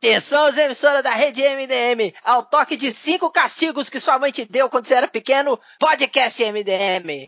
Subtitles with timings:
[0.00, 4.70] Atenção, emissoras da rede MDM, ao toque de cinco castigos que sua mãe te deu
[4.70, 7.26] quando você era pequeno, podcast MDM.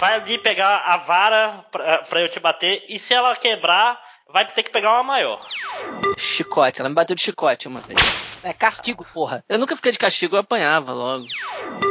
[0.00, 3.96] Vai ali pegar a vara pra, pra eu te bater e se ela quebrar,
[4.34, 5.38] vai ter que pegar uma maior.
[6.18, 8.00] Chicote, ela me bateu de chicote uma vez.
[8.42, 9.44] É castigo, porra.
[9.48, 11.22] Eu nunca fiquei de castigo, eu apanhava logo.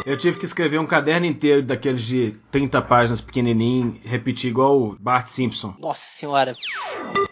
[0.05, 4.98] Eu tive que escrever um caderno inteiro daqueles de 30 páginas pequenininho, repetir igual o
[5.00, 5.74] Bart Simpson.
[5.79, 6.52] Nossa senhora.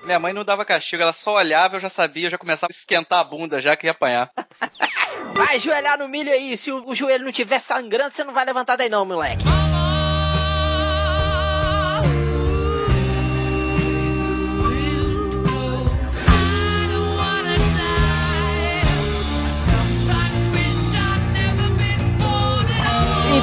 [0.05, 2.73] Minha mãe não dava castigo, ela só olhava, eu já sabia, eu já começava a
[2.73, 4.31] esquentar a bunda já que ia apanhar.
[5.35, 8.45] Vai joelhar no milho aí, se o, o joelho não tiver sangrando, você não vai
[8.45, 9.43] levantar daí não, moleque.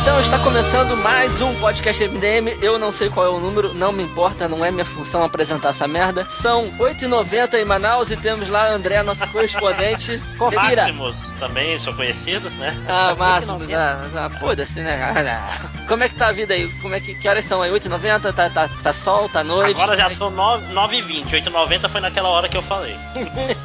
[0.09, 2.59] Então está começando mais um podcast MDM.
[2.63, 5.69] Eu não sei qual é o número, não me importa, não é minha função apresentar
[5.69, 6.27] essa merda.
[6.31, 10.19] São 8h90 em Manaus e temos lá André, nosso correspondente.
[10.39, 10.63] Confira.
[10.63, 12.75] Máximos também, sou conhecido, né?
[12.89, 14.99] Ah, Máximos, ah, ah, foda-se, né?
[15.15, 16.73] Ah, Como é que tá a vida aí?
[16.81, 17.71] Como é que, que horas são aí?
[17.71, 18.33] 8h90?
[18.33, 19.79] Tá, tá, tá sol, tá noite?
[19.79, 22.97] Agora já são 9h20, 8h90 foi naquela hora que eu falei.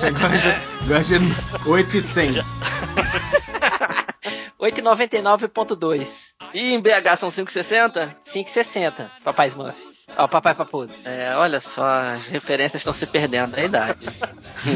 [0.06, 1.18] Agora já, agora já
[1.66, 2.44] 8 e 100.
[4.60, 6.34] 8,99.2.
[6.54, 8.16] E em BH são 5,60?
[8.26, 9.10] 5,60.
[9.24, 9.94] Papai Smurf.
[10.18, 10.94] Ó, papai papudo.
[11.06, 14.06] É, olha só, as referências estão se perdendo, é a idade.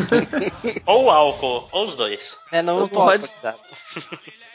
[0.85, 2.37] ou álcool, ou os dois.
[2.51, 3.27] É, não, não pode.
[3.41, 3.57] pode.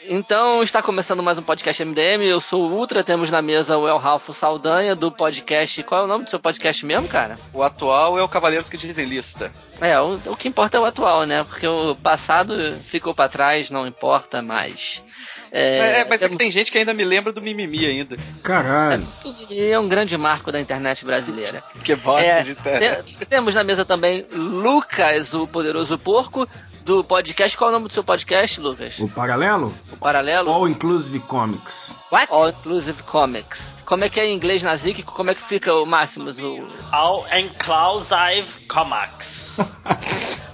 [0.05, 2.23] Então, está começando mais um podcast MDM.
[2.25, 5.81] Eu sou o Ultra, temos na mesa o El Ralfo Saldanha do podcast.
[5.83, 7.37] Qual é o nome do seu podcast mesmo, cara?
[7.53, 9.51] O atual é o Cavaleiros que dizem lista.
[9.79, 11.45] É, o, o que importa é o atual, né?
[11.45, 15.03] Porque o passado ficou para trás, não importa mais.
[15.51, 18.17] É, é mas é que tem gente que ainda me lembra do mimimi ainda.
[18.43, 19.07] Caralho.
[19.49, 21.63] É, é um grande marco da internet brasileira.
[21.83, 23.15] que bosta É, de internet.
[23.15, 26.47] te- temos na mesa também Lucas, o poderoso porco,
[26.83, 27.57] do podcast.
[27.57, 28.99] Qual é o nome do seu podcast, Lucas?
[28.99, 29.73] O paralelo?
[29.91, 30.49] O Paralelo?
[30.51, 31.95] All Inclusive Comics.
[32.11, 32.27] What?
[32.29, 33.73] All Inclusive Comics.
[33.85, 35.03] Como é que é em inglês na Zik?
[35.03, 36.39] Como é que fica o Máximos?
[36.39, 36.67] O...
[36.91, 39.57] All Inclusive Comics.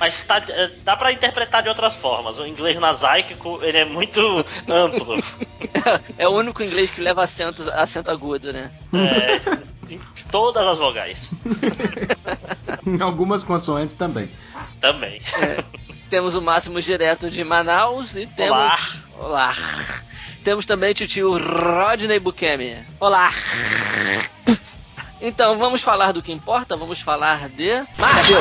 [0.00, 2.38] Mas tá, eh, dá pra interpretar de outras formas.
[2.38, 4.20] O inglês nasaico, ele é muito
[4.68, 5.16] amplo.
[6.16, 8.70] é o único inglês que leva acento, acento agudo, né?
[8.92, 10.00] É, em
[10.30, 11.30] todas as vogais.
[12.86, 14.30] Em algumas consoantes também.
[14.80, 15.20] Também.
[16.10, 18.56] Temos o Máximos direto de Manaus e temos...
[18.56, 18.78] Olá.
[19.18, 19.54] Olá.
[20.42, 22.78] Temos também o tio Rodney Bukemi.
[22.98, 23.30] Olá.
[25.20, 26.76] Então, vamos falar do que importa?
[26.76, 27.84] Vamos falar de...
[27.98, 28.38] Marvel.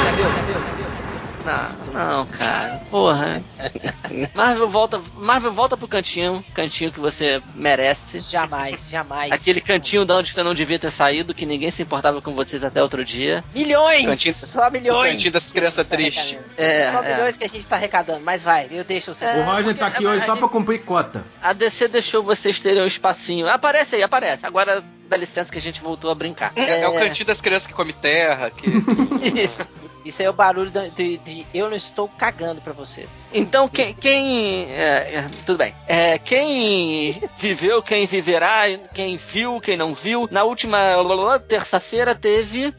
[1.48, 2.82] Não, não, cara.
[2.92, 3.42] Porra.
[4.34, 8.20] Marvel volta, Marvel volta pro cantinho, cantinho que você merece.
[8.20, 9.32] Jamais, jamais.
[9.32, 12.64] Aquele cantinho de onde você não devia ter saído, que ninguém se importava com vocês
[12.64, 13.44] até outro dia.
[13.54, 14.06] Milhões!
[14.06, 15.12] Cantinho- só milhões!
[15.12, 16.38] cantinho das crianças Tá tristes.
[16.58, 17.16] É, só é.
[17.16, 19.26] milhões que a gente tá arrecadando, mas vai, eu deixo você.
[19.26, 21.24] o Roger tá aqui é, hoje só pra cumprir cota.
[21.42, 23.48] A DC deixou vocês terem um espacinho.
[23.48, 24.46] Aparece aí, aparece.
[24.46, 26.52] Agora dá licença que a gente voltou a brincar.
[26.56, 28.68] É, é o cantinho das crianças que come terra, que.
[30.06, 33.12] Isso aí é o barulho da- de, de eu não estou cagando pra vocês.
[33.34, 33.94] Então, quem.
[33.94, 35.76] quem é, é, tudo bem.
[35.86, 38.62] É, quem viveu, quem viverá,
[38.94, 40.26] quem viu, quem não viu.
[40.32, 40.80] Na última
[41.46, 42.74] terça-feira teve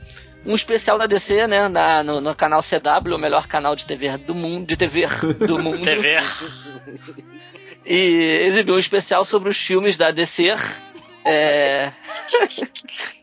[0.46, 1.68] um especial da DC, né?
[1.68, 4.66] Na, no, no canal CW, o melhor canal de TV do mundo.
[4.66, 5.06] De TV
[5.46, 5.84] do mundo.
[5.84, 6.16] TV.
[7.84, 10.54] E exibiu um especial sobre os filmes da DC.
[11.28, 11.92] É,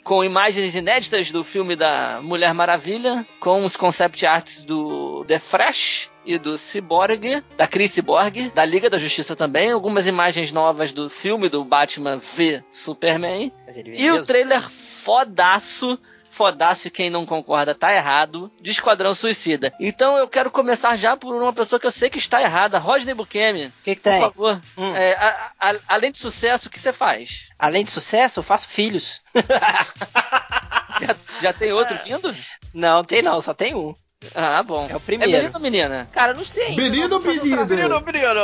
[0.03, 6.11] com imagens inéditas do filme da Mulher Maravilha, com os concept arts do The Flash
[6.25, 11.09] e do Cyborg, da Chris Cyborg, da Liga da Justiça também, algumas imagens novas do
[11.09, 15.99] filme do Batman v Superman, ele e o trailer fodaço,
[16.35, 19.73] fodaço, quem não concorda tá errado, de Esquadrão Suicida.
[19.79, 23.13] Então eu quero começar já por uma pessoa que eu sei que está errada, Rodney
[23.15, 23.67] Bukemi.
[23.67, 24.19] O que, que Por tem?
[24.21, 24.93] favor, Hum.
[24.95, 27.47] é, a- a- além de sucesso, o que você faz?
[27.57, 29.21] Além de sucesso, eu faço filhos.
[30.99, 32.33] Já, já tem outro vindo?
[32.73, 33.93] Não, tem não, só tem um.
[34.33, 34.87] Ah, bom.
[34.89, 35.31] É o É primeiro.
[35.33, 36.09] menino ou menina?
[36.11, 36.73] Cara, eu não sei.
[36.75, 37.65] Pedido ou pedido?
[37.65, 38.01] Brino,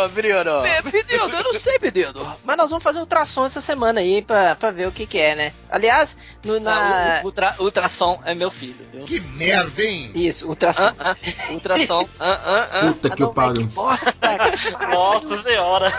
[0.10, 0.66] Brino.
[0.66, 2.38] É, pedido, eu não sei, pedido.
[2.44, 5.34] Mas nós vamos fazer ultrassom essa semana aí pra, pra ver o que que é,
[5.34, 5.54] né?
[5.70, 7.18] Aliás, no, na...
[7.18, 9.06] Ah, o ultra, ultrassom é meu filho, viu?
[9.06, 10.12] Que merda, hein?
[10.14, 10.94] Isso, ultrassom.
[11.00, 12.08] Ah, ah, ultrassom.
[12.20, 12.94] Ah, ah, ah.
[12.94, 13.54] Puta Ah, que não, pariu.
[13.68, 14.14] que bosta.
[14.92, 15.90] Nossa senhora.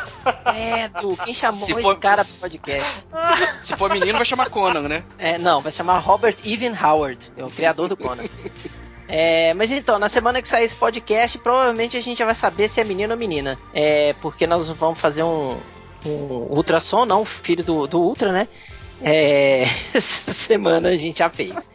[0.44, 3.04] Credo, quem chamou Se esse for- cara pro podcast?
[3.62, 5.02] Se for menino, vai chamar Conan, né?
[5.18, 8.24] É, não, vai chamar Robert Evan Howard, é o criador do Conan.
[9.14, 12.66] É, mas então, na semana que sair esse podcast, provavelmente a gente já vai saber
[12.66, 13.58] se é menino ou menina.
[13.74, 15.58] É, porque nós vamos fazer um,
[16.06, 18.48] um ultrassom, não, filho do, do Ultra, né?
[19.02, 21.68] É, essa semana a gente já fez.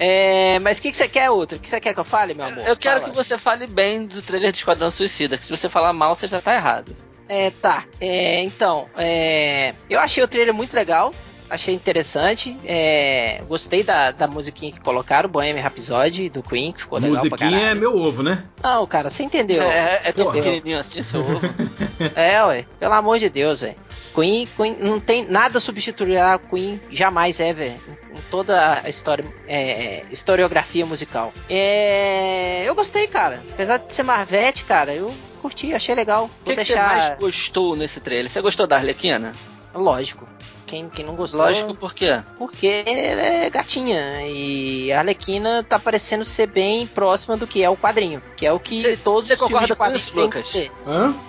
[0.00, 1.56] É, mas o que, que você quer, outro?
[1.56, 2.66] O que você quer que eu fale, meu amor?
[2.66, 3.12] Eu quero Fala.
[3.12, 6.26] que você fale bem do trailer de Esquadrão Suicida, que se você falar mal, você
[6.26, 6.96] já tá errado.
[7.28, 7.84] É, tá.
[8.00, 11.14] É, então, é, eu achei o trailer muito legal.
[11.48, 12.56] Achei interessante.
[12.64, 17.30] É, gostei da, da musiquinha que colocaram, Bohemian Rhapsody, do Queen, que ficou legal pra
[17.30, 18.44] Musiquinha é meu ovo, né?
[18.62, 19.62] Não, cara, você entendeu.
[19.62, 21.40] É, é tão pequenininho assim, seu ovo.
[22.14, 22.66] É, ué.
[22.78, 23.76] Pelo amor de Deus, velho.
[24.14, 27.80] Queen, Queen, não tem nada substituirá Queen jamais é, velho.
[28.10, 31.32] Em toda a história, é, historiografia musical.
[31.48, 33.42] É, eu gostei, cara.
[33.52, 36.24] Apesar de ser Marvete, cara, eu curti, achei legal.
[36.24, 36.86] O que, que você deixar.
[36.88, 38.30] mais gostou nesse trailer?
[38.30, 39.32] Você gostou da Arlequina?
[39.74, 40.26] Lógico.
[40.66, 41.40] Quem, quem não gostou.
[41.40, 42.20] Lógico, por quê?
[42.38, 44.22] Porque ela é gatinha.
[44.26, 48.20] E a Arlequina tá parecendo ser bem próxima do que é o quadrinho.
[48.36, 50.22] Que é o que Cê- todos cê os filmes concorda de com quadrinho isso, têm
[50.24, 50.70] Lucas?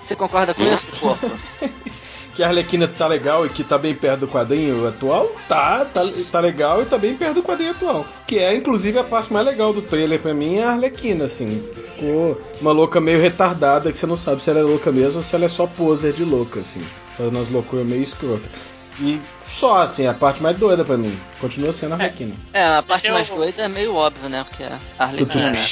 [0.04, 1.30] Você concorda com isso, corpo?
[2.36, 5.28] Que a Arlequina tá legal e que tá bem perto do quadrinho atual?
[5.48, 6.02] Tá, tá,
[6.32, 8.06] tá legal e tá bem perto do quadrinho atual.
[8.28, 11.68] Que é, inclusive, a parte mais legal do trailer pra mim é a Arlequina, assim.
[11.74, 15.24] Ficou uma louca meio retardada que você não sabe se ela é louca mesmo ou
[15.24, 16.86] se ela é só poser de louca, assim.
[17.18, 18.52] Fazendo umas loucuras meio escrotas.
[19.00, 21.20] E só, assim, a parte mais doida pra mim.
[21.40, 22.36] Continua sendo a Arlequina.
[22.54, 24.44] É, a parte Eu- mais doida é meio óbvio, né?
[24.48, 24.80] Porque a Tudo.
[25.00, 25.66] Arlequina, né?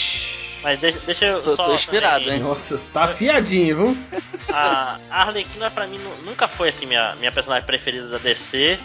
[0.63, 1.63] Mas deixa, deixa eu Tô- só.
[1.65, 2.43] tô inspirado, também- hein?
[2.43, 3.97] Nossa, você tá afiadinho, viu?
[4.51, 8.79] A a Arlequina pra mim nu- nunca foi assim minha, minha personagem preferida da DC.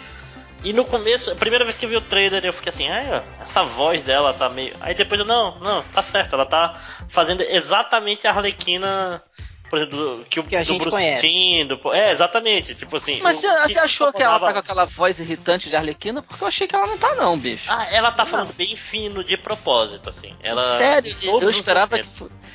[0.63, 3.07] E no começo, a primeira vez que eu vi o trailer, eu fiquei assim, ai,
[3.11, 4.75] ó, essa voz dela tá meio.
[4.79, 6.75] Aí depois eu, não, não, tá certo, ela tá
[7.09, 9.23] fazendo exatamente a Arlequina,
[9.71, 11.63] por exemplo, que o Que a do gente Bruce conhece.
[11.63, 13.21] Do- É, exatamente, tipo assim.
[13.23, 13.47] Mas você,
[13.79, 16.21] achou que ela tá com aquela voz irritante de Arlequina?
[16.21, 17.71] Porque eu achei que ela não tá, não, bicho.
[17.71, 20.35] Ah, ela tá falando bem fino de propósito, assim.
[20.43, 22.05] Ela, Sério, eu esperava que.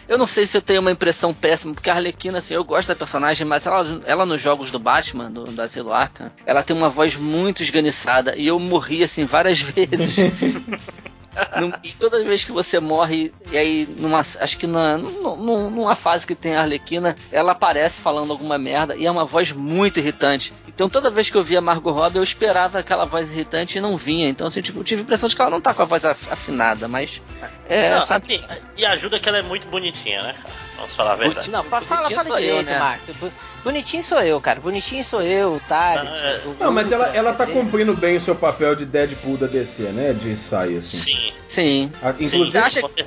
[0.07, 2.89] Eu não sei se eu tenho uma impressão péssima, porque a Arlequina, assim, eu gosto
[2.89, 6.77] da personagem, mas ela, ela nos jogos do Batman, do, do Asilo Arkham, ela tem
[6.77, 10.17] uma voz muito esganiçada e eu morri, assim, várias vezes.
[11.83, 15.71] E todas as vezes que você morre, e aí, numa, acho que na, num- num-
[15.71, 19.53] numa fase que tem a Arlequina, ela aparece falando alguma merda e é uma voz
[19.53, 20.53] muito irritante.
[20.77, 23.97] Então toda vez que eu via Margot Robbie, eu esperava aquela voz irritante e não
[23.97, 24.29] vinha.
[24.29, 26.05] Então, assim, tipo, eu tive a impressão de que ela não tá com a voz
[26.05, 27.23] af- afinada, mas.
[27.67, 28.35] É, Não, sabe?
[28.35, 28.47] assim,
[28.77, 30.55] e ajuda que ela é muito bonitinha, né, cara?
[30.77, 31.51] Vamos falar a verdade.
[31.51, 32.79] Não, fa- fala, Bonitinho fala sou eu, direito, né?
[32.79, 33.15] Márcio.
[33.65, 34.61] Bonitinho sou eu, cara.
[34.61, 36.13] Bonitinho sou eu, o Thales.
[36.13, 36.43] Ah, é.
[36.47, 39.83] o Não, mas ela, ela tá cumprindo bem o seu papel de Deadpool da DC,
[39.85, 40.13] né?
[40.13, 40.99] De sair, assim.
[40.99, 41.93] Sim, Sim.
[42.03, 43.05] A- sim, inclusive, Você acha que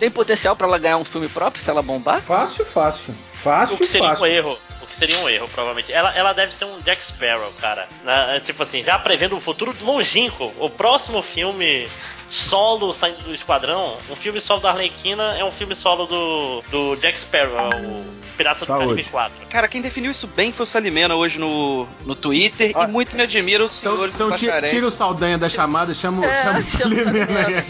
[0.00, 2.20] tem potencial pra ela ganhar um filme próprio se ela bombar?
[2.20, 3.14] fácil, fácil.
[3.14, 4.24] O Fácil, que seria fácil.
[4.24, 4.58] um erro.
[4.94, 5.92] O que seria um erro, provavelmente.
[5.92, 7.88] Ela, ela deve ser um Jack Sparrow, cara.
[8.04, 10.52] Na- tipo assim, já prevendo um futuro longínquo.
[10.58, 11.88] O próximo filme
[12.30, 16.96] solo saindo do Esquadrão, um filme solo da Arlequina é um filme solo do, do
[16.96, 18.04] Jack Sparrow, é o
[18.36, 18.88] Pirata do Saúde.
[18.88, 19.46] Caribe 4.
[19.48, 23.14] Cara, quem definiu isso bem foi o Salimena hoje no, no Twitter Ó, e muito
[23.16, 24.68] me admira os Então, senhores então do Bacaré.
[24.68, 27.64] tira o Saldanha da chamada e chama, o- É, chama o chama o Salimena aí.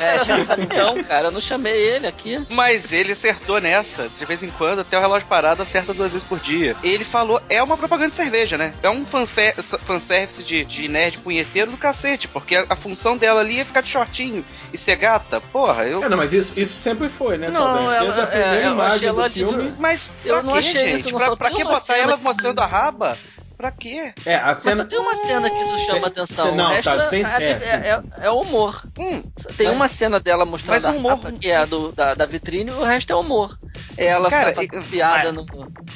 [0.00, 2.44] É, chama então, cara, eu não chamei ele aqui.
[2.50, 4.08] Mas ele acertou nessa.
[4.18, 6.76] De vez em quando, até o relógio parado acerta duas vezes por dia.
[6.82, 8.72] Ele falou, é uma propaganda de cerveja, né?
[8.82, 9.04] É um
[9.78, 13.80] fanservice de, de nerd punheteiro do cacete, porque a, a função dela ali é ficar
[13.80, 15.40] de shortinho e ser gata.
[15.52, 16.02] Porra, eu.
[16.02, 17.90] É, não, mas isso, isso sempre foi, né, Não, Saldanha?
[17.96, 19.62] ela- Desde a é, primeira eu achei imagem ela do filme.
[19.62, 21.00] livre- Mas Eu pra não quê, achei gente?
[21.00, 23.16] isso, pra pra que botar ela mostrando a raba?
[23.60, 24.14] Pra quê?
[24.24, 24.84] É, a Mas cena.
[24.84, 26.54] só tem uma cena que isso chama atenção.
[26.54, 27.90] Não, o resto tá, tem- é, é, é,
[28.22, 28.82] é- é humor.
[28.98, 29.22] Hum,
[29.58, 31.92] Tem Mas- uma cena dela mostrando mas um a humor- capa, que é a do,
[31.92, 33.58] da, da vitrine, e o resto é humor.
[33.98, 35.46] Ela Cara, e- piada mas- no.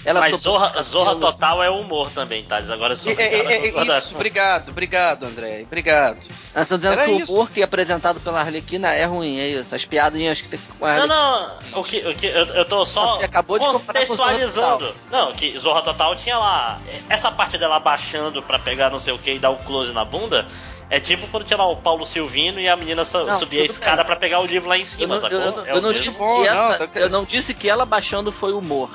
[0.05, 0.83] Ela Mas Zorra.
[0.83, 2.71] Zorra Total é humor também, Thales.
[2.71, 5.63] Agora sou é, é, é, obrigado a- isso, obrigado, obrigado, André.
[5.63, 6.19] Obrigado.
[6.55, 7.33] Nós estamos dizendo Era que o isso.
[7.33, 9.75] humor que é apresentado pela Arlequina é ruim, é isso.
[9.75, 11.71] As piadinhas que tem com a Não, Arlequina.
[11.73, 14.95] não, o que, o que eu, eu tô só Você acabou de contextualizando.
[15.11, 16.79] Não, que Zorra Total tinha lá.
[17.09, 20.05] Essa parte dela abaixando pra pegar não sei o que e dar o close na
[20.05, 20.47] bunda.
[20.91, 24.05] É tipo quando tinha lá o Paulo Silvino e a menina Não, subia a escada
[24.05, 25.39] pra pegar o livro lá em Eu cima, não, sacou?
[25.41, 26.05] eu, eu- É eu o não mesmo.
[26.05, 28.91] disse bom, que não, essa, eu não disse que ela baixando foi humor.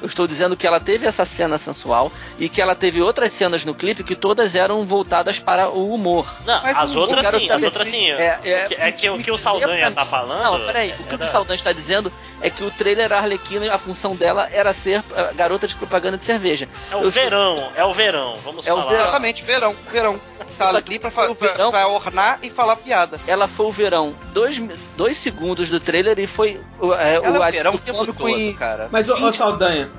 [0.00, 3.64] Eu estou dizendo que ela teve essa cena sensual e que ela teve outras cenas
[3.64, 6.26] no clipe que todas eram voltadas para o humor.
[6.46, 8.10] Não, Mas as outras eu quero sim, as outras sim.
[8.12, 10.42] é- é- é que o que o Saldanha tá mim- falando.
[10.42, 10.94] Não, peraí.
[10.98, 14.48] O que era- o Saldanha está dizendo é que o trailer Arlequina, a função dela
[14.50, 16.68] era ser uh, garota de propaganda de cerveja.
[16.90, 18.88] É o Eu- verão, é o verão, vamos É o falar.
[18.90, 19.02] verão.
[19.04, 20.20] Exatamente, verão, verão.
[20.56, 21.34] Tá ali pra, verão.
[21.34, 23.18] pra, pra ornar e falar piada.
[23.26, 24.60] Ela foi o verão, dois,
[24.96, 28.06] dois segundos do trailer e foi uh, é, Ela o, é o verão o tempo
[28.12, 28.88] todo, cara.
[28.90, 29.89] Mas, ô, ô, Saldanha,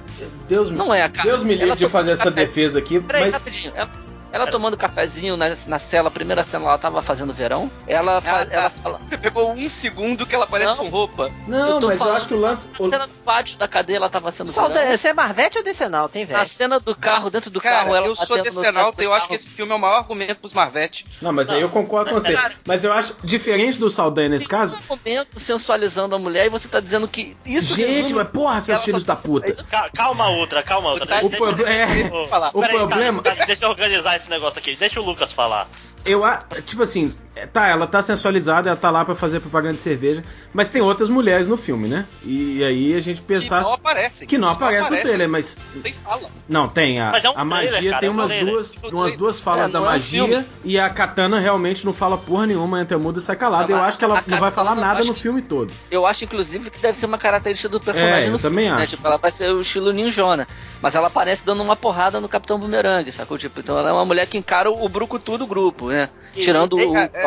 [0.48, 1.27] Deus me, Não é, cara.
[1.29, 3.33] Deus me livre Ela de fazer essa defesa aqui, Peraí, mas.
[3.36, 3.74] rapidinho.
[3.75, 3.89] Ela,
[4.31, 7.69] Ela tomando cafezinho na, na cela, a primeira cena ela tava fazendo verão.
[7.88, 8.53] Ela, fa- Ah, tá.
[8.53, 9.01] ela fala.
[9.09, 10.77] Você pegou um segundo que ela aparece Não.
[10.77, 11.29] com roupa.
[11.47, 12.67] Não, tô mas eu falando acho que o lance.
[12.79, 14.89] Na cena do pátio da cadeia ela tava sendo Só verão.
[14.91, 16.07] de- Você é Marvete ou Decenal?
[16.09, 16.50] Tem Na velho.
[16.50, 19.35] cena do carro, dentro do Cara, carro, ela eu sou e do eu acho que
[19.35, 21.05] esse filme é o maior argumento pros Marvete.
[21.21, 22.33] Não, mas aí eu concordo com você.
[22.33, 24.77] Cara, Mas eu acho, diferente do Saldanha nesse caso.
[24.77, 28.59] Tem um momento sensualizando a mulher e você tá dizendo que isso Gente, mas porra,
[28.61, 29.53] seus filhos só- da puta.
[29.69, 31.25] Ca- Calma outra, calma outra.
[31.25, 32.23] O pro- é, eu-
[32.53, 34.73] o Peraí, problema- deixa eu organizar esse negócio aqui.
[34.75, 35.69] Deixa o Lucas falar.
[36.03, 36.24] Eu,
[36.65, 40.24] tipo assim, é, tá, ela tá sensualizada, ela tá lá pra fazer propaganda de cerveja,
[40.53, 42.05] mas tem outras mulheres no filme, né?
[42.24, 43.60] E aí a gente pensar.
[43.62, 44.27] que não aparecem.
[44.27, 45.58] que não aparece no trailer, mas.
[45.75, 46.29] Não tem fala.
[46.50, 47.00] Não, tem.
[47.00, 48.51] A, é um a trailer, magia cara, tem é um umas trailer.
[48.53, 50.46] duas, um umas duas falas É, da não é um magia filme.
[50.63, 53.67] e a Katana realmente não fala porra nenhuma, entra muda e sai calada.
[53.67, 55.72] Não, eu acho que ela não vai falar nada no que- filme todo.
[55.91, 58.77] Eu acho, inclusive, que deve ser uma característica do personagem É, eu no também filme,
[58.77, 58.84] né?
[58.84, 58.96] acho.
[58.96, 60.48] Tipo, ela vai ser o estilo ninjona.
[60.81, 63.38] Mas ela aparece dando uma porrada no Capitão Boomerang, sacou?
[63.38, 66.10] Tipo, então ela é uma mulher que encara o brucutu do grupo, né?
[66.36, 67.21] E- Tirando e- o é- é-.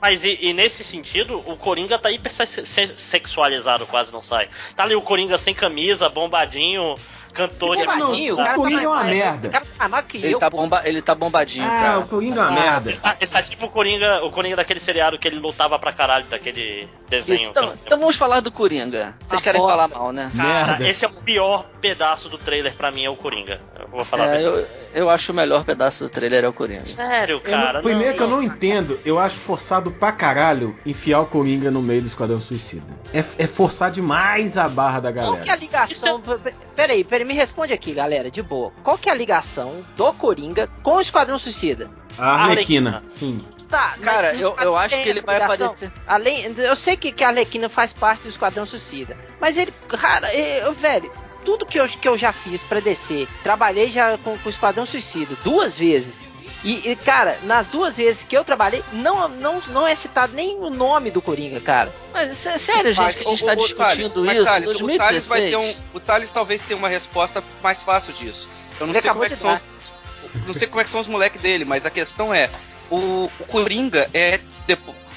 [0.00, 4.48] Mas e, e nesse sentido, o Coringa tá hiper se- se- sexualizado, quase não sai.
[4.74, 6.94] Tá ali o Coringa sem camisa, bombadinho,
[7.32, 9.48] cantor de Bombadinho, o cara Coringa tá é uma mais- merda.
[9.48, 10.38] O cara tá mais que Ele eu.
[10.38, 11.98] tá, bomba, ele tá bombadinho, Ah, cara.
[12.00, 12.90] o Coringa é uma Ah, merda.
[12.90, 15.92] Ele tá, ele tá tipo o Coringa, o Coringa daquele seriado que ele lutava pra
[15.92, 17.40] caralho, daquele desenho.
[17.40, 19.14] Isso, então, então vamos falar do Coringa.
[19.26, 19.76] Vocês Ah, querem bosta.
[19.76, 20.30] falar mal, né?
[20.36, 20.88] Cara, Merda.
[20.88, 23.60] esse é o pior pedaço do trailer pra mim, é o Coringa.
[23.78, 24.42] Eu vou falar É, bem.
[24.46, 26.82] eu, eu acho o melhor pedaço do trailer é o Coringa.
[26.82, 27.80] Sério, Eu não- cara.
[27.82, 31.82] primeiro não, que eu não entendo, eu acho forçado pra caralho enfiar o Coringa no
[31.82, 32.86] meio do Esquadrão Suicida.
[33.12, 35.60] É, é forçar demais a barra da Qual que é a galera.
[35.60, 36.22] ligação?
[36.74, 38.72] Peraí, peraí, me responde aqui, galera, de boa.
[38.82, 41.90] Qual que é a ligação do Coringa com o Esquadrão Suicida?
[42.18, 43.02] A Arlequina.
[43.14, 43.44] Sim.
[43.68, 45.66] Tá, Cara, eu, eu acho que ele vai ligação?
[45.66, 45.92] aparecer.
[46.06, 50.30] Além, eu sei que, que a Arlequina faz parte do Esquadrão Suicida, mas ele, cara,
[50.34, 51.10] eu, velho,
[51.42, 54.84] tudo que eu, que eu já fiz pra descer, trabalhei já com, com o Esquadrão
[54.84, 56.26] Suicida duas vezes.
[56.64, 60.56] E, e, cara, nas duas vezes que eu trabalhei, não, não, não é citado nem
[60.58, 61.92] o nome do Coringa, cara.
[62.12, 64.44] Mas é sério, gente, Mas, que a gente o- tá o- o Thales, discutindo isso?
[64.44, 64.98] Thales, o 2016.
[64.98, 65.74] Thales vai ter um.
[65.94, 68.48] O Thales talvez tenha uma resposta mais fácil disso.
[68.78, 69.60] Eu não Ele sei como é que são os,
[70.46, 72.48] não sei como é que são os moleques dele, mas a questão é.
[72.90, 74.38] O, o Coringa é.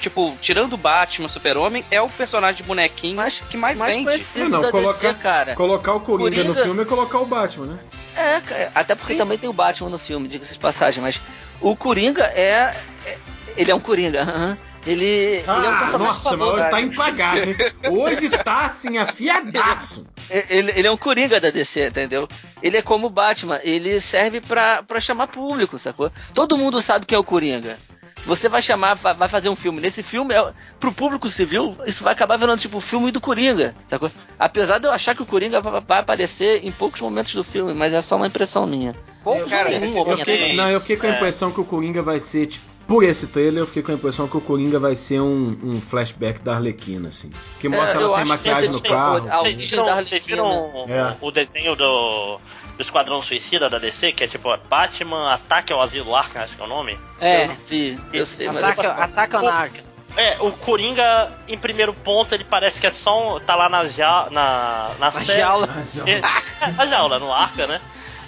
[0.00, 4.24] Tipo, tirando o Batman, Super-Homem, é o personagem de bonequinho Mais- que mais, mais vende.
[4.36, 5.54] É, não, da colocar- DC, cara.
[5.54, 7.78] Colocar o Coringa, no Coringa- filme é colocar o Batman, né?
[8.14, 11.20] É, cara, até porque também tem o Batman no filme, diga-se de passagem, mas
[11.60, 12.74] o Coringa é.
[13.06, 13.18] é-
[13.56, 14.58] ele é um Coringa, aham.
[14.86, 16.58] ele, ele é um Ah, personagem nossa, mas famoso.
[16.60, 17.44] hoje tá impagável.
[17.44, 17.56] hein?
[17.90, 20.06] Hoje tá assim, afiadaço.
[20.28, 22.28] Ele, ele é um Coringa da DC, entendeu?
[22.62, 26.10] Ele é como o Batman, ele serve pra, pra chamar público, sacou?
[26.34, 27.78] Todo mundo sabe quem é o Coringa.
[28.26, 29.80] Você vai chamar, vai fazer um filme.
[29.80, 33.74] Nesse filme, é, pro público civil, isso vai acabar virando tipo o filme do Coringa,
[33.86, 34.10] sacou?
[34.38, 37.72] Apesar de eu achar que o Coringa vai, vai aparecer em poucos momentos do filme,
[37.72, 38.94] mas é só uma impressão minha.
[39.22, 39.96] Poucos cara, nenhum.
[40.08, 41.16] Eu fiquei, não, eu fiquei com a É.
[41.16, 44.28] impressão que o Coringa vai ser, tipo, por esse trailer, eu fiquei com a impressão
[44.28, 47.32] que o Coringa vai ser um, um flashback da Arlequina, assim.
[47.58, 49.28] Que mostra É, ela sem maquiagem no carro.
[49.28, 51.16] Vocês viram, da vocês viram É.
[51.20, 52.40] o desenho do,
[52.76, 56.60] do Esquadrão Suicida da DC, que é tipo Batman Ataque ao Asilo Arkham, acho que
[56.60, 56.92] é o nome?
[56.92, 59.84] Eu É, não vi, eu sei, mas ataca, eu- ataca na arca.
[60.16, 63.40] É, o Coringa, em primeiro ponto, ele parece que é só um.
[63.40, 65.68] tá lá na, ja, na, na, Na jaula.
[66.06, 67.80] É, na jaula, no arca, né?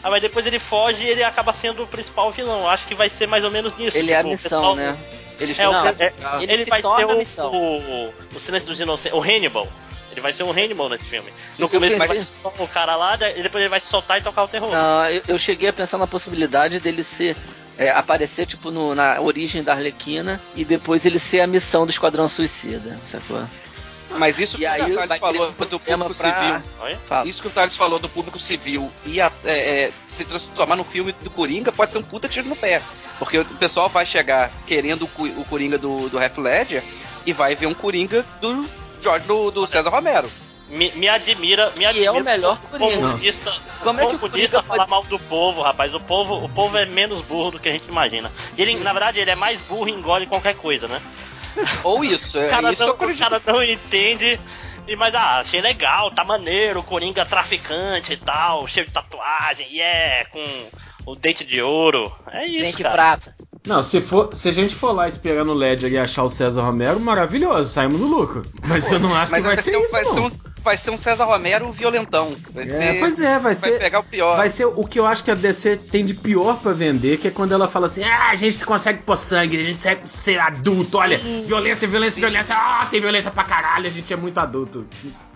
[0.02, 2.68] Ah, mas depois ele foge e ele acaba sendo o principal vilão.
[2.68, 3.96] Acho que vai ser mais ou menos nisso.
[3.96, 4.96] ele é a tipo, o missão, pessoal- né?
[5.40, 6.12] Eles É, o- Não, é-
[6.42, 9.66] ele ele se vai torna ser a o, o, o Silêncio dos Inocentes, o Hannibal.
[10.18, 11.30] Ele vai ser um Hannibal nesse filme.
[11.56, 13.86] No Eu começo ele vai pensei- só o cara lá, e depois ele vai se
[13.86, 14.68] soltar e tocar o terror.
[14.72, 17.36] Não, eu, eu cheguei a pensar na possibilidade dele ser.
[17.80, 21.90] é, aparecer, tipo, no- na origem da Arlequina e depois ele ser a missão do
[21.90, 23.44] Esquadrão Suicida, sacou?
[24.16, 26.62] Mas isso E que aí o Thales falou um do público pra- civil.
[26.80, 26.98] Olha.
[27.08, 27.28] Fala.
[27.28, 31.12] Isso que o Thales falou do público civil e é, é, se transformar no filme
[31.22, 32.82] do Coringa pode ser um puta tiro no pé.
[33.16, 36.82] Porque o pessoal vai chegar querendo o, Coringa do, do Heath Ledger
[37.24, 38.68] e vai ver um Coringa do
[39.08, 40.30] George do, do César Romero.
[40.68, 42.12] Me, me admira, me E é admira.
[42.12, 43.50] o melhor comunista,
[43.82, 45.94] Como é que o comunista Coringa falar pode- mal do povo, rapaz.
[45.94, 48.30] O povo, o povo é menos burro do que a gente imagina.
[48.54, 51.00] E ele, na verdade, ele é mais burro e engole qualquer coisa, né?
[51.82, 54.38] Ou isso, O é, cara, isso não, eu o cara não entende.
[54.86, 60.28] E, mas, ah, achei legal, tá maneiro, Coringa traficante e tal, cheio de tatuagem, yeah,
[60.30, 60.44] com
[61.12, 62.12] o dente de ouro.
[62.30, 62.94] É isso, Dente cara.
[62.94, 63.34] prata.
[63.66, 66.62] Não, se, for, se a gente for lá esperar no Ledger e achar o César
[66.62, 68.46] Romero, maravilhoso, saímos no lucro.
[68.66, 70.14] Mas eu não acho que vai ser um- isso, vai, não.
[70.14, 70.30] ser um,
[70.62, 72.36] vai ser um César Romero violentão.
[72.52, 73.78] Vai É, ser, pois é, vai vai ser.
[73.78, 74.36] pegar o pior.
[74.36, 77.28] Vai ser o que eu acho que a DC tem de pior pra vender, que
[77.28, 80.38] é quando ela fala assim: ah, a gente consegue pôr sangue, a gente consegue ser
[80.38, 84.86] adulto, olha, violência, violência, violência, ah, tem violência pra caralho, a gente é muito adulto.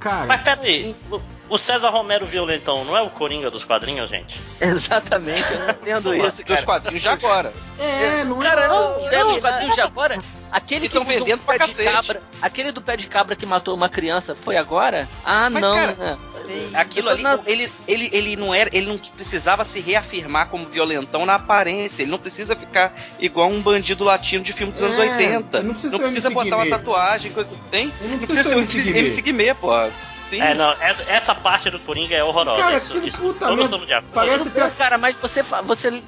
[0.00, 4.36] Cara, Mas peraí, o, o César Romero Violentão não é o Coringa dos quadrinhos, gente?
[4.60, 6.62] Exatamente, eu não entendo isso, Dos cara.
[6.64, 7.52] quadrinhos de agora.
[7.78, 8.68] é, não Cara, é.
[8.68, 10.18] não, Não, é dos quadrinhos de agora.
[10.50, 12.22] Aquele que tão usou vendendo um pra pé de cabra.
[12.42, 15.08] Aquele do pé de cabra que matou uma criança foi agora?
[15.24, 15.74] Ah, Mas, não.
[15.74, 16.18] cara, né?
[16.74, 20.66] Aquilo Eu ali, na- ele, ele, ele não era, ele não precisava se reafirmar como
[20.66, 22.02] violentão na aparência.
[22.02, 25.62] Ele não precisa ficar igual um bandido latino de filme dos anos É, 80.
[25.62, 27.50] não precisa ser o precisa botar uma tatuagem, coisa.
[27.70, 27.84] Tem?
[27.84, 28.98] Ele não Não precisa precisa ser ser MC.
[28.98, 29.70] MC Guimê, pô.
[30.36, 30.40] Sim.
[30.40, 32.60] É, não, essa, essa parte do Coringa é horrorosa.
[32.62, 34.12] Cara, isso, aquilo, isso, puta todos merda, de acordo.
[34.14, 36.02] parece bem, cara, mas você, você re-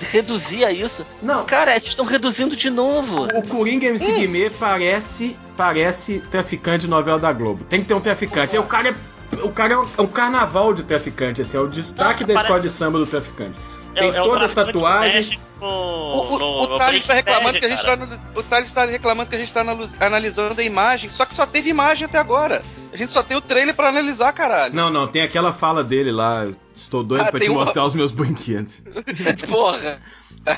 [0.00, 1.04] reduzia isso.
[1.22, 3.24] Não, Cara, vocês estão reduzindo de novo.
[3.34, 7.64] o Coringa MC Guimê parece, parece traficante de novela da Globo.
[7.64, 8.56] Tem que ter um traficante.
[8.56, 8.94] Aí o cara é.
[9.42, 12.34] O cara é um, é um carnaval de traficante, assim, é o destaque Não, da
[12.34, 13.58] parece- escola de samba do traficante.
[13.96, 15.30] É- Tem é o todas as traficante tatuagens.
[15.58, 17.96] No, O, no, Thales está reclamando que a gente cara.
[18.06, 21.34] tá o Thales está reclamando que a gente tá analis- analisando a imagem, só que
[21.34, 22.62] só teve imagem até agora.
[22.92, 24.74] A gente só tem o trailer pra analisar, caralho.
[24.74, 26.46] Não, não, tem aquela fala dele lá.
[26.74, 28.82] Estou doido Ah, pra te uma- mostrar os meus brinquedos.
[29.48, 29.98] Porra.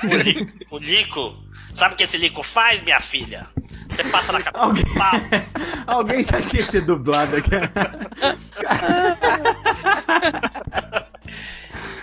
[0.02, 1.36] O Lico, o Lico.
[1.72, 3.46] Sabe o que esse Lico faz, minha filha?
[3.90, 5.10] Você passa na cabeça Alguém, do pau.
[5.86, 7.50] alguém já tinha que ter dublado aqui.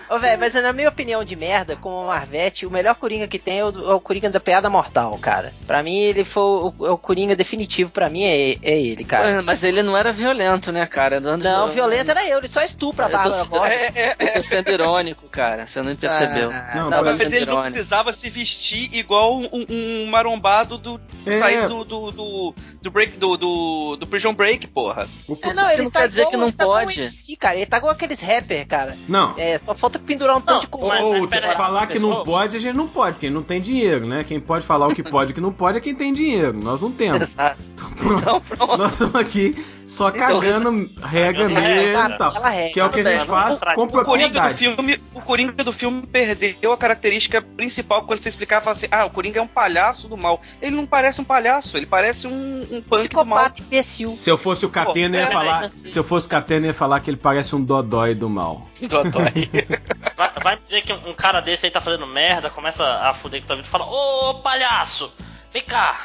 [0.10, 3.40] Ô, velho, mas na minha opinião de merda, com o Marvete, o melhor Coringa que
[3.40, 5.52] tem é o, é o Coringa da Piada Mortal, cara.
[5.66, 9.42] Pra mim, ele foi o, é o Coringa definitivo, pra mim é, é ele, cara.
[9.42, 11.20] Mas ele não era violento, né, cara?
[11.20, 13.66] Do anos- Não, violento era eu, ele só estupra a Eu tô- Bárbara Gordon.
[13.76, 14.30] É, é, é.
[14.30, 15.66] Eu tô sendo irônico, cara.
[15.68, 16.52] Você não percebeu.
[16.52, 17.74] Ah, Não, não, mas Mas ele não irônico.
[17.74, 21.40] precisava se vestir igual um, um marombado do É.
[21.40, 25.08] sair do do, do, do break do, do, do Prison Break, porra.
[25.27, 27.00] O- É, não, ele não tá quer dizer igual- que não tá pode.
[27.00, 27.56] o MC, cara.
[27.56, 28.96] Ele tá igual aqueles rapper, cara.
[29.10, 29.34] Não.
[29.38, 32.58] É, só falta pendurar um tanto de Não, mas- Ou, mas falar que não pode,
[32.58, 34.24] a gente não pode, porque não tem dinheiro, né?
[34.24, 36.54] Quem pode falar o que pode e o que não pode é quem tem dinheiro.
[36.54, 37.22] Nós não temos.
[37.27, 37.58] Exato.
[37.98, 38.20] Pronto.
[38.22, 38.77] Então, pronto.
[38.77, 39.56] Nós estamos aqui
[39.88, 42.32] só Então, cagando regra cagando mesmo e tal.
[42.34, 42.74] Regra.
[42.74, 44.58] Que é o que a gente faz com O Coringa do propriedade.
[44.58, 49.06] filme, o Coringa do filme perdeu a característica principal quando você explicava fala assim: "Ah,
[49.06, 50.42] o Coringa é um palhaço do mal".
[50.62, 53.39] Ele não parece um palhaço, ele parece um, um punk do mal.
[53.50, 54.10] Psicopata imbecil.
[54.12, 55.65] Se eu fosse o Catena, ia Pô, falar.
[55.65, 58.68] é, Se eu fosse o Catena, ia falar que ele parece um dodói do mal.
[58.82, 59.50] Dodói.
[60.44, 63.48] Vai, dizer que um, um cara desse aí tá fazendo merda, começa a fuder com
[63.48, 65.12] tua vida e fala: Ô palhaço!
[65.56, 65.98] Vem cá!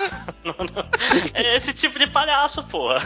[1.35, 3.00] É esse tipo de palhaço, porra.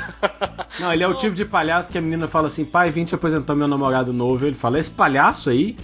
[0.78, 3.14] Não, ele é o tipo de palhaço que a menina fala assim: pai, vim te
[3.14, 4.44] apresentar meu namorado novo.
[4.44, 5.76] Ele fala: esse palhaço aí?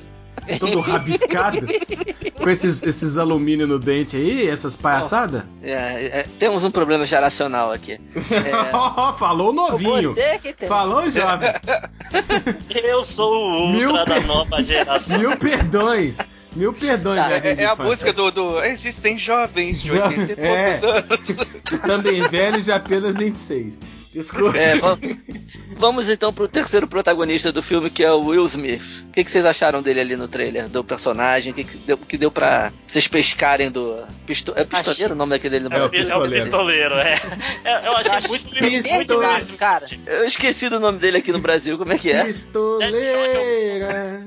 [0.59, 1.67] Todo rabiscado,
[2.43, 5.43] com esses, esses alumínio no dente aí, essas palhaçadas?
[5.63, 7.93] É, é, temos um problema geracional aqui.
[8.15, 10.13] É, Falou novinho.
[10.15, 10.69] Você que tem.
[10.69, 11.53] Falou jovem.
[12.85, 15.19] Eu sou o ultra Mil- da nova geração.
[15.19, 16.17] Mil perdões.
[16.57, 17.85] Mil perdões, Tá, Jardim É, de é a infância.
[17.85, 20.81] música do, do Existem jovens de Jo- 80 e poucos é.
[20.83, 21.81] anos.
[21.87, 23.79] Também velhos de apenas 26.
[24.13, 24.57] Desculpa.
[24.59, 24.99] é, va-
[25.77, 28.83] vamos então pro terceiro protagonista do filme, que é o Will Smith.
[29.09, 30.69] O que, que vocês acharam dele ali no trailer?
[30.69, 31.53] Do personagem?
[31.53, 34.05] O que, que, deu, que deu pra vocês pescarem do.
[34.27, 36.05] Pisto, é pistoleiro o nome daquele dele no É o, Brasil?
[36.05, 36.45] pi- é o pistoleiro.
[36.45, 37.15] pistoleiro, é.
[37.65, 39.33] É, Eu achei muito Pistoleiro.
[39.33, 39.87] muito cara.
[40.07, 42.25] Eu esqueci do nome dele aqui no Brasil, como é que é?
[42.25, 44.21] Pistoleira.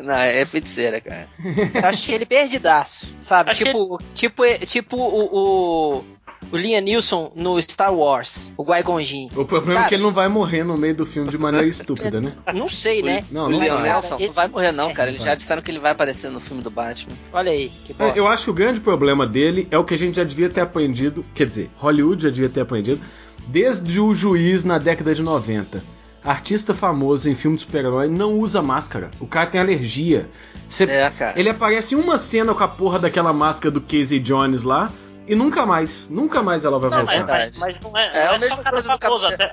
[0.00, 1.28] Não, é feiticeira, cara.
[1.74, 3.50] Eu achei ele perdidaço, sabe?
[3.50, 6.04] Achei- Tipo, tipo, tipo o, o,
[6.52, 9.28] o Liam Neeson no Star Wars, o Qui-Gon Jinn.
[9.36, 11.66] O problema é Cara- que ele não vai morrer no meio do filme de maneira
[11.66, 12.32] estúpida, né?
[12.54, 13.24] Não sei, né?
[13.30, 13.82] Não, o não Liam vai.
[13.88, 15.10] Nelson não vai morrer, não, cara.
[15.10, 17.12] Eles já disseram que ele vai aparecer no filme do Batman.
[17.32, 18.18] Olha aí, que É, bosta.
[18.18, 20.60] Eu acho que o grande problema dele é o que a gente já devia ter
[20.60, 23.00] aprendido, quer dizer, Hollywood já devia ter aprendido,
[23.46, 25.82] desde o juiz na década de 90.
[26.24, 29.12] Artista famoso em filme de super-herói não usa máscara.
[29.20, 30.28] O cara tem alergia.
[30.68, 31.38] Você- É, cara.
[31.38, 34.90] Ele aparece em uma cena com a porra daquela máscara do Casey Jones lá
[35.26, 37.12] e nunca mais, nunca mais ela vai Não, voltar.
[37.12, 37.58] mas, verdade.
[37.58, 38.06] mas, mas não é.
[38.16, 39.52] É a É, mesma só um cara famoso, até,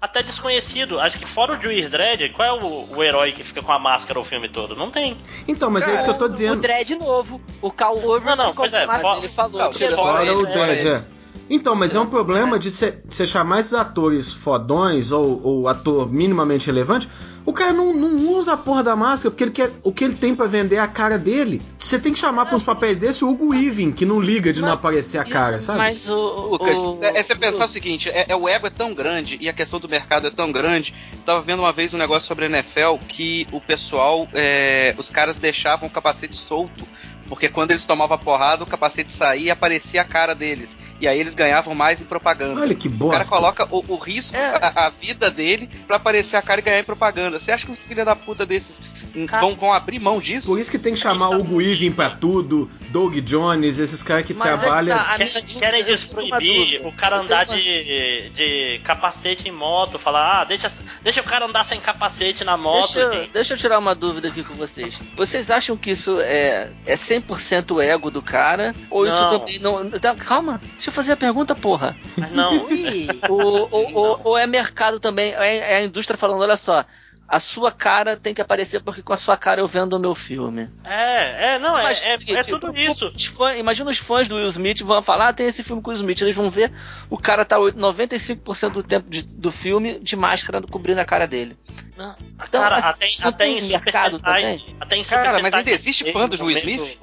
[0.00, 0.98] até desconhecido.
[1.00, 3.78] Acho que fora o Juiz Dredd, qual é o, o herói que fica com a
[3.78, 4.74] máscara o filme todo?
[4.76, 5.16] Não tem.
[5.46, 6.60] Então, mas é isso que eu tô O dizendo.
[6.60, 10.18] Dredd novo, o Cal Over Não, não, pois é, fora- Ele falou, Não, tirando fora
[10.24, 11.04] Fora o ele, Dredd, é.
[11.50, 16.66] Então, mas é um problema de você chamar esses atores fodões ou, ou ator minimamente
[16.66, 17.08] relevante,
[17.44, 20.14] o cara não, não usa a porra da máscara, porque ele quer, o que ele
[20.14, 21.60] tem pra vender é a cara dele.
[21.78, 24.60] Você tem que chamar pra uns papéis desse o Hugo Weaving, que não liga de
[24.60, 25.78] não Mas aparecer a cara, Isso, sabe?
[25.78, 26.50] Mas o.
[26.50, 29.36] Lucas, o- é, é você pensar o seguinte, é, é- o ego é tão grande
[29.40, 30.94] e a questão do mercado é tão grande.
[31.26, 35.36] Tava vendo uma vez um negócio sobre a NFL que o pessoal, é, os caras
[35.38, 36.86] deixavam o capacete solto.
[37.30, 40.76] Porque quando eles tomavam a porrada, o capacete saía e aparecia a cara deles.
[41.00, 42.60] E aí eles ganhavam mais em propaganda.
[42.60, 43.24] Olha que O cara bosta.
[43.34, 44.48] coloca o, o risco, É.
[44.56, 47.40] a, a vida dele, pra aparecer a cara e ganhar em propaganda.
[47.40, 48.82] Você acha que uns filha da puta desses
[49.26, 50.46] Cara- vão, vão abrir mão disso?
[50.48, 54.26] Por isso que tem que chamar o Hugo Weaving pra tudo, Doug Jones, esses caras
[54.26, 54.98] que Mas é que trabalham.
[54.98, 60.40] tá, minha Querem, uma desproibir o cara andar uma- de, de capacete em moto, falar,
[60.40, 60.70] ah, deixa,
[61.02, 62.92] deixa o cara andar sem capacete na moto.
[62.94, 64.98] Deixa, deixa eu tirar uma dúvida aqui com vocês.
[65.16, 68.74] Vocês acham que isso é, é 100% o ego do cara?
[68.90, 69.12] Ou Não.
[69.12, 69.90] isso também não.
[69.90, 71.96] Tá, calma, deixa eu fazer a pergunta, porra.
[72.16, 72.64] Mas não.
[72.66, 75.32] Ui, Ou, ou, ou- ou é mercado também?
[75.34, 76.84] É, é a indústria falando: olha só,
[77.30, 80.14] a sua cara tem que aparecer porque com a sua cara eu vendo o meu
[80.16, 80.68] filme.
[80.84, 83.08] É, é, não, é, é, seguinte, é tudo o- isso.
[83.14, 85.92] os imagina os fãs do Will Smith vão falar: ah, tem esse filme com o
[85.92, 86.20] Will Smith.
[86.20, 86.72] Eles vão ver
[87.08, 91.56] o cara tá 95% do tempo de- do filme de máscara cobrindo a cara dele.
[91.96, 94.76] Não, Então, cara, mas até, não até tem em mercado também?
[94.80, 96.98] Até em Super Cara, mas ainda existe fã do Will Smith?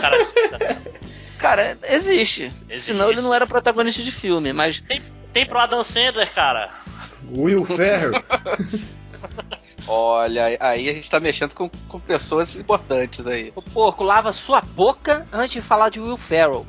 [0.00, 0.82] cara-
[1.38, 2.52] Cara, existe.
[2.68, 2.92] Existe.
[2.92, 4.80] Senão ele não era protagonista de filme, mas.
[4.80, 5.00] tem,
[5.32, 6.70] tem pro Adam Sandler, cara.
[7.30, 8.12] Will Ferrell.
[9.86, 13.52] Olha, aí a gente tá mexendo com, com pessoas importantes aí.
[13.54, 16.66] o porco lava sua boca antes de falar de Will Ferrell.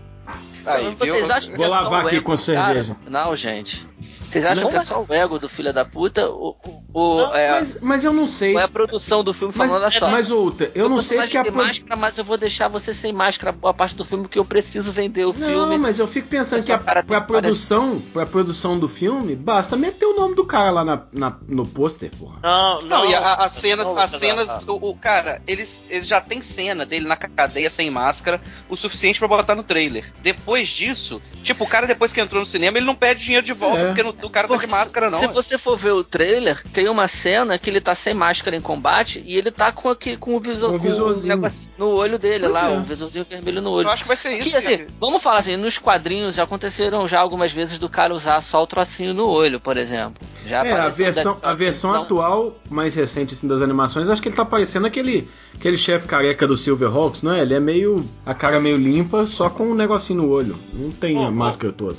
[0.66, 1.36] Aí, Então, vocês viu?
[1.36, 2.74] acham que Vou lavar aqui com do cara?
[2.76, 2.96] cerveja.
[3.06, 3.86] Não, gente.
[4.24, 6.28] Vocês acham Não, que é mas- só o ego do filho da puta?
[6.28, 8.54] O, o, o- Não, é, Mas, mas eu não sei.
[8.56, 10.10] ou é a produção do filme Mas, falando, olha só.
[10.10, 12.96] mas outra, eu o não sei que a pro- máscara, mas eu vou deixar você
[12.96, 15.78] sem máscara boa parte do filme porque eu preciso vender o Não, filme.
[15.78, 20.06] mas eu fico pensando que a, pra que produção, pra produção do filme, basta meter
[20.08, 22.40] o nome do cara lá na, na- no pôster, porra.
[22.42, 23.04] Não, não.
[23.04, 26.42] Não, e a- as cenas, Não, as cenas, o, o- cara, eles, eles já tem
[26.42, 30.12] cena dele na cadeia sem máscara o suficiente pra botar no trailer.
[30.24, 33.54] Depois disso, tipo, o cara depois que entrou no cinema, ele não pede dinheiro de
[33.54, 33.93] volta É.
[33.96, 35.20] porque no- o cara tá de Porque máscara não.
[35.20, 38.62] Se você for ver o trailer, tem uma cena que ele tá sem máscara em
[38.62, 41.28] combate e ele tá com, aqui, com o visor Com o com o visorzinho.
[41.36, 42.78] negocinho no olho dele Pois lá, é.
[42.78, 43.90] o visorzinho vermelho no Eu olho.
[43.90, 44.50] acho que vai ser isso.
[44.50, 48.42] Que, assim, vamos falar assim, nos quadrinhos já aconteceram já algumas vezes do cara usar
[48.42, 50.16] só o trocinho no olho, por exemplo.
[50.46, 54.22] Já É, a versão, da- a versão Não, atual, mais recente assim, das animações, acho
[54.22, 57.42] que ele tá parecendo aquele, aquele chefe careca do Silverhawks, não é?
[57.42, 58.04] Ele é meio.
[58.26, 60.56] a cara meio limpa, só com um negocinho no olho.
[60.74, 61.98] Não tem Ô, a máscara toda.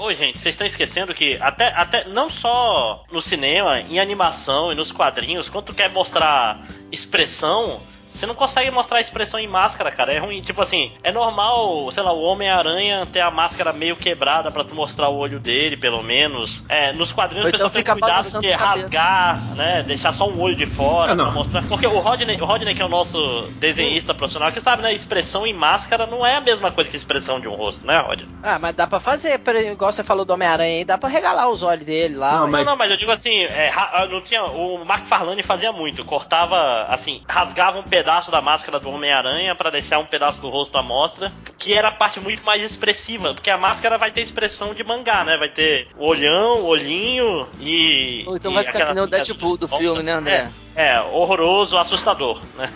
[0.00, 4.74] Ô, gente, vocês estão esquecendo que até, até não só no cinema, em animação e
[4.74, 7.78] nos quadrinhos, quando tu quer mostrar expressão,
[8.12, 10.12] você não consegue mostrar a expressão em máscara, cara.
[10.12, 10.40] É ruim.
[10.42, 14.74] Tipo assim, é normal, sei lá, o Homem-Aranha ter a máscara meio quebrada pra tu
[14.74, 16.64] mostrar o olho dele, pelo menos.
[16.68, 18.64] É, nos quadrinhos Ou o pessoal então tem cuidado de a cabeça.
[18.80, 19.82] rasgar, né?
[19.82, 21.24] Deixar só um olho de fora Ah, não.
[21.26, 21.62] pra mostrar.
[21.68, 24.92] Porque o Rodney, o Rodney, que é o nosso desenhista profissional, que sabe, né?
[24.92, 28.26] Expressão em máscara não é a mesma coisa que expressão de um rosto, né, Rodney?
[28.42, 31.62] Ah, mas dá pra fazer, igual você falou do Homem-Aranha aí, dá pra regalar os
[31.62, 32.40] olhos dele lá.
[32.40, 34.44] Não, mas- Não, não, mas eu digo assim, é, ra- não tinha.
[34.44, 39.70] O Mark Farlane fazia muito, cortava, assim, rasgava um pedaço da máscara do Homem-Aranha pra
[39.70, 43.50] deixar um pedaço do rosto à mostra, que era a parte muito mais expressiva, porque
[43.50, 45.36] a máscara vai ter expressão de mangá, né?
[45.36, 48.24] Vai ter olhão, olhinho e.
[48.26, 50.48] Ou então e vai ficar que nem o Deadpool do filme, né, André?
[50.74, 52.70] É, é, horroroso, assustador, né?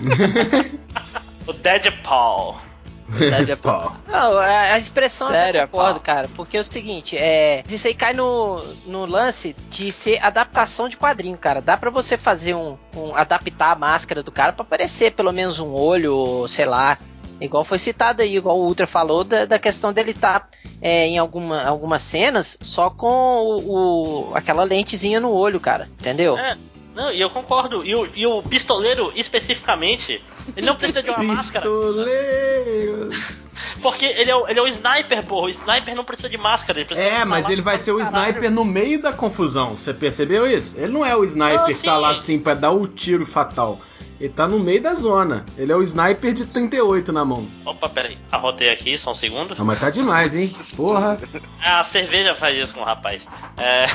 [1.46, 2.65] o Deadpool.
[3.08, 3.96] Verdade é pau.
[4.06, 6.02] Não, a, a expressão eu Sério, até concordo, pau.
[6.02, 6.28] cara.
[6.34, 7.62] Porque é o seguinte, é.
[7.68, 11.60] Isso aí cai no, no lance de ser adaptação de quadrinho, cara.
[11.60, 15.58] Dá pra você fazer um, um- adaptar a máscara do cara pra parecer pelo menos
[15.58, 16.98] um olho, sei lá.
[17.40, 20.48] Igual foi citado aí, igual o Ultra falou, da, da questão dele estar
[20.80, 25.86] em alguma, algumas cenas só com o, o- aquela lentezinha no olho, cara.
[26.00, 26.38] Entendeu?
[26.38, 26.56] É,
[26.96, 27.84] não, e eu concordo.
[27.84, 30.24] E o, e o pistoleiro, especificamente,
[30.56, 31.66] ele não precisa de uma máscara.
[31.66, 33.10] Pistoleiro.
[33.82, 35.46] Porque ele é, o, ele é o sniper, porra.
[35.46, 36.78] O sniper não precisa de máscara.
[36.78, 38.30] Ele precisa É, mas ele vai ser o caralho.
[38.30, 39.74] sniper no meio da confusão.
[39.76, 40.78] Você percebeu isso?
[40.78, 43.78] Ele não é o sniper Ah, que tá lá assim pra dar o tiro fatal.
[44.18, 45.44] Ele tá no meio da zona.
[45.58, 47.46] Ele é o sniper de 38 na mão.
[47.66, 48.16] Opa, peraí.
[48.32, 49.54] Arrotei aqui, só um segundo.
[49.58, 50.56] Ah, mas tá demais, hein?
[50.74, 51.18] Porra.
[51.62, 53.26] A cerveja faz isso com o rapaz.
[53.58, 53.86] É...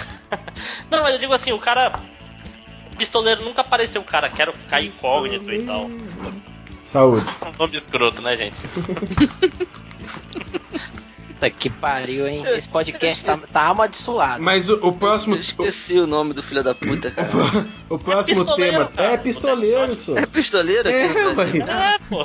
[0.92, 1.92] não, mas eu digo assim, o cara.
[3.02, 5.90] O pistoleiro nunca apareceu o cara, quero ficar incógnito e tal.
[6.84, 7.26] Saúde.
[7.44, 8.54] Um nome escroto, né, gente?
[11.30, 12.44] Puta que pariu, hein?
[12.56, 14.44] Esse podcast tá, tá amaldiçoado.
[14.44, 15.34] Mas o, o próximo.
[15.34, 17.28] Eu esqueci o nome do filho da puta, cara.
[17.90, 18.92] O, o próximo pistoleiro, tema.
[18.92, 19.14] cara.
[19.14, 20.16] É pistoleiro, só.
[20.16, 20.98] É pistoleiro aqui?
[20.98, 21.66] É, no Brasil?
[21.66, 21.96] ué.
[21.96, 22.24] É, pô.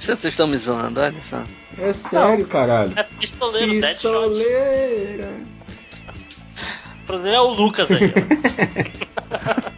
[0.00, 1.44] Vocês estão me zoando, olha só.
[1.78, 2.92] É sério, caralho.
[2.96, 3.94] É pistoleiro, Deadshot.
[3.94, 5.55] Pistoleira.
[7.06, 8.12] O problema é o Lucas aí.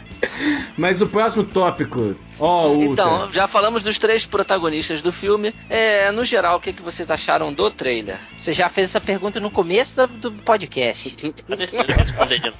[0.79, 2.15] Mas o próximo tópico.
[2.39, 5.53] Ó, o Então, já falamos dos três protagonistas do filme.
[5.69, 8.17] É, no geral, o que, que vocês acharam do trailer?
[8.39, 11.11] Você já fez essa pergunta no começo do, do podcast.
[11.49, 12.59] Deixa eu responder de novo.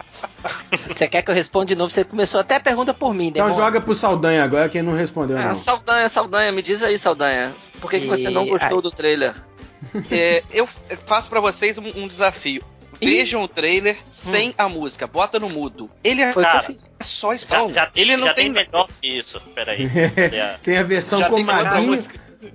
[0.95, 1.91] Você quer que eu responda de novo?
[1.91, 3.65] Você começou até a pergunta por mim, Então demônio.
[3.65, 5.55] joga pro Saldanha agora, quem não respondeu, Ah, não.
[5.55, 7.55] Saldanha, Saldanha, me diz aí, Saldanha.
[7.81, 8.83] Por que, que você não E- gostou ai.
[8.83, 9.35] do trailer?
[10.11, 10.69] É, eu
[11.07, 12.63] faço pra vocês um, um desafio.
[13.01, 15.91] Vejam o trailer sem a música, bota no mudo.
[16.03, 16.97] Ele é, Foi o que eu Cara, fiz.
[16.99, 17.73] é só Já, spawn.
[17.73, 19.41] já, ele não já tem, tem melhor que isso.
[19.55, 19.89] Peraí.
[20.17, 20.59] É.
[20.63, 22.03] Tem a versão Já com Maguinho.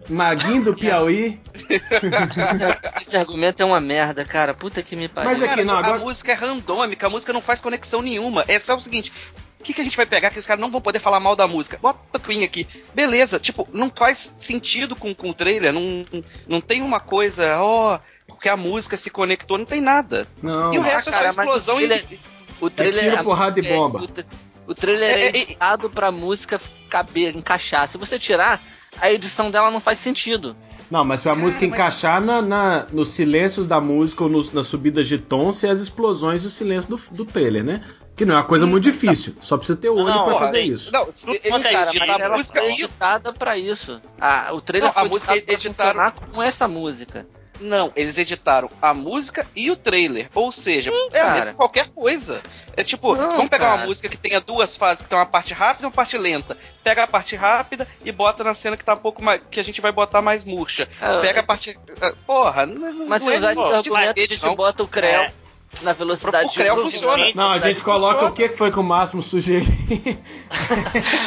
[0.10, 1.40] Maguinho do Piauí.
[1.70, 4.54] Esse, esse argumento é uma merda, cara.
[4.54, 5.30] Puta que me pariu.
[5.30, 8.44] Mas é Cara, não, a agora- música é randômica, a música não faz conexão nenhuma.
[8.48, 9.12] É só o seguinte.
[9.60, 11.38] O que, que a gente vai pegar que os caras não vão poder falar mal
[11.38, 11.78] da música?
[11.82, 12.68] Bota o Queen aqui.
[12.94, 15.72] Beleza, tipo, não faz sentido com, com o trailer.
[15.72, 16.04] Não,
[16.50, 17.98] não tem uma coisa, ó,
[18.44, 20.28] porque a música se conectou, não tem nada.
[20.42, 20.74] Não.
[20.74, 22.20] E o resto Ah, cara, é só explosão o e.
[22.60, 24.00] O trailer tiro, a porrada e é- bomba.
[24.02, 24.26] o, tra-
[24.68, 27.88] o trailer é, É, é, é- editado pra música caber, encaixar.
[27.88, 28.62] Se você tirar,
[29.00, 30.58] a edição dela não faz sentido.
[30.92, 34.66] Não, mas pra música mas- encaixar na, na- nos silêncios da música ou nos- nas
[34.68, 37.82] subidas de tom ser as explosões e o silêncio do, do trailer, né?
[38.14, 39.36] Que não é uma coisa muito difícil.
[39.40, 40.92] Só precisa ter olho Não, pra fazer isso.
[40.92, 42.26] Não, se- ele é cara, mas cara?
[42.28, 44.02] a música foi e editada pra isso.
[44.20, 47.26] Ah, o trailer Não, a foi música editado pra editaram- funcionar com essa música.
[47.64, 50.30] Não, eles editaram a música e o trailer.
[50.36, 51.36] Ou seja, Sim, é a cara.
[51.36, 52.42] mesma qualquer coisa.
[52.76, 53.76] É tipo, Não, vamos pegar cara.
[53.82, 56.58] uma música que tenha duas fases, que tem uma parte rápida e uma parte lenta.
[56.84, 59.42] Pega a parte rápida e bota na cena que tá um pouco mais.
[59.50, 60.90] que a gente vai botar mais murcha.
[61.02, 61.78] Ah, Pega a parte.
[62.02, 64.56] ah, Porra, não, Mas não se é usar esse de argumento, a gente não.
[64.56, 65.34] bota o Creu É.
[65.82, 66.94] na velocidade de luz.
[66.94, 67.32] funciona.
[67.36, 69.64] Não, a gente coloca o que foi que o Máximo sugeriu.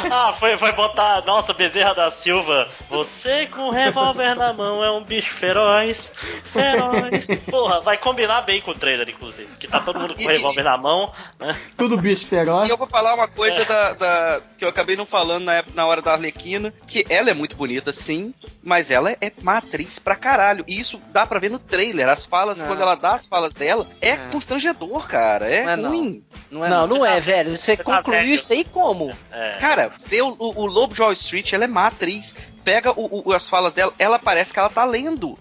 [0.09, 1.23] Ah, foi, foi botar.
[1.25, 2.67] Nossa, Bezerra da Silva.
[2.89, 6.11] Você com um revólver na mão é um bicho feroz.
[6.45, 7.27] Feroz.
[7.49, 9.47] Porra, vai combinar bem com o trailer, inclusive.
[9.59, 11.55] Que tá todo mundo com E- o revólver na mão, né?
[11.77, 12.67] Tudo bicho feroz.
[12.67, 13.65] E eu vou falar uma coisa É.
[13.65, 17.29] da, da- que eu acabei não falando na, época- na hora da Arlequina, que ela
[17.29, 18.33] é muito bonita, sim,
[18.63, 20.63] mas ela é uma atriz pra caralho.
[20.67, 22.07] E isso dá pra ver no trailer.
[22.09, 22.67] As falas, Não.
[22.67, 24.17] quando ela dá as falas dela, é, É.
[24.37, 25.49] constrangedor, cara.
[25.49, 25.89] É, Não é não.
[25.89, 26.23] ruim.
[26.51, 27.57] Não é Não, não tá- é, velho.
[27.57, 28.33] Você tá concluiu velho.
[28.35, 29.11] isso aí como?
[29.31, 29.51] É.
[29.59, 32.35] Cara, vê o, o, Lobo de Wall Street, ela é má atriz.
[32.63, 35.37] Pega o- o- as falas dela, ela parece que ela tá lendo.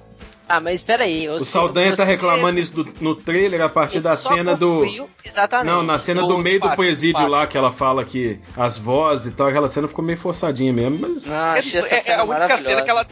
[0.48, 1.28] Ah, mas peraí.
[1.28, 5.08] O Saldanha tá reclamando isso do- no trailer a partir da cena do.
[5.24, 5.66] Exatamente.
[5.74, 8.78] Não, na cena do Do meio do pátio, presídio lá, que ela fala que as
[8.78, 11.26] vozes e tal, aquela cena ficou meio forçadinha mesmo, mas.
[11.26, 13.04] Não, achei essa é, é cena a única cena que ela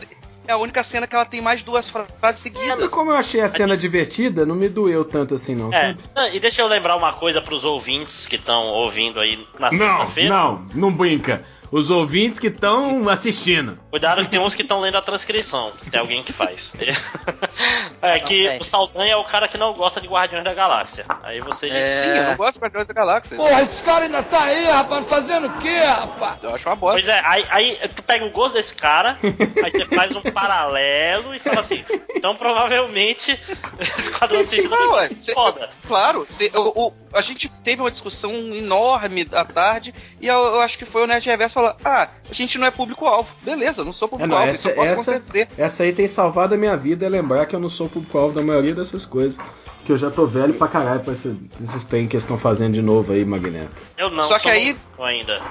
[0.47, 2.79] é a única cena que ela tem mais duas fra- frases É, seguidas.
[2.79, 5.99] mas como eu achei a cena divertida, não me doeu tanto assim, não, É, sabe?
[6.15, 9.79] não, e deixa eu lembrar uma coisa pros ouvintes que estão ouvindo aí na Não,
[9.79, 10.29] sexta-feira.
[10.31, 11.45] não, não brinca.
[11.77, 13.77] Os ouvintes que estão assistindo.
[13.91, 16.73] Cuidado que tem uns que estão lendo a transcrição, que tem alguém que faz.
[18.01, 18.59] é que Ok.
[18.61, 21.05] o Saldanha é o cara que não gosta de Guardiões da Galáxia.
[21.23, 21.77] Aí você diz.
[21.77, 22.03] É.
[22.05, 23.37] Sim, eu não gosto de Guardiões da Galáxia.
[23.37, 26.39] Porra, esse cara ainda tá aí, rapaz, fazendo o quê, rapaz?
[26.45, 27.01] Eu acho uma bosta.
[27.03, 29.17] Pois é, aí, aí tu pega o gosto desse cara,
[29.65, 31.85] aí você faz um paralelo e fala assim,
[32.15, 33.37] então provavelmente
[33.99, 35.71] Esquadrão Suicida Não, é, que cê- foda.
[35.89, 40.61] Claro, cê- o- o- a gente teve uma discussão enorme à tarde e eu, eu
[40.61, 43.35] acho que foi o Nerd Reverso falar: ah, a gente não é público-alvo.
[43.43, 45.49] Beleza, não sou É, público-alvo, isso essa, eu posso essa, conceder.
[45.59, 48.43] essa aí tem salvado a minha vida é lembrar que eu não sou público-alvo da
[48.43, 49.39] maioria dessas coisas.
[49.85, 52.81] Que eu já tô velho pra caralho pra esse- esses tem que estão fazendo de
[52.81, 53.83] novo aí, Magneto.
[53.99, 55.43] Eu não, Só que sou aí- ainda.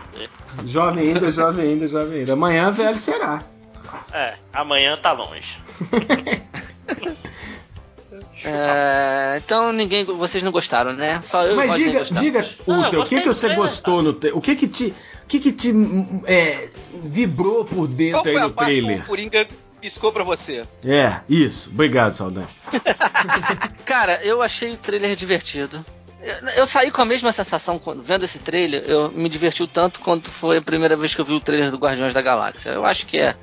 [0.65, 2.33] Jovem ainda, jovem ainda, jovem ainda.
[2.33, 3.43] Amanhã velho será.
[4.11, 5.55] É, amanhã tá longe.
[8.45, 11.21] É, então ninguém, vocês não gostaram, né?
[11.23, 14.37] Só eu Mas diga, diga, Ah, Uta, o que, que você gostou no trailer?
[14.37, 15.73] O que que te, o que que te
[16.25, 16.69] é,
[17.03, 19.03] vibrou por Qual dentro foi aí a no parte que trailer?
[19.03, 19.47] o Coringa
[19.79, 20.63] piscou pra você?
[20.83, 21.69] É, isso.
[21.69, 22.47] Obrigado, Saldanha.
[23.85, 25.83] Cara, eu achei o trailer divertido.
[26.21, 28.83] Eu, eu saí com a mesma sensação quando vendo esse trailer.
[28.87, 31.77] Eu me divertiu tanto quanto foi a primeira vez que eu vi o trailer do
[31.77, 32.69] Guardiões da Galáxia.
[32.69, 33.35] Eu acho que é.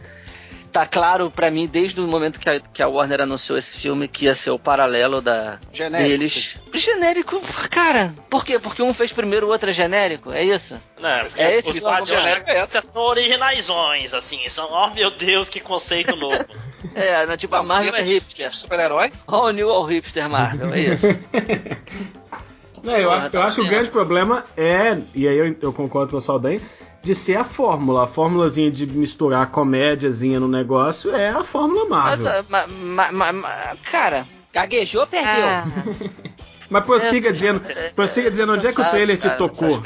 [0.72, 4.06] Tá claro pra mim desde o momento que a, que a Warner anunciou esse filme
[4.06, 6.08] que ia ser o paralelo da Genérico.
[6.08, 6.56] deles.
[6.72, 8.14] Genérico, cara.
[8.28, 8.58] Por quê?
[8.58, 10.32] Porque um fez primeiro, o outro é genérico?
[10.32, 10.74] É isso?
[11.00, 15.10] Né, porque É esse os que genéricos, é Galáxia são originaiões, assim, são, oh meu
[15.10, 16.38] Deus, que conceito novo.
[16.94, 18.56] É, né, tipo a Marvel é hipster.
[18.56, 19.12] Super-herói?
[19.26, 21.06] All new all hipster Marvel, é isso.
[22.82, 25.56] Não, eu, Porra, acho, tá eu acho que o grande problema é, e aí eu,
[25.60, 26.60] eu concordo com o Saldanha,
[27.02, 28.04] de ser a fórmula.
[28.04, 32.40] A fórmulazinha de misturar a comédiazinha no negócio é a fórmula Mas, Marvel.
[32.40, 34.26] ah, ma- ma- ma- ma- cara.
[34.52, 35.44] Gaguejou, perdeu.
[35.46, 35.64] ah,
[36.68, 37.60] Mas prossiga dizendo,
[37.96, 39.80] prossiga dizendo onde é que o trailer te cara, tocou.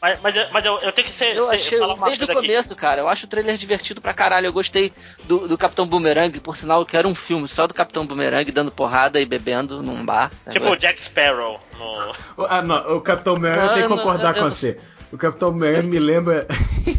[0.00, 2.24] Mas, mas, eu- mas eu, eu tenho que ser, Eu ser- achei, falar uma desde
[2.24, 2.48] o coisa aqui.
[2.48, 4.46] começo, cara, eu acho o trailer divertido pra caralho.
[4.46, 4.92] Eu gostei
[5.24, 8.72] do, do Capitão Boomerang, por sinal, eu quero um filme só do Capitão Boomerang dando
[8.72, 10.32] porrada e bebendo num bar.
[10.50, 12.42] Tipo o Jack Sparrow no.
[12.42, 14.80] O- Ah, não, o Capitão Boomerang eu tenho que não- concordar eu- com não você.
[15.16, 16.46] O Capitão Boomerang me lembra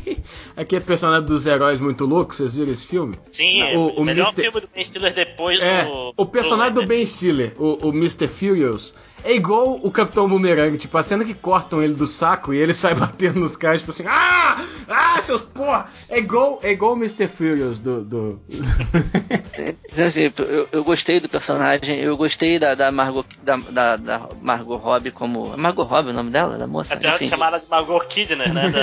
[0.58, 3.16] aquele personagem dos heróis muito loucos, vocês viram esse filme?
[3.32, 4.42] Sim, O- o, o melhor Mr.
[4.42, 6.14] filme do Ben Stiller depois É, do.
[6.18, 8.28] o personagem do do Ben Stiller, o, o Mr.
[8.28, 12.58] Furious, é igual o Capitão Boomerang, tipo, a cena que cortam ele do saco e
[12.58, 14.64] ele sai batendo nos caras, tipo assim, ah!
[14.88, 15.20] Ah!
[15.22, 15.88] Seus porra!
[16.10, 17.28] É igual, é igual o Mr.
[17.28, 18.04] Furious do.
[18.04, 18.42] do...
[20.08, 24.76] Assim, eu, eu gostei do personagem, eu gostei da, da, Margot, da, da, da Margot
[24.76, 25.54] Robbie como.
[25.54, 26.58] é Margot Robbie o nome dela?
[26.58, 26.94] Da moça?
[26.94, 27.30] Até Enfim.
[27.30, 28.72] chamada de Margot Kidner, né?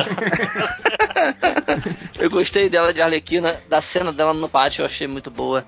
[2.18, 5.64] Eu gostei dela de Arlequina, da cena dela no pátio, eu achei muito boa.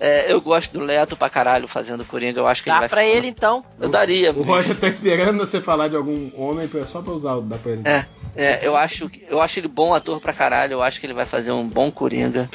[0.00, 2.88] É, eu gosto do Leto pra caralho fazendo Coringa, eu acho que ele Dá vai
[2.88, 3.62] pra ficar- ele então.
[3.78, 4.32] Eu daria.
[4.32, 7.58] O Roger tá esperando você falar de algum homem pra- só pra usar o dá
[7.58, 7.82] pra ele.
[7.84, 11.12] É, é, eu acho, eu acho ele bom ator pra caralho, eu acho que ele
[11.12, 12.48] vai fazer um bom Coringa.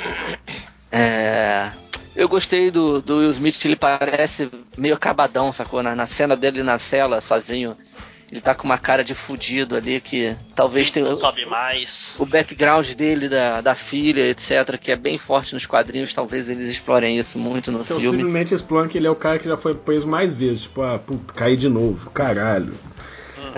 [0.92, 1.70] É,
[2.16, 5.84] eu gostei do, do Will Smith, ele parece meio acabadão, sacou?
[5.84, 7.76] Na, na cena dele na cela, sozinho.
[8.36, 11.16] Ele tá com uma cara de fudido ali que talvez tenha.
[11.16, 12.18] Sobe mais.
[12.20, 16.70] o background dele, da, da filha, etc., que é bem forte nos quadrinhos, talvez eles
[16.70, 18.18] explorem isso muito no Então, filme.
[18.18, 20.64] simplesmente exploram que ele é o cara que já foi preso mais vezes.
[20.64, 22.74] Tipo, ah, puta, caí de novo, caralho.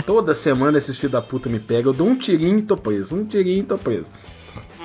[0.05, 3.15] Toda semana esses filhos da puta me pegam, eu dou um tirinho e tô preso,
[3.15, 4.11] um tirinho e tô preso.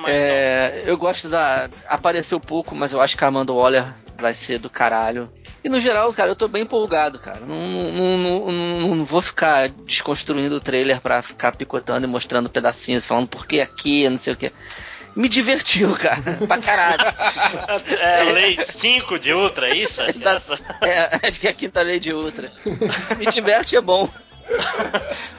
[0.07, 1.69] É, eu gosto da.
[1.87, 3.85] Apareceu pouco, mas eu acho que a Amanda Waller
[4.23, 5.31] vai ser do caralho.
[5.63, 7.41] E no geral, cara, eu tô bem empolgado, cara.
[7.41, 13.05] Não, não, não, não- vou ficar desconstruindo o trailer pra ficar picotando e mostrando pedacinhos,
[13.05, 14.51] falando por que aqui, não sei o que.
[15.15, 17.03] Me divertiu, cara, pra caralho.
[17.99, 20.01] É lei 5 de Ultra, é isso?
[20.01, 20.59] Acho que é essa.
[20.81, 22.51] É, acho que é a quinta lei de Ultra.
[23.17, 24.09] Me diverte é bom.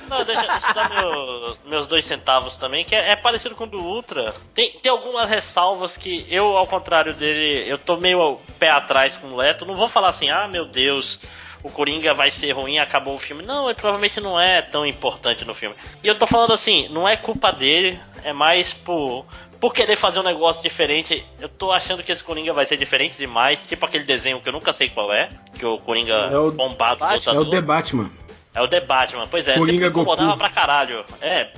[0.08, 3.64] Não, deixa, deixa eu dar meu- meus dois centavos também, que é, é parecido com
[3.64, 4.34] o do Ultra.
[4.54, 9.16] Tem, tem algumas ressalvas que eu, ao contrário dele, eu tô meio ao pé atrás
[9.16, 9.64] com o Leto.
[9.66, 11.20] Não vou falar assim, ah, meu Deus,
[11.62, 13.42] o Coringa vai ser ruim, acabou o filme.
[13.42, 15.74] Não, ele provavelmente não é tão importante no filme.
[16.02, 19.24] E eu tô falando assim, não é culpa dele, é mais por.
[19.60, 23.16] Por querer fazer um negócio diferente, eu tô achando que esse Coringa vai ser diferente
[23.16, 26.50] demais, tipo aquele desenho que eu nunca sei qual é, que o Coringa É o-
[26.52, 27.02] bombado?
[27.02, 28.10] É o The Batman.
[28.54, 30.38] É o The Batman, pois é, Coringa sempre me incomodava Goku.
[30.38, 31.04] pra caralho.
[31.20, 31.48] É,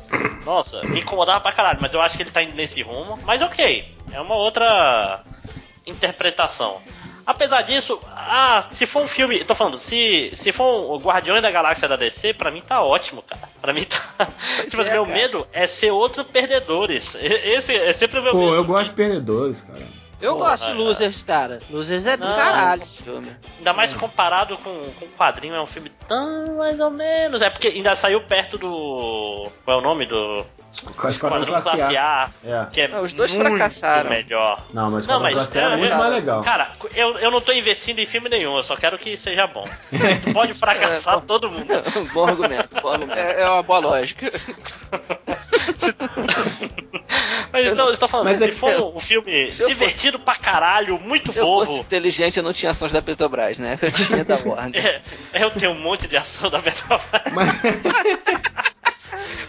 [0.45, 3.19] nossa, me incomodava pra caralho, mas eu acho que ele tá indo nesse rumo.
[3.25, 5.23] Mas ok, é uma outra
[5.87, 6.81] interpretação.
[7.27, 11.51] Apesar disso, ah, se for um filme, tô falando, se, se for o Guardiões da
[11.51, 13.49] Galáxia da DC, pra mim tá ótimo, cara.
[13.61, 14.01] Pra mim tá.
[14.65, 15.17] tipo, assim, é, meu cara.
[15.17, 17.17] medo é ser outro perdedores.
[17.21, 18.55] Esse é sempre o meu Pô, medo.
[18.55, 20.06] eu gosto de perdedores, cara.
[20.21, 20.75] Eu Porra, gosto de é.
[20.75, 21.59] Losers, cara.
[21.71, 22.35] Losers é do Não.
[22.37, 22.85] caralho.
[22.85, 23.37] Filme.
[23.59, 27.43] Ainda mais comparado com, com o quadrinho, é um filme tão mais ou menos.
[27.43, 29.51] É porque ainda saiu perto do.
[29.65, 30.45] Qual é o nome do.
[30.97, 32.25] Com a Esquadrão Quadrinho Classe A.
[32.25, 32.29] A.
[32.45, 32.67] É.
[32.73, 34.11] Que é Não, os dois muito fracassaram.
[34.11, 34.65] melhor.
[34.73, 36.43] Não, mas o Não, Esquadrão mas Classe A é eu- muito eu- mais legal.
[36.43, 39.65] Cara, eu, eu não tô investindo em filme nenhum, eu só quero que seja bom.
[40.33, 41.67] Pode fracassar É, todo mundo.
[42.13, 43.19] bom argumento, bom argumento.
[43.19, 44.31] É, é uma boa lógica.
[47.53, 50.19] Mas então, eu estou falando, Mas se é que- for um filme Se eu divertido
[50.19, 51.83] pra caralho, muito Se eu fosse bobo.
[51.83, 53.79] inteligente, eu não tinha ações da Petrobras, né?
[53.81, 55.03] Eu tinha da Warner.
[55.33, 57.01] É, eu tenho um monte de ação da Petrobras.
[57.33, 57.61] Mas,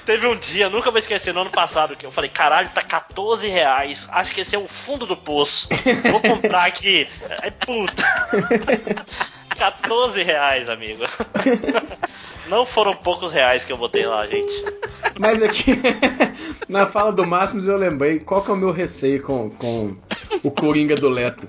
[0.06, 3.48] Teve um dia, nunca vou esquecer, no ano passado, que eu falei, caralho, tá 14
[3.48, 4.08] reais.
[4.12, 5.68] Acho que esse é o fundo do poço.
[6.10, 7.08] Vou comprar aqui.
[7.42, 8.04] Aí, puta.
[9.58, 11.04] 14 reais, amigo.
[12.48, 14.64] Não foram poucos reais que eu botei lá, gente.
[15.20, 15.74] mas aqui,
[16.68, 19.98] na fala do Máximos, eu lembrei qual que é o meu receio com, com
[20.44, 21.48] o Coringa do Leto.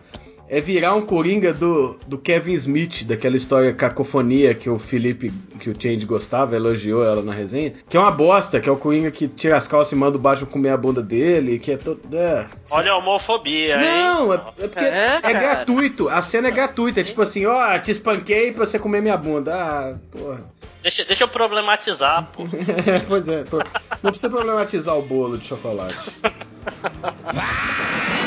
[0.48, 5.30] É virar um Coringa do, do Kevin Smith, daquela história Cacofonia que o Felipe,
[5.60, 7.74] que o Change gostava, elogiou ela na resenha.
[7.88, 10.20] Que é uma bosta, que é o Coringa que tira as calças e manda o
[10.20, 12.00] Batman comer a bunda dele, que é todo.
[12.12, 13.82] É, Olha a homofobia, hein?
[13.82, 16.08] Não, é, é porque É, é, gratuito.
[16.08, 17.00] A cena é gratuita.
[17.00, 19.54] É tipo assim, ó, te espanquei pra você comer minha bunda.
[19.54, 20.40] Ah, porra.
[20.82, 22.44] Deixa, deixa eu problematizar, pô.
[23.06, 23.58] pois é, pô.
[24.02, 25.98] não precisa problematizar o bolo de chocolate.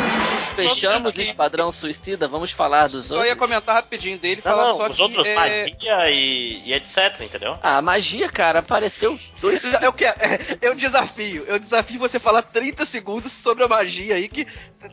[0.55, 3.39] Fechamos o Esquadrão Suicida, vamos falar dos Só ia outros.
[3.39, 5.01] comentar rapidinho dele e Não, falar não, só os que.
[5.01, 5.35] outros, é...
[5.35, 7.57] magia e, e etc, entendeu?
[7.61, 9.61] Ah, magia, cara, apareceu dois.
[9.81, 10.17] Eu, quero,
[10.61, 14.45] eu desafio, eu desafio você falar 30 segundos sobre a magia aí que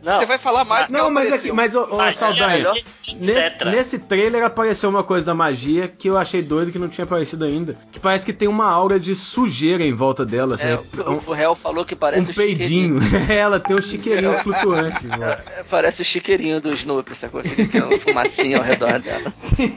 [0.03, 0.18] Não.
[0.18, 1.51] você vai falar mais do que Não, mas apareceu.
[1.51, 2.73] aqui, mas, ô, ô Magia Saldanha,
[3.16, 7.05] nesse, nesse trailer apareceu uma coisa da magia que eu achei doido que não tinha
[7.05, 7.77] aparecido ainda.
[7.92, 10.57] Que parece que tem uma aura de sujeira em volta dela.
[10.61, 10.85] É, assim,
[11.27, 12.99] o, réu falou que parece um peidinho.
[13.29, 15.07] Ela tem um chiqueirinho flutuante.
[15.07, 15.37] né?
[15.57, 17.43] É, Parece o chiqueirinho do Snoopy, sacou?
[17.43, 19.33] Que é uma fumacinha ao redor dela.
[19.37, 19.75] Sim.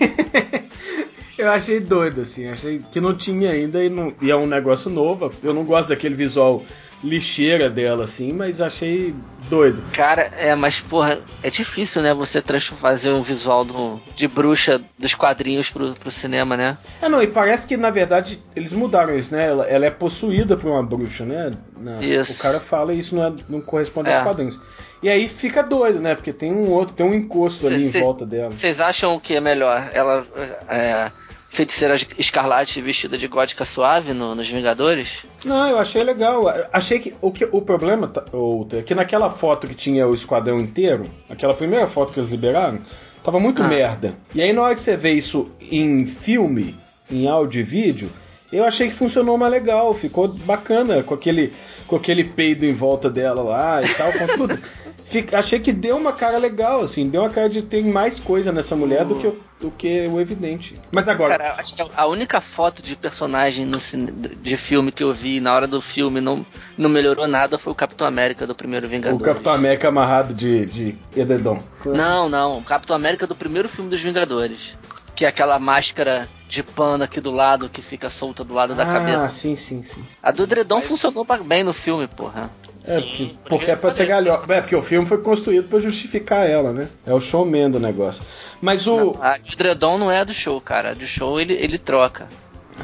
[1.38, 4.90] Eu achei doido, assim, achei que não tinha ainda e, não, e é um negócio
[4.92, 5.32] novo.
[5.42, 6.64] Eu não gosto daquele visual
[7.04, 9.14] lixeira dela, assim, mas achei
[9.50, 9.82] doido.
[9.94, 12.14] Cara, é, mas porra, é difícil, né?
[12.14, 12.42] Você
[12.80, 16.78] fazer um visual do, de bruxa dos quadrinhos pro, pro cinema, né?
[17.02, 19.48] É, não, e parece que na verdade eles mudaram isso, né?
[19.48, 21.52] Ela, ela é possuída por uma bruxa, né?
[21.78, 22.34] Na- Isso.
[22.34, 24.16] O cara fala e isso não, é- não corresponde É.
[24.16, 24.60] aos quadrinhos.
[25.02, 26.14] E aí fica doido, né?
[26.14, 28.52] Porque tem um outro, tem um encosto Cê- ali cê- em volta dela.
[28.52, 30.24] Vocês acham que é melhor ela
[30.70, 31.12] é,
[31.52, 35.26] feiticeira escarlate vestida de gótica suave no- nos Vingadores?
[35.46, 36.46] Não, eu achei legal.
[36.72, 40.14] Achei que o, que, o problema tá- o- é que naquela foto que tinha o
[40.14, 42.80] esquadrão inteiro, aquela primeira foto que eles liberaram,
[43.22, 43.68] tava muito Ah.
[43.68, 44.18] merda.
[44.34, 46.80] E aí na hora que você vê isso em filme,
[47.12, 48.10] em áudio e vídeo,
[48.52, 51.54] eu achei que funcionou mais legal, ficou bacana com aquele
[51.86, 54.58] com aquele peido em volta dela lá e tal, com tudo.
[55.12, 58.52] Fica- achei que deu uma cara legal, assim, deu uma cara de ter mais coisa
[58.52, 60.80] nessa mulher do que, o- do que o evidente.
[60.92, 65.14] Mas agora, Cara, acho que a única foto de personagem no de filme que eu
[65.14, 66.46] vi na hora do filme não,
[66.78, 69.22] não melhorou nada foi o Capitão América do primeiro o Vingadores.
[69.26, 71.62] Capitão América amarrado de, de edredom.
[71.86, 74.76] Não, não, o Capitão América do primeiro filme dos Vingadores.
[75.14, 78.84] Que é aquela máscara de pano aqui do lado que fica solta do lado da
[78.84, 79.30] ah, cabeça.
[79.30, 80.04] sim, sim, sim.
[80.24, 82.50] A do Dredon Mas- funcionou bem no filme, porra.
[82.86, 84.54] É, Sim, porque, por porque é pra ser galhofa.
[84.54, 86.88] É, porque o filme foi construído pra justificar ela, né?
[87.06, 88.24] É o showman do negócio.
[88.60, 88.96] Mas o.
[88.96, 90.92] Não, a do Dredon não é a do show, cara.
[90.92, 92.28] A do show ele, ele troca.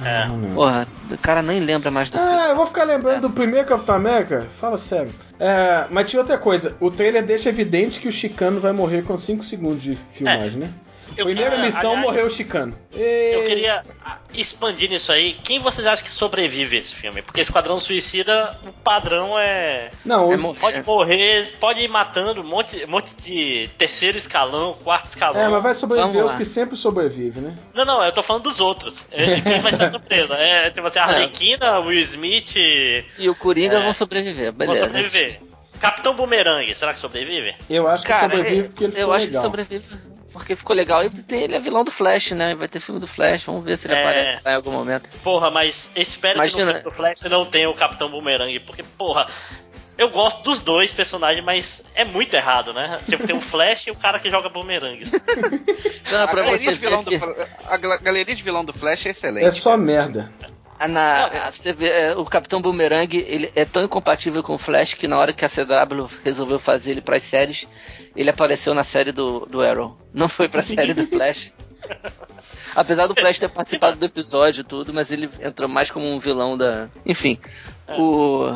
[0.03, 0.23] É.
[0.23, 0.29] Ah.
[0.53, 2.31] Porra, o cara nem lembra mais do filme.
[2.31, 4.45] Ah, eu vou ficar lembrando do primeiro Capitão América?
[4.59, 5.11] Fala sério.
[5.39, 6.75] É, mas tinha outra coisa.
[6.79, 10.69] O trailer deixa evidente que o Chicano vai morrer com 5 segundos de filmagem, né?
[11.15, 12.77] Eu Primeira queria- missão aliás, morreu o Chicano.
[12.91, 15.33] Eu queria ah, expandir nisso aí.
[15.43, 17.21] Quem vocês acham que sobrevive a esse filme?
[17.21, 19.89] Porque Esquadrão Suicida, o padrão é.
[20.05, 20.59] Não, É os- morrer.
[20.59, 25.39] Pode morrer, pode ir matando um monte, um monte de terceiro escalão, quarto escalão.
[25.39, 27.57] é, mas vai sobreviver os que sempre sobrevivem, né?
[27.73, 29.05] Não, não, eu tô falando dos outros.
[29.11, 30.33] É, quem vai ser a surpresa?
[30.35, 33.83] É tipo assim, a Arlequina, Will Smith E o Coringa É.
[33.83, 34.85] vão sobreviver, vão beleza.
[34.85, 35.41] sobreviver.
[35.79, 37.53] Capitão Boomerang, será que sobrevive?
[37.69, 39.41] Eu acho que Cara, sobrevive porque ele eu ficou acho legal.
[39.43, 39.85] que sobrevive
[40.37, 41.03] porque ficou legal.
[41.03, 42.55] E ele é vilão do Flash, né?
[42.55, 44.01] Vai ter filme do Flash, vamos ver se ele É.
[44.01, 45.09] aparece lá em algum momento.
[45.23, 46.65] Porra, mas espero que Imagina.
[46.65, 49.25] no filme do Flash não tenha o Capitão Boomerang, porque, porra,
[49.97, 52.99] eu gosto dos dois personagens, mas é muito errado, né?
[53.09, 55.11] Tipo, tem o Flash e o cara que joga bumerangues.
[56.11, 57.19] Não, A pra galeria, de vilão do, que,
[57.67, 59.45] a galeria de vilão do Flash é excelente.
[59.45, 60.31] É só merda.
[60.79, 64.57] A- na- a- você vê, é, o Capitão Boomerang ele é tão incompatível com o
[64.57, 67.67] Flash que na hora que a CW resolveu fazer ele pras séries,
[68.15, 69.97] ele apareceu na série do, do Arrow.
[70.13, 71.51] Não foi pra série do Flash.
[72.75, 76.19] Apesar do Flash ter participado do episódio e tudo, mas ele entrou mais como um
[76.19, 76.89] vilão da.
[77.05, 77.39] Enfim.
[77.97, 78.55] O.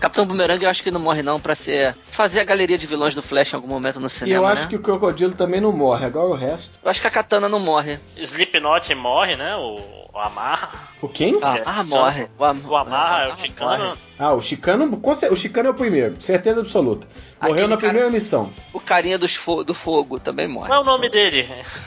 [0.00, 1.94] Capitão Boomerang eu acho que não morre não pra ser.
[2.10, 4.36] fazer a galeria de vilões do Flash em algum momento no E cinema.
[4.42, 4.68] eu acho né?
[4.70, 6.06] que o Crocodilo também não morre.
[6.06, 6.78] Agora o resto.
[6.82, 7.98] Eu acho que a Katana não morre.
[8.16, 9.54] Slipknot morre, né?
[9.56, 9.78] O,
[10.12, 10.70] o Amarra.
[11.02, 11.38] O quem?
[11.42, 12.28] Ah, É, ah, morre.
[12.38, 13.84] O, Am O Amarra, Amarra o Chicano.
[13.84, 13.98] morre.
[14.18, 15.00] Ah, o Chicano.
[15.30, 17.06] O Chicano é o primeiro, certeza absoluta.
[17.40, 18.52] Morreu Aquele na cara- primeira missão.
[18.72, 20.68] O carinha do fogo também morre.
[20.68, 21.46] Qual é o nome dele?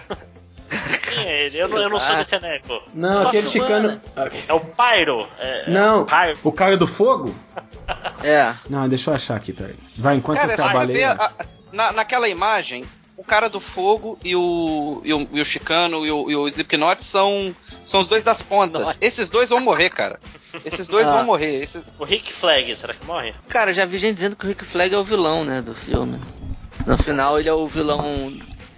[1.13, 1.57] Quem é ele?
[1.57, 2.15] Eu não, eu não sou Ah.
[2.15, 2.81] desse eneco.
[2.93, 3.47] Não, Tô aquele.
[3.47, 4.01] Chicano.
[4.47, 5.27] É o Pyro.
[5.39, 6.37] É, Não, É o Pyro.
[6.43, 7.33] o cara do fogo?
[8.23, 8.55] É.
[8.69, 9.75] Não, deixa eu achar aqui, peraí.
[9.97, 11.03] Vai, enquanto Cara, vocês trabalham aí.
[11.03, 11.31] a-
[11.73, 12.85] na, naquela imagem,
[13.17, 16.47] o cara do fogo e o, e o, e o Chicano e o, e o
[16.47, 17.53] Slipknot são,
[17.85, 18.81] são os dois das pontas.
[18.81, 18.97] Nossa.
[19.01, 20.19] Esses dois vão morrer, cara.
[20.63, 21.15] Esses dois Ah.
[21.15, 21.61] vão morrer.
[21.63, 23.33] Esses- O Rick Flag, será que morre?
[23.49, 26.17] Cara, já vi gente dizendo que o Rick Flag é o vilão, né, do filme.
[26.87, 28.01] No final ele é o vilão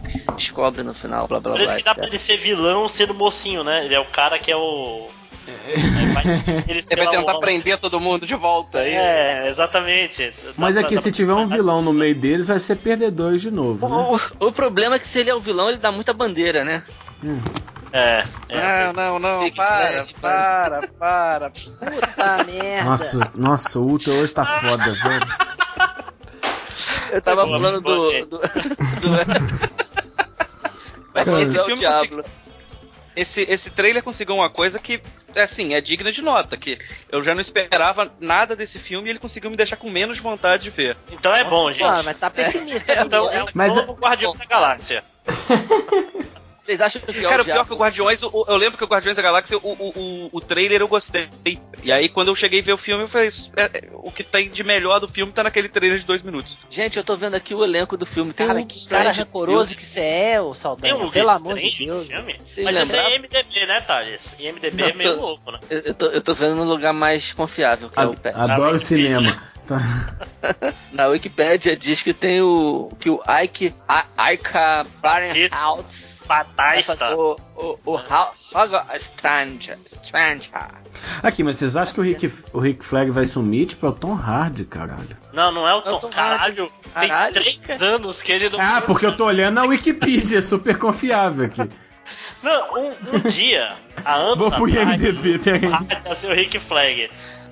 [0.06, 1.78] que se descobre no final, blá blá Parece blá.
[1.78, 3.86] que dá pra ele ser vilão sendo mocinho, né?
[3.86, 5.08] Ele é o cara que é o.
[5.48, 6.24] É, vai,
[6.68, 8.80] Ele vai tentar prender todo mundo de volta.
[8.80, 8.94] aí.
[8.96, 10.32] É, exatamente.
[10.44, 13.52] Dá Mas aqui, dá se tiver um vilão no meio deles, vai ser perdedores de
[13.52, 14.20] novo, né?
[14.40, 16.84] O, o problema é que se ele é o vilão, ele dá muita bandeira, né?
[17.92, 18.92] É, é.
[18.92, 21.50] Não, não, não, para, para, para.
[21.52, 22.90] Puta merda.
[22.90, 25.28] Nossa, nossa, o Ultra hoje tá foda, velho.
[27.12, 28.12] Eu tava falando do.
[28.12, 28.26] gente.
[28.26, 28.42] do,
[31.16, 32.26] Vai Esse filme Diablo.
[33.16, 35.02] Esse, esse trailer conseguiu uma coisa que,
[35.34, 36.78] assim, é digna de nota, que
[37.10, 40.64] eu já não esperava nada desse filme e ele conseguiu me deixar com menos vontade
[40.64, 40.98] de ver.
[41.10, 42.04] Então é bom, gente.
[42.04, 42.92] Mas tá pessimista.
[42.92, 43.52] Então é menino, o hein?
[43.54, 45.06] Mas novo Guardião da Galáxia.
[46.66, 47.78] Vocês acham que é Cara, o pior que o?
[47.78, 51.30] Guardiões, o- eu lembro que o Guardiões da Galáxia, o, o, o, trailer eu gostei.
[51.84, 54.12] E aí, quando eu cheguei a ver o filme, eu falei, isso é- é- o
[54.12, 56.58] que tem de melhor do filme tá naquele trailer de dois minutos.
[56.70, 58.34] Gente, eu tô vendo aqui o elenco do filme.
[58.34, 60.96] Tem Cara, o que cara rancoroso que você é, ô Tem Saldanha.
[60.96, 62.08] um Pelo amor de Deus.
[62.08, 62.36] filme?
[62.40, 63.10] Mas esse lembraram?
[63.10, 64.36] é IMDB, né, Thales?
[64.40, 65.60] IMDB Não, é meio tô- louco, né?
[65.70, 68.32] Eu, tô, eu tô vendo no lugar mais confiável, que é o Pé.
[68.36, 69.32] Adoro cinema.
[69.68, 69.78] Tá.
[70.94, 72.92] Na Wikipédia diz que tem o.
[73.00, 73.74] que o Ike.
[73.88, 76.15] A- Ika Barinhouse
[76.84, 77.38] fazer o.
[77.56, 78.00] o, o
[78.98, 79.78] Stranger.
[79.88, 80.50] Stranger.
[81.22, 83.68] Aqui, mas vocês acham que o Rick, o Rick Flag vai sumir?
[83.68, 85.18] Tipo, é o Tom Hardy, caralho.
[85.34, 86.00] Não, não é o É o Tom.
[86.00, 87.96] Tom Caralho, tem Caralho, três cara.
[87.96, 88.60] anos que ele não.
[88.60, 91.70] Ah, porque eu tô olhando na Wikipedia, é super confiável aqui.
[92.42, 95.70] Não, um, um dia, há anos Vou pro IMDB, peraí.
[96.04, 97.10] vai ser o Rick Flag.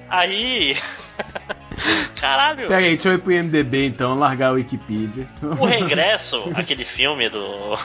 [0.09, 0.77] Aí.
[2.19, 5.27] Caralho, Peraí, deixa eu ir pro IMDB então, largar a Wikipedia.
[5.41, 7.75] o regresso, aquele filme do.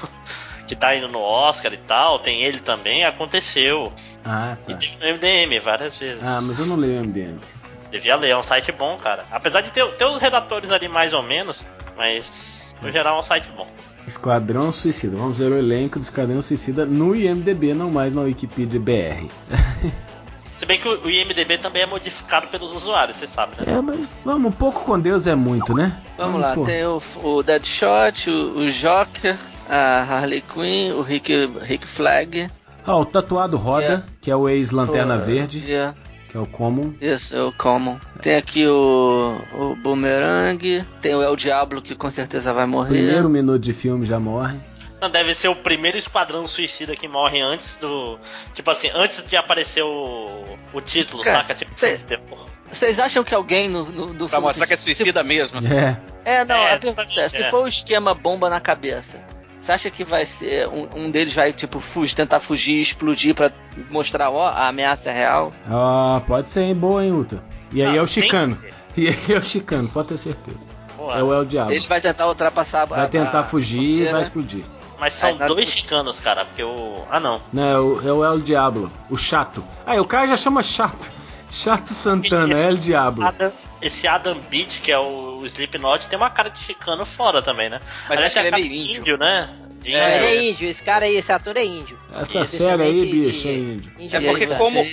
[0.68, 3.92] Que tá indo no Oscar e tal, tem ele também, aconteceu.
[4.24, 4.78] Ah, E tá.
[4.78, 6.22] teve no MDM várias vezes.
[6.22, 7.38] Ah, mas eu não leio MDM.
[7.90, 9.24] Devia ler, é um site bom, cara.
[9.32, 11.64] Apesar de ter, ter os redatores ali mais ou menos,
[11.96, 13.66] mas no geral é um site bom.
[14.06, 15.16] Esquadrão Suicida.
[15.16, 19.26] Vamos ver o elenco do Esquadrão Suicida no IMDB, não mais na Wikipedia BR.
[20.58, 23.78] Se bem que o o IMDB também é modificado pelos usuários, você sabe, né?
[23.78, 25.96] É, mas vamos, um pouco com Deus é muito, né?
[26.16, 26.64] Vamos lá, pô.
[26.64, 29.36] tem o, o Deadshot, o, o Joker,
[29.68, 32.48] a Harley Quinn, o Rick, Rick Flag.
[32.86, 34.04] Ó, o Tatuado Roda, Yeah.
[34.20, 35.94] que é o ex-Lanterna o- Verde, yeah,
[36.30, 36.94] que é o Common.
[37.00, 37.98] Isso, é o Common.
[38.22, 42.94] Tem aqui o, o Boomerang, tem o El Diablo que com certeza vai morrer.
[42.96, 44.56] Primeiro minuto de filme já morre.
[45.00, 48.18] Não, deve ser o primeiro esquadrão suicida que morre antes do.
[48.54, 51.54] Tipo assim, antes de aparecer o, o título, Cara, saca?
[51.54, 52.00] Tipo, cê-.
[52.70, 55.58] Vocês acham que alguém no, no, do Pra filme- mostrar que é se- suicida mesmo.
[55.72, 56.00] É.
[56.24, 57.50] É, não, É, a pergunta é, exatamente, se é.
[57.50, 59.20] for o esquema bomba na cabeça,
[59.58, 63.50] você acha que vai ser, um, um deles vai, tipo, fugir, tentar fugir, explodir pra
[63.90, 65.52] mostrar, ó, a ameaça real?
[65.70, 66.74] Ó, pode ser, hein?
[66.74, 67.42] Boa, hein, Uta?
[67.72, 68.58] E aí Ah, é o Chicano.
[68.96, 70.58] E aí é o Chicano, pode ter certeza.
[70.98, 71.70] É o El Diabo.
[71.70, 74.64] Ele vai tentar ultrapassar a Vai tentar fugir e vai explodir.
[74.98, 77.04] Mas são dois chicanos, cara, porque o.
[77.08, 77.40] Ah não.
[77.52, 79.62] Não, é o, é o El Diablo, o chato.
[79.86, 81.12] Ah, e o cara já chama chato.
[81.50, 83.24] Chato Santana, El Diablo.
[83.24, 87.68] Adam- esse Adam Beach, que é o Slipknot, tem uma cara de chicano fora também,
[87.70, 87.80] né?
[88.08, 89.16] Mas Aliás, acho que ele é meio de índio.
[89.18, 89.48] né?
[89.80, 90.16] De É.
[90.16, 91.96] Ele é índio, esse cara aí, esse ator é índio.
[92.12, 93.92] Essa é fera aí, de- bicho, é índio.
[93.98, 94.58] índio É porque mesmo.
[94.64, 94.84] como-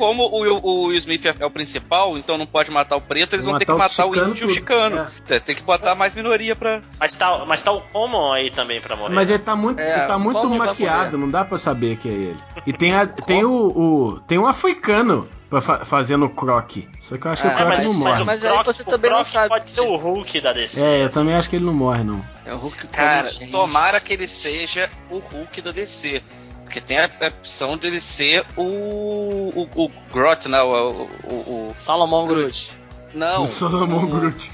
[0.00, 3.34] Como o, o Will Smith é, é o principal, então não pode matar o preto,
[3.36, 4.54] eles Vão ter que matar o índio e o tudo.
[4.54, 5.06] chicano.
[5.28, 6.80] É, Tem que botar mais minoria pra.
[6.98, 9.14] Mas tá, mas tá o Common aí também pra morrer.
[9.14, 12.12] Mas ele tá muito, É, ele tá muito maquiado, não dá pra saber que é
[12.12, 12.36] ele.
[12.66, 16.88] E tem, a- tem o, o- Tem um africano pra fa- fazendo o croque.
[16.98, 18.22] Só que eu acho que É, o croque mas- não mas morre.
[18.22, 19.48] o Mas aí você o também não sabe.
[19.48, 20.80] Pode ser o Hulk da DC.
[20.82, 22.24] É, eu também acho que ele não morre, não.
[22.46, 26.22] É o Hulk Cara, tomara que ele seja o Hulk da DC.
[26.70, 28.62] Porque tem a opção dele ser o.
[28.62, 31.02] o, o Grot, não, o.
[31.24, 32.70] o, o- Solomon Groot.
[33.12, 33.42] não.
[33.42, 34.52] o Solomon o- Groot.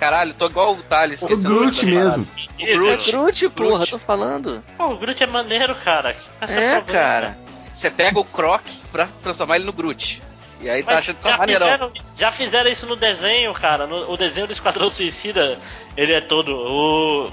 [0.00, 1.20] Caralho, tô igual o Thales.
[1.20, 2.26] O Groot mesmo.
[2.58, 3.10] O É Groot.
[3.12, 3.90] Groot, porra, Groot.
[3.90, 4.64] tô falando.
[4.78, 6.16] Pô, o Groot é maneiro, cara.
[6.40, 6.82] Essa É, problema.
[7.00, 7.38] cara.
[7.74, 10.22] Você pega o Croc pra transformar ele no Groot.
[10.58, 11.66] E aí tá Mas achando que tá já, maneirão.
[11.66, 13.86] fizeram, já fizeram isso no desenho, cara.
[13.86, 15.58] No, o desenho do Esquadrão Suicida,
[15.98, 16.54] ele é todo.
[16.56, 17.30] O,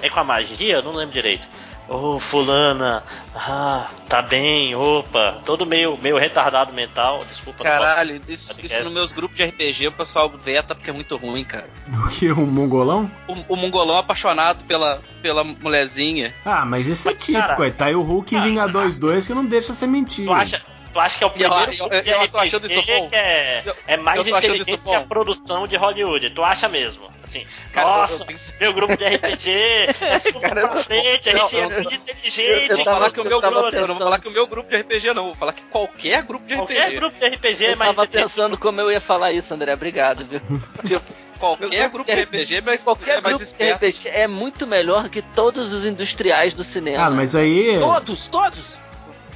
[0.00, 0.76] é com a magia?
[0.76, 1.46] Eu não lembro direito.
[1.90, 3.02] Ô, fulana,
[3.34, 7.64] ah, tá bem, opa, todo meio, meio retardado mental, desculpa.
[7.64, 8.76] não Caralho, isso, Podcast.
[8.76, 11.68] isso nos meus grupos de RPG o pessoal veta porque é muito ruim, cara.
[12.04, 12.30] O que?
[12.30, 13.10] Um mongolão?
[13.26, 16.32] O, o mongolão apaixonado pela, pela mulherzinha.
[16.44, 17.44] Ah, mas isso é Mas, típico.
[17.48, 20.28] cara, aí tá aí o Hulk em ah, Vingadores 2 que não deixa ser mentira.
[20.28, 20.62] Tu acha,
[20.92, 22.66] tu acha que é o E eu- primeiro eu- grupo eu- de eu tô achando
[22.66, 23.08] RPG isso bom.
[23.08, 26.30] que é, Eu- é mais eu inteligente que a produção de Hollywood?
[26.30, 27.10] Tu acha mesmo?
[27.22, 29.50] Assim, Cara, eu- nossa, eu tenho- meu grupo de RPG
[30.00, 32.68] é super Cara, eu- pra frente, a não, gente é eu- muito Eu inteligente.
[32.68, 34.28] vou tava- falar que o meu eu tava grupo, eu não vou pensando- falar que
[34.28, 36.96] o meu grupo de RPG não, vou falar que qualquer grupo de Qualquer RPG.
[36.96, 38.30] grupo de RPG é Eu mais tava inteligente.
[38.34, 39.72] pensando como eu ia falar isso, André.
[39.74, 40.40] Obrigado, viu?
[40.86, 41.02] tipo,
[41.38, 43.64] Qualquer grupo de RPG, mas qualquer é grupo de.
[43.72, 47.06] RPG é muito melhor que todos os industriais do cinema.
[47.06, 47.78] Ah, mas aí.
[47.80, 48.78] Todos, todos!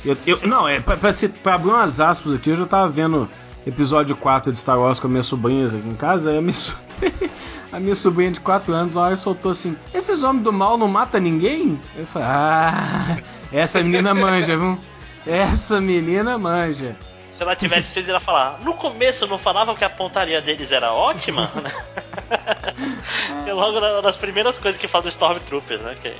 [0.04, 2.88] Eu, eu- não, é pra, pra, se- pra abrir umas aspas aqui, eu já tava
[2.88, 3.28] vendo
[3.66, 6.52] episódio 4 de Star Wars com as minhas sobrinhas aqui em casa, aí a minha,
[6.54, 6.76] so-
[7.72, 10.88] a minha sobrinha de 4 anos, uma hora soltou assim: Esses homens do mal não
[10.88, 11.80] matam ninguém?
[11.96, 13.16] Eu falei: Ah,
[13.52, 14.78] essa menina manja, viu?
[15.26, 16.94] Essa menina manja.
[17.30, 18.60] Se ela tivesse sido, ela falar.
[18.62, 21.50] No começo não falavam que a pontaria deles era ótima?
[23.46, 25.96] é logo uma das primeiras coisas que fala do Stormtrooper, né?
[26.00, 26.14] Que,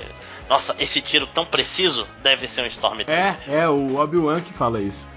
[0.49, 3.15] Nossa, esse tiro tão preciso deve ser um Stormtrooper.
[3.15, 5.07] É, é o Obi-Wan que fala isso.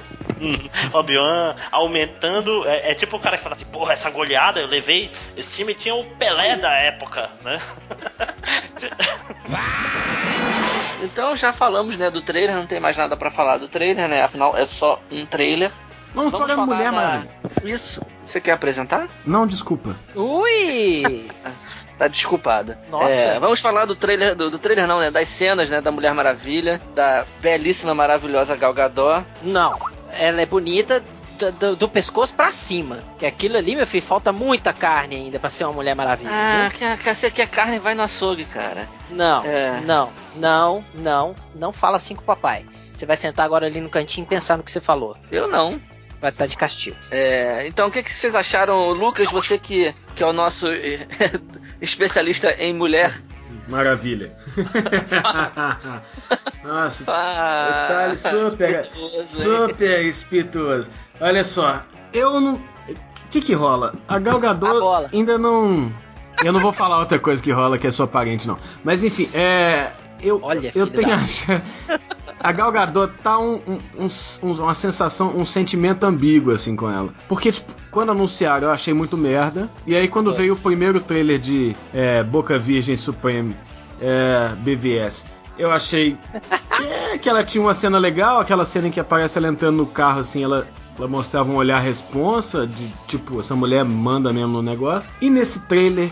[0.41, 2.67] Hum, Obi-Wan aumentando.
[2.67, 5.11] É, é tipo o cara que fala assim: porra, essa goleada eu levei.
[5.37, 7.61] Esse time tinha o Pelé da época, né?
[11.03, 14.23] Então já falamos, né, do trailer, não tem mais nada pra falar do trailer, né?
[14.23, 15.71] Afinal, é só um trailer.
[16.15, 17.31] Vamos, Vamos para a falar Mulher da- Maravilha.
[17.65, 18.03] Isso.
[18.25, 19.07] Você quer apresentar?
[19.25, 19.95] Não, desculpa.
[20.15, 21.31] Ui!
[21.99, 22.79] Tá desculpada.
[22.91, 23.11] Nossa.
[23.11, 25.11] É, vamos falar do trailer, do, do trailer não, né?
[25.11, 25.81] Das cenas, né?
[25.81, 29.25] Da Mulher Maravilha, da belíssima, maravilhosa Gal Gadot.
[29.43, 29.77] Não,
[30.19, 31.03] ela é bonita
[31.61, 32.99] do, do- pescoço pra cima.
[33.19, 36.31] Que aquilo ali, meu filho, falta muita carne ainda pra ser uma Mulher Maravilha.
[36.33, 36.79] Ah, viu?
[36.97, 38.87] que, que, você quer carne, vai no açougue, cara.
[39.11, 39.81] Não, É.
[39.85, 42.65] não, não, não, não fala assim com o papai.
[42.95, 45.17] Você vai sentar agora ali no cantinho e pensar no que você falou.
[45.31, 45.81] Eu não.
[46.21, 46.97] Vai estar de castigo.
[47.11, 49.31] É, então, o que, que vocês acharam, Lucas?
[49.31, 51.07] Você que, que é o nosso eh,
[51.81, 53.13] especialista em mulher.
[53.69, 54.37] Maravilha.
[56.65, 58.89] Nossa, Ah, Detalhe super,
[59.25, 60.91] super espirituoso.
[61.21, 62.55] Olha só, eu não.
[62.57, 63.95] O que que rola?
[64.09, 65.11] A Gal A Gadot bola.
[65.13, 65.93] ainda não.
[66.43, 68.59] Eu não vou falar outra coisa que rola que é sua parente, não.
[68.85, 69.91] Mas enfim, é.
[70.21, 71.63] eu, Olha, eu tenho da- achado.
[72.43, 74.09] A Gal Gadot tá um, um- um-
[74.49, 77.13] um- uma sensação, um sentimento ambíguo assim com ela.
[77.29, 79.69] Porque, tipo, quando anunciaram eu achei muito merda.
[79.87, 83.57] E aí quando veio o primeiro trailer de é, Boca Virgem Supreme
[84.01, 85.27] é, BVS,
[85.59, 86.17] eu achei
[87.13, 89.87] é, que ela tinha uma cena legal, aquela cena em que aparece ela entrando no
[89.87, 90.67] carro assim, ela.
[90.99, 95.09] Ela mostrava um olhar responsa, de tipo, essa mulher manda mesmo no negócio.
[95.21, 96.11] E nesse trailer,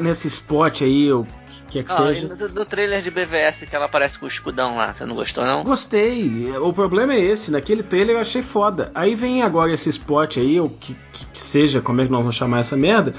[0.00, 2.28] nesse spot aí, o que quer que Ah, seja.
[2.28, 5.44] no, no trailer de BVS que ela aparece com o escudão lá, você não gostou
[5.44, 5.64] não?
[5.64, 6.50] Gostei.
[6.60, 7.50] O problema é esse.
[7.50, 8.90] Naquele trailer eu achei foda.
[8.94, 12.20] Aí vem agora esse spot aí, ou que, que, que seja, como é que nós
[12.20, 13.14] vamos chamar essa merda.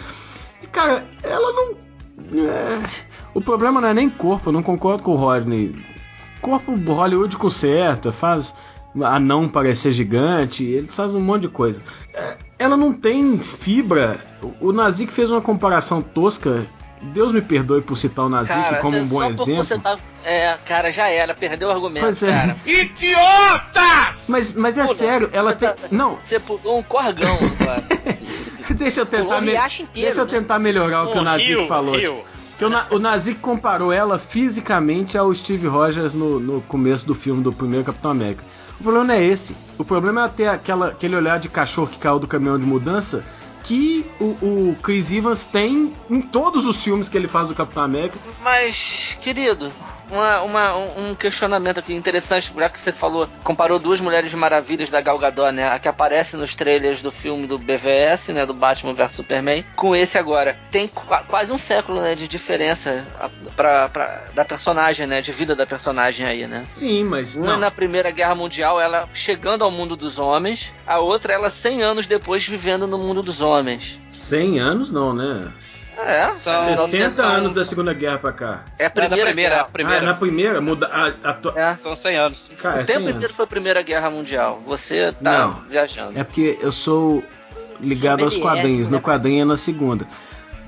[0.61, 1.71] E, cara, ela não.
[2.47, 2.79] é,
[3.33, 5.75] O problema não é nem corpo, eu não concordo com o Rodney.
[6.41, 8.55] Corpo Hollywood conserta, faz
[9.03, 11.81] anão parecer gigante, ele faz um monte de coisa.
[12.13, 14.19] É, Ela não tem fibra.
[14.41, 16.65] O o Nazik fez uma comparação tosca.
[17.01, 19.63] Deus me perdoe por citar o Nazik Cara, como um bom exemplo.
[19.63, 22.31] Você tá, é, cara, já era, perdeu o argumento, Pois é.
[22.31, 22.57] cara.
[22.65, 24.25] Idiotas!
[24.27, 24.93] Mas, mas é Pula.
[24.95, 25.69] sério, ela tem.
[25.91, 27.83] Não, Você pulou um corgão agora.
[28.75, 29.37] deixa eu tentar.
[29.37, 30.31] O me- inteiro, Deixa eu né?
[30.31, 31.95] tentar melhorar o que o Um Nazik rio, falou.
[31.97, 32.23] rio.
[32.57, 37.15] que o, Na- o Nazik comparou ela fisicamente ao Steve Rogers no, no começo do
[37.15, 38.43] filme do primeiro Capitão América.
[38.79, 39.55] O problema é esse.
[39.77, 43.23] O problema é ter aquela, aquele olhar de cachorro que caiu do caminhão de mudança
[43.63, 47.83] que o, o Chris Evans tem em todos os filmes que ele faz do Capitão
[47.83, 48.17] América.
[48.41, 49.71] Mas, querido,
[50.09, 55.01] uma, uma- um questionamento aqui interessante, já que você falou, comparou duas Mulheres Maravilhas da
[55.01, 55.69] Gal Gadot, né?
[55.69, 58.45] A que aparece nos trailers do filme do BVS, né?
[58.45, 60.57] Do Batman vs Superman, com esse agora.
[60.71, 62.15] Tem qua- quase um século, né?
[62.15, 63.05] De diferença
[63.55, 65.21] pra, pra- da personagem, né?
[65.21, 66.63] De vida da personagem aí, né?
[66.65, 67.35] Sim, mas.
[67.35, 71.81] Uma na Primeira Guerra Mundial, ela chegando ao mundo dos homens, a outra, ela 100
[71.83, 73.99] anos depois vivendo no mundo dos homens.
[74.09, 75.51] 100 anos não, né?
[76.05, 78.63] É, São- 60 são- anos da Segunda Guerra pra cá.
[78.77, 79.99] é a Não, é primeira, da primeira, a primeira.
[79.99, 80.87] Ah, na primeira muda.
[80.87, 81.75] A, a tua- É.
[81.77, 82.49] São 100 anos.
[82.61, 83.35] Cara, é o tempo 100 inteiro anos.
[83.35, 84.61] foi a Primeira Guerra Mundial.
[84.65, 85.51] Você tá Não.
[85.69, 86.17] viajando.
[86.17, 87.23] É porque eu sou
[87.79, 88.89] ligado aos quadrinhos.
[88.89, 88.97] né?
[88.97, 90.07] No quadrinho é na segunda.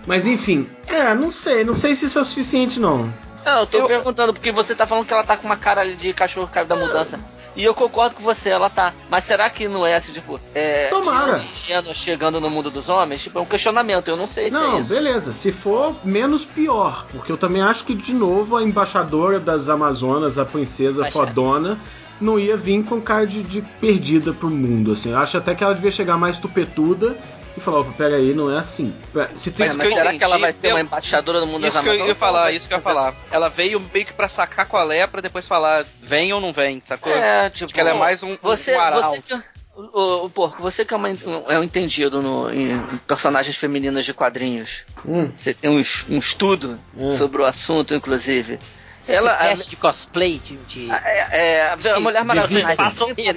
[0.05, 1.63] Mas enfim, é, não sei.
[1.63, 3.13] Não sei se isso é o suficiente, não.
[3.45, 5.81] Não, eu tô Eu- perguntando porque você tá falando que ela tá com uma cara
[5.81, 7.19] ali de cachorro que caiu da mudança.
[7.55, 8.93] E eu concordo com você, ela tá.
[9.09, 10.87] Mas será que não é assim, tipo, é.
[10.89, 11.43] Tomara.
[11.73, 13.23] anos chegando no mundo dos homens?
[13.23, 14.89] Tipo, é um questionamento, eu não sei se é Não, isso.
[14.89, 15.33] beleza.
[15.33, 17.05] Se for, menos pior.
[17.11, 21.77] Porque eu também acho que, de novo, a embaixadora das Amazonas, a princesa Vai fodona,
[22.21, 25.11] não ia vir com cara de, de perdida pro mundo, assim.
[25.11, 27.17] Eu acho até que ela devia chegar mais tupetuda
[27.55, 28.93] e falar, opa, peraí, não é assim.
[29.35, 29.65] Se tem...
[29.65, 31.65] É, Mas mas eu será que ela entendi vai ser é- uma embaixadora do mundo
[31.67, 33.13] Isso das que eu ia falar, isso que eu ia falar.
[33.29, 36.81] Ela veio meio que pra sacar qual é, pra depois falar vem ou não vem,
[36.85, 37.11] sacou?
[37.11, 39.39] É, tipo, Acho que ela é mais um, Você, um você que.
[39.73, 42.77] O, o porco, você que é, uma- um- é um entendido no, em
[43.07, 44.83] personagens femininas de quadrinhos.
[45.05, 47.11] Hum, Você tem um, um estudo Hum.
[47.17, 48.59] sobre o assunto, inclusive.
[48.99, 50.57] Você Ela- se veste de cosplay de.
[50.67, 50.91] de...
[50.91, 52.67] É, é, a Mulher de Maravilha.
[52.67, 52.89] A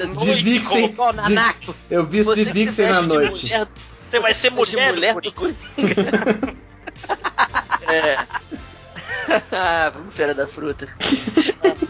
[0.08, 0.80] De Vixen.
[0.88, 1.74] como- Igual Nanaco.
[1.90, 3.44] eu vi isso de Vixen na de noite.
[3.46, 3.68] mulher-
[4.14, 5.56] Você vai ser mulher, mulher do Coringa.
[7.90, 8.16] é.
[9.50, 10.86] ah, vamos Feira da Fruta.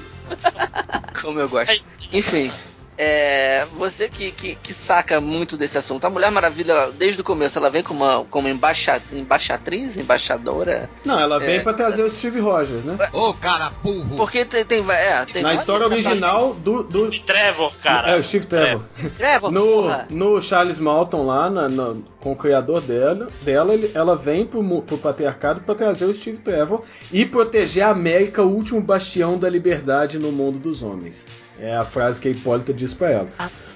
[1.20, 1.94] Como eu gosto.
[2.10, 2.50] Enfim.
[2.96, 6.04] É, você que, que, que saca muito desse assunto.
[6.04, 10.88] A Mulher Maravilha, ela, desde o começo, ela vem como, uma, como embaixa, embaixatriz, embaixadora.
[11.04, 11.60] Não, ela vem É.
[11.60, 12.96] pra trazer o Steve Rogers, né?
[13.12, 14.16] Ô, cara burro.
[14.16, 14.64] Porque tem.
[14.64, 16.82] tem, é, tem Na história original do.
[16.84, 18.10] do E Trevor, cara.
[18.12, 18.84] é, o Steve Trevor.
[19.16, 20.06] Trevor, No, porra.
[20.10, 24.62] no Charles Malton lá, na- na- com o criador dela, dela ele- ela vem pro,
[24.82, 26.82] pro patriarcado pra trazer o Steve Trevor
[27.12, 31.26] e proteger a América, o último bastião da liberdade no mundo dos homens.
[31.60, 33.28] É a frase que a Hipólita diz pra ela.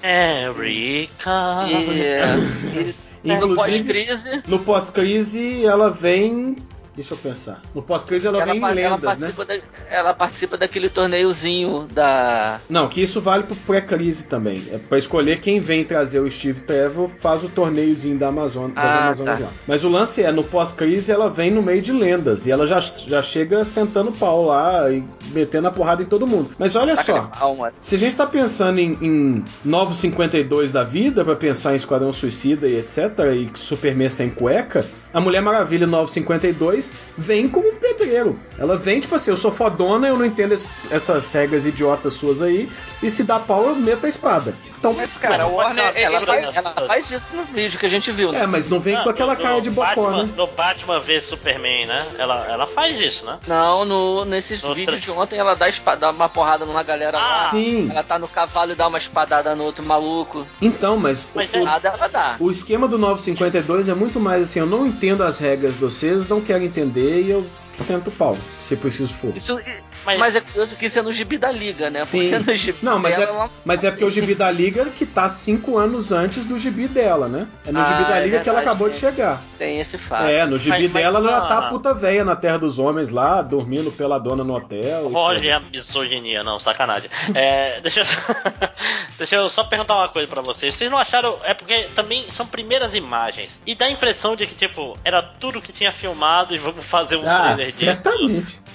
[0.03, 1.65] Erika.
[1.67, 2.23] E, é,
[2.75, 6.57] e, e no Inclusive- pós-crise, No pós-crise, ela vem.
[6.99, 7.61] Deixa eu pensar.
[7.73, 9.31] No pós-crise, ela, ela, vem em lendas, né?
[9.47, 12.59] da- ela participa daquele torneiozinho da.
[12.67, 14.61] Não, que isso vale pro pré-crise também.
[14.69, 18.83] É pra escolher quem vem trazer o Steve Trevor, faz o torneiozinho da Amazônia, das
[18.83, 19.45] Ah, Amazonas tá.
[19.45, 19.51] lá.
[19.65, 22.81] Mas o lance é, no pós-crise ela vem no meio de lendas e ela já,
[22.81, 26.49] já chega sentando pau lá e metendo a porrada em todo mundo.
[26.59, 31.23] Mas olha Taca só, se a gente tá pensando em, em Novos 52 da vida,
[31.23, 32.97] pra pensar em Esquadrão Suicida e etc,
[33.37, 38.39] e Superman sem cueca, a Mulher Maravilha 952 vem como pedreiro.
[38.57, 42.41] Ela vem tipo assim, eu sou fodona, eu não entendo es- essas regras idiotas suas
[42.41, 42.69] aí,
[43.01, 44.53] e se dá pau eu meto a espada.
[44.79, 47.89] Então, Mas, cara, o Warner, Ela Lembra faz, ela faz isso no vídeo que a
[47.89, 48.43] gente viu, né?
[48.43, 50.23] é, mas não vem Ah, com aquela no- cara de Batman, bocona.
[50.37, 52.07] No Batman vs Superman, né?
[52.17, 53.39] Ela, ela faz isso, né?
[53.45, 57.17] Não, no, nesses No vídeos de ontem ela dá, espa- dá uma porrada numa galera
[57.17, 57.47] lá.
[57.47, 57.89] Ah, Sim.
[57.91, 60.47] Ela tá no cavalo e dá uma espadada no outro maluco.
[60.61, 62.35] Então, mas, Mas o, é- Nada ela dá.
[62.39, 66.25] o esquema do 952 é muito mais assim, eu não entendo as regras de vocês,
[66.27, 67.45] não quero entender e eu
[67.77, 69.35] sento o pau, se preciso for.
[69.35, 69.59] Isso,
[70.05, 72.05] Mas, Mas é curioso que isso é no gibi da Liga, né?
[72.05, 72.29] Sim.
[72.31, 74.85] Porque no gibi Não, mas dela, é, ela- mas é porque o gibi da Liga
[74.85, 77.47] que tá cinco anos antes do gibi dela, né?
[77.65, 79.41] É no Ah, gibi da é Liga que ela acabou de chegar.
[79.57, 80.23] tem esse fato.
[80.25, 82.79] É, no gibi Mas- mas dela ela já não- tá puta véia na Terra dos
[82.79, 85.09] Homens lá, dormindo pela dona no hotel.
[85.09, 85.77] Roger é a foda-se.
[85.77, 87.09] misoginia, não, sacanagem.
[87.35, 88.05] É, deixa, eu,
[89.17, 90.75] deixa eu só perguntar uma coisa pra vocês.
[90.75, 91.37] Vocês não acharam.
[91.43, 93.59] É porque também são primeiras imagens.
[93.65, 97.17] E dá a impressão de que, tipo, era tudo que tinha filmado e vamos fazer
[97.17, 97.85] um Ah, trailer disso.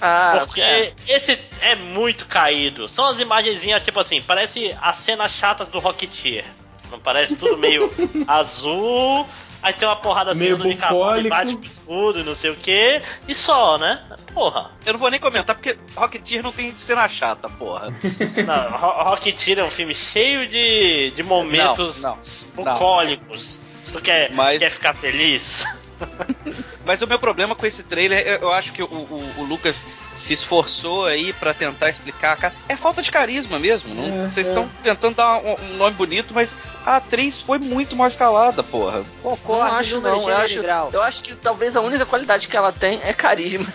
[0.00, 0.92] Ah, Porque é.
[1.08, 2.88] esse é muito caído.
[2.88, 6.44] São as imagenzinhas, tipo assim, parece as cenas chatas do Rocketeer.
[6.90, 7.90] Não parece tudo meio
[8.28, 9.26] azul.
[9.62, 12.56] Aí tem uma porrada assim de cavalo e bate com escudo e não sei o
[12.56, 13.00] que.
[13.26, 14.02] E só, né?
[14.34, 14.70] Porra.
[14.84, 17.88] Eu não vou nem comentar porque Rocketeer não tem cena chata, porra.
[18.46, 22.16] Não, Ro- Rocketeer é um filme cheio de, de momentos Não, não,
[22.64, 22.72] não.
[22.74, 23.58] bucólicos.
[23.90, 25.64] Tu quer, Mas- quer ficar feliz?
[26.84, 29.86] Mas o meu problema com esse trailer, eu- eu acho que o, o- o Lucas
[30.16, 32.36] se esforçou aí pra tentar explicar.
[32.36, 33.94] cara, É falta de carisma mesmo.
[33.94, 34.50] não- É, Vocês é.
[34.50, 39.04] estão tentando dar um, um nome bonito, mas a atriz foi muito mal escalada, porra.
[39.22, 40.28] Concordo, não acho, não.
[40.28, 40.60] Eu acho,
[40.92, 43.66] eu acho que talvez a única qualidade que ela tem é carisma.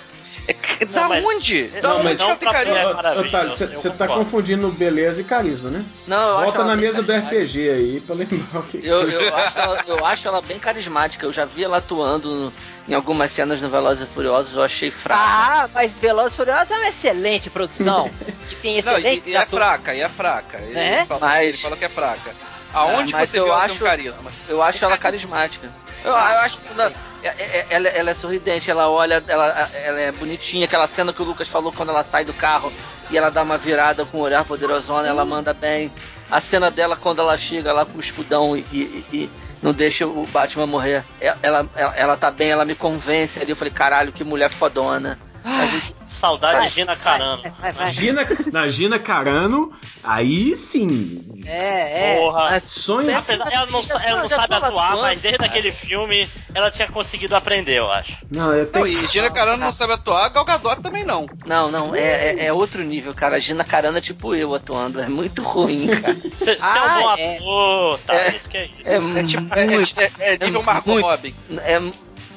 [0.50, 1.68] É, da mas- onde?
[1.68, 2.30] Da Não, onde mas não?
[2.30, 5.86] Mulher Maravilha, Você tá confundindo beleza e carisma, né?
[6.08, 7.12] Não, eu acho Volta ela na mesa do.
[7.14, 8.78] RPG aí pra lembrar o que.
[8.86, 11.26] Eu, eu, acho ela, eu acho ela bem carismática.
[11.26, 12.52] Eu já vi ela atuando
[12.88, 14.56] em algumas cenas no Velozes e Furiosos.
[14.56, 15.22] Eu achei fraca.
[15.24, 18.10] Ah, mas Velozes e Furiosos é uma excelente produção.
[18.50, 20.58] que tem Não, e, excelentes e é fraca, e é fraca.
[20.58, 21.06] Ele, É?
[21.06, 22.32] falou, Mas- ele falou que é fraca.
[22.74, 24.32] Aonde Ah, mas você eu acho- carisma?
[24.48, 25.70] Eu acho ela carismática.
[26.04, 26.94] Eu, eu acho que ela,
[27.24, 30.66] é- é- ela, ela é sorridente, ela olha, ela, ela é bonitinha.
[30.66, 32.72] Aquela cena que o Lucas falou quando ela sai do carro
[33.10, 35.92] e ela dá uma virada com o olhar poderosona, ela manda bem.
[36.30, 39.30] A cena dela quando ela chega lá com o escudão e, e- e
[39.64, 41.04] não deixa o Batman morrer.
[41.20, 43.50] Ela, ela, ela tá bem, ela me convence ali.
[43.52, 45.18] Eu falei, caralho, que mulher fodona.
[45.44, 47.42] A gente- Saudade Vai, de Gina Carano.
[47.42, 47.92] Vai, vai, vai.
[47.92, 49.72] Gina, na Gina Carano,
[50.04, 51.44] aí sim.
[51.46, 52.18] É, é.
[52.18, 52.60] Porra.
[52.60, 53.16] Sonho.
[53.16, 55.50] Apesar, ela não, ela não sabe atuar, mas desde cara.
[55.50, 58.18] aquele filme ela tinha conseguido aprender, eu acho.
[58.32, 58.88] Não, eu Não, tenho.
[58.88, 61.28] e Gina Carano não sabe atuar, Gal Gadot também não.
[61.46, 63.36] Não, não, é, é, é outro nível, cara.
[63.36, 65.00] A Gina Carano é tipo eu atuando.
[65.00, 66.16] É muito ruim, cara.
[66.16, 67.36] Você Ah, é um bom é.
[67.38, 68.16] ator, tá?
[68.16, 68.30] É.
[68.36, 68.74] Isso que é isso.
[68.86, 70.00] É, É tipo, é, muito.
[70.00, 71.00] é- é nível é Margot.
[71.02, 71.36] Robbie.
[71.60, 71.80] É,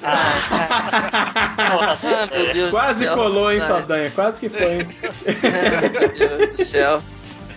[0.02, 3.16] Porra, ah, meu Deus Quase do céu.
[3.16, 4.10] colou, hein, Saldanha?
[4.10, 4.72] Quase que foi.
[4.80, 4.88] hein?
[5.26, 7.02] Meu Deus do céu.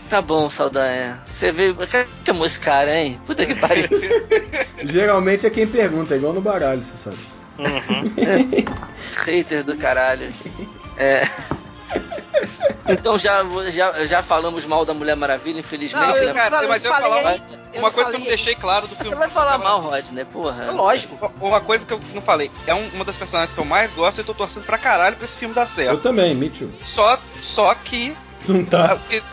[0.10, 1.20] Tá bom, Saldanha.
[1.26, 1.76] Você veio.
[1.76, 3.20] Quem chamou esse cara, hein?
[3.26, 3.90] Puta que pariu.
[4.86, 7.18] Geralmente é quem pergunta, é igual no baralho, você sabe.
[7.58, 8.14] Uhum.
[9.26, 10.32] Hater do caralho.
[10.98, 11.24] É.
[12.88, 16.34] Então já, já, já falamos mal da Mulher Maravilha, infelizmente, Não, eu- né?
[16.34, 17.42] cara, mas eu ia falar falei,
[17.74, 18.28] uma, uma eu coisa que eu não falei.
[18.28, 19.10] deixei claro do filme.
[19.10, 20.66] Você vai falar mal, Rodney, porra.
[20.66, 21.32] É lógico.
[21.42, 24.20] Uma coisa que eu não falei, é um- uma das personagens que eu mais gosto
[24.20, 26.02] e eu tô torcendo pra caralho pra esse filme dar Eu certo.
[26.02, 26.70] também, me too.
[26.84, 28.16] Só, só que
[28.48, 28.98] Não o tá.
[29.10, 29.24] que,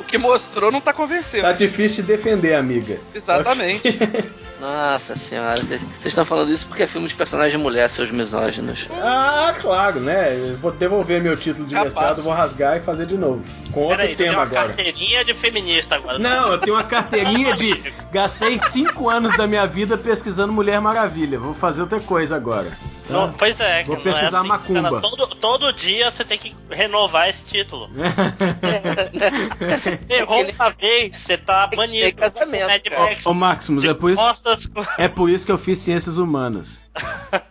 [0.00, 1.42] o que mostrou não tá convencendo.
[1.42, 3.00] Tá difícil de defender, amiga.
[3.14, 3.82] Exatamente.
[4.60, 8.86] Nossa senhora, vocês estão falando isso porque é filme de personagem mulher, seus misóginos.
[8.92, 10.36] ah, claro, né?
[10.60, 11.94] Vou devolver meu título de Capaz.
[11.94, 13.42] mestrado, vou rasgar e fazer de novo.
[13.72, 14.68] Com outro Peraí, tema uma agora.
[14.68, 16.18] carteirinha de feminista agora.
[16.18, 17.92] Não, eu tenho uma carteirinha de.
[18.12, 21.38] Gastei cinco anos da minha vida pesquisando Mulher Maravilha.
[21.38, 22.70] Vou fazer outra coisa agora.
[23.10, 23.26] Tá?
[23.26, 24.82] Não, pois é, Vou que pesquisar é assim, macumba.
[24.90, 27.90] cara, todo, todo dia você tem que renovar esse título.
[30.08, 32.12] Errou uma vez, você tá banido.
[32.16, 33.00] casamento, Mad cara.
[33.02, 36.84] Max, Ô, Maximus, é por, isso, com- é por isso que eu fiz ciências humanas.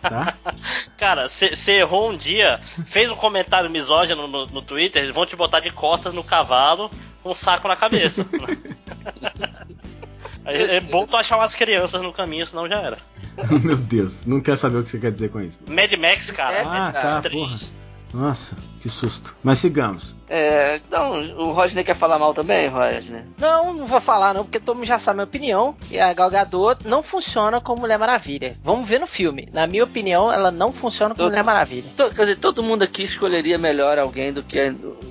[0.01, 0.35] Tá?
[0.97, 5.35] Cara, você errou um dia, fez um comentário misógino no, no Twitter, eles vão te
[5.35, 6.89] botar de costas no cavalo
[7.23, 8.25] com um saco na cabeça.
[10.45, 12.97] Aí é bom tu achar umas crianças no caminho, senão já era.
[13.63, 15.59] Meu Deus, não quer saber o que você quer dizer com isso.
[15.69, 16.57] Mad Max, cara.
[16.57, 17.81] É, Ah, tá, 3.
[18.13, 19.35] Nossa, que susto.
[19.43, 20.15] Mas sigamos.
[20.29, 23.23] É, então, o Rodney quer falar mal também, Rodney?
[23.39, 25.75] Não, não vou falar não, porque todo mundo já sabe a minha opinião.
[25.89, 28.55] E a Gal Gadot não funciona como Mulher Maravilha.
[28.63, 29.49] Vamos ver no filme.
[29.51, 31.89] Na minha opinião, ela não funciona como Todo- Mulher Maravilha.
[31.97, 34.59] To- Quer dizer, todo mundo aqui escolheria melhor alguém do que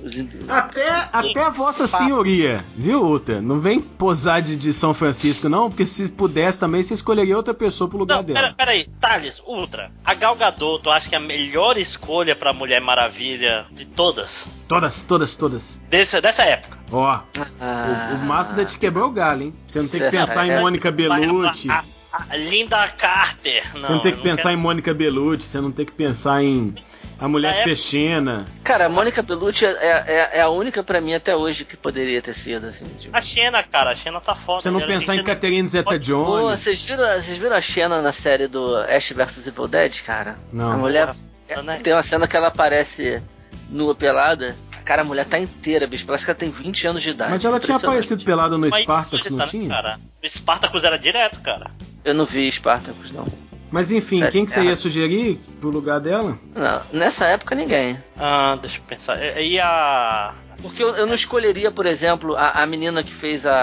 [0.03, 0.17] os.
[0.47, 3.41] Até, até a vossa senhoria, viu, Uta?
[3.41, 7.53] Não vem posar de, de São Francisco, não, porque se pudesse também, você escolheria outra
[7.53, 8.39] pessoa pro lugar Não, dela.
[8.39, 9.91] pera, pera aí, Thales, Ultra.
[10.05, 14.47] A Gal Gadot, tu acha que é a melhor escolha pra Mulher Maravilha de todas?
[14.69, 15.79] Todas, todas, todas.
[15.89, 16.77] Desse, dessa época.
[16.91, 17.19] Ó,
[17.59, 19.53] Ah, o, o Máximo te quebrou o galho, hein?
[19.67, 20.59] Você não tem que É, pensar em.
[20.61, 21.69] Mônica Bellucci.
[21.71, 23.63] A, a- a Linda Carter.
[23.73, 26.75] Não, Você não tem que pensar em Mônica Bellucci, você não tem que pensar em
[27.19, 28.45] a mulher época- fez Xena.
[28.63, 32.21] Cara, a Mônica Bellucci é, é, é a única pra mim até hoje que poderia
[32.21, 32.85] ter sido, assim.
[32.99, 33.17] Tipo.
[33.17, 34.61] A Xena, cara, a Xena tá foda.
[34.61, 36.59] Você não Ela pensar em Catherine Pô, Zeta-Jones.
[36.61, 40.37] vocês viram, vocês viram a Xena na série do Ash vs Evil Dead, cara?
[40.53, 40.71] Não.
[40.73, 41.79] A mulher Nossa, né?
[41.83, 43.21] tem uma cena que ela aparece
[43.69, 44.55] nua pelada.
[44.85, 46.05] Cara, a mulher tá inteira, bicho.
[46.05, 47.31] Parece que ela tem 20 anos de idade.
[47.31, 49.69] Mas ela tinha aparecido pelada no Mas Spartacus, não tá, tinha?
[49.69, 51.69] Cara, o Spartacus era direto, cara.
[52.03, 53.27] Eu não vi Spartacus, não.
[53.69, 54.63] Mas enfim, Sério, quem que você é.
[54.63, 56.39] ia sugerir pro lugar dela?
[56.55, 57.99] Não, nessa época ninguém.
[58.17, 59.15] Ah, deixa eu pensar.
[59.39, 60.33] E a.
[60.59, 63.53] Porque eu, eu não escolheria, por exemplo, a, a menina que fez a,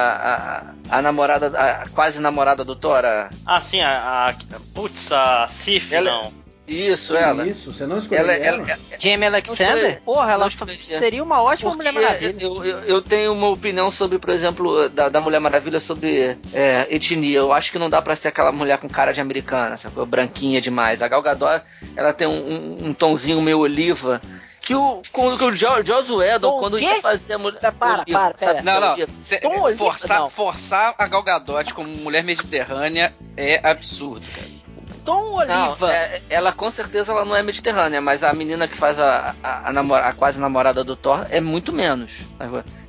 [0.91, 3.05] a, a namorada, a quase namorada do Thor.
[3.05, 4.29] a- Ah, sim, a.
[4.29, 4.35] a
[4.73, 6.46] putz, a Sif, Ela- não.
[6.67, 7.47] Isso, ela.
[7.47, 8.67] Isso, você não escolheu Ela, ela?
[8.69, 9.77] ela, Jamie Alexander?
[9.77, 10.01] escolhi.
[10.05, 10.77] Porra, ela escolhi.
[10.85, 12.37] seria uma ótima Porque Mulher Maravilha.
[12.45, 16.87] eu, eu, eu tenho uma opinião sobre, por exemplo, da, da Mulher Maravilha sobre é,
[16.91, 17.39] etnia.
[17.39, 20.05] Eu acho que não dá pra ser aquela mulher com cara de americana, sacou?
[20.07, 21.03] Branquinha demais.
[21.03, 21.63] A Gal Gadot,
[21.95, 24.21] ela tem um, um, um tonzinho meio oliva.
[24.61, 26.87] Que o, quando, que o jo, Joss Whedon, quando quê?
[26.87, 27.61] ia fazer a mulher.
[27.61, 28.53] Para, para, oliva, pera.
[28.55, 28.63] sabe?
[28.65, 28.97] Não, não.
[29.23, 29.41] Cê-
[29.79, 30.31] forçar, não.
[30.31, 34.56] forçar a Gal Gadot como mulher mediterrânea é absurdo, cara.
[35.07, 35.93] Tom Não, Oliva.
[35.93, 39.69] é- ela com certeza ela não é mediterrânea, mas a menina que faz a, a,
[39.69, 42.13] a, namora- a quase namorada do Thor é muito menos.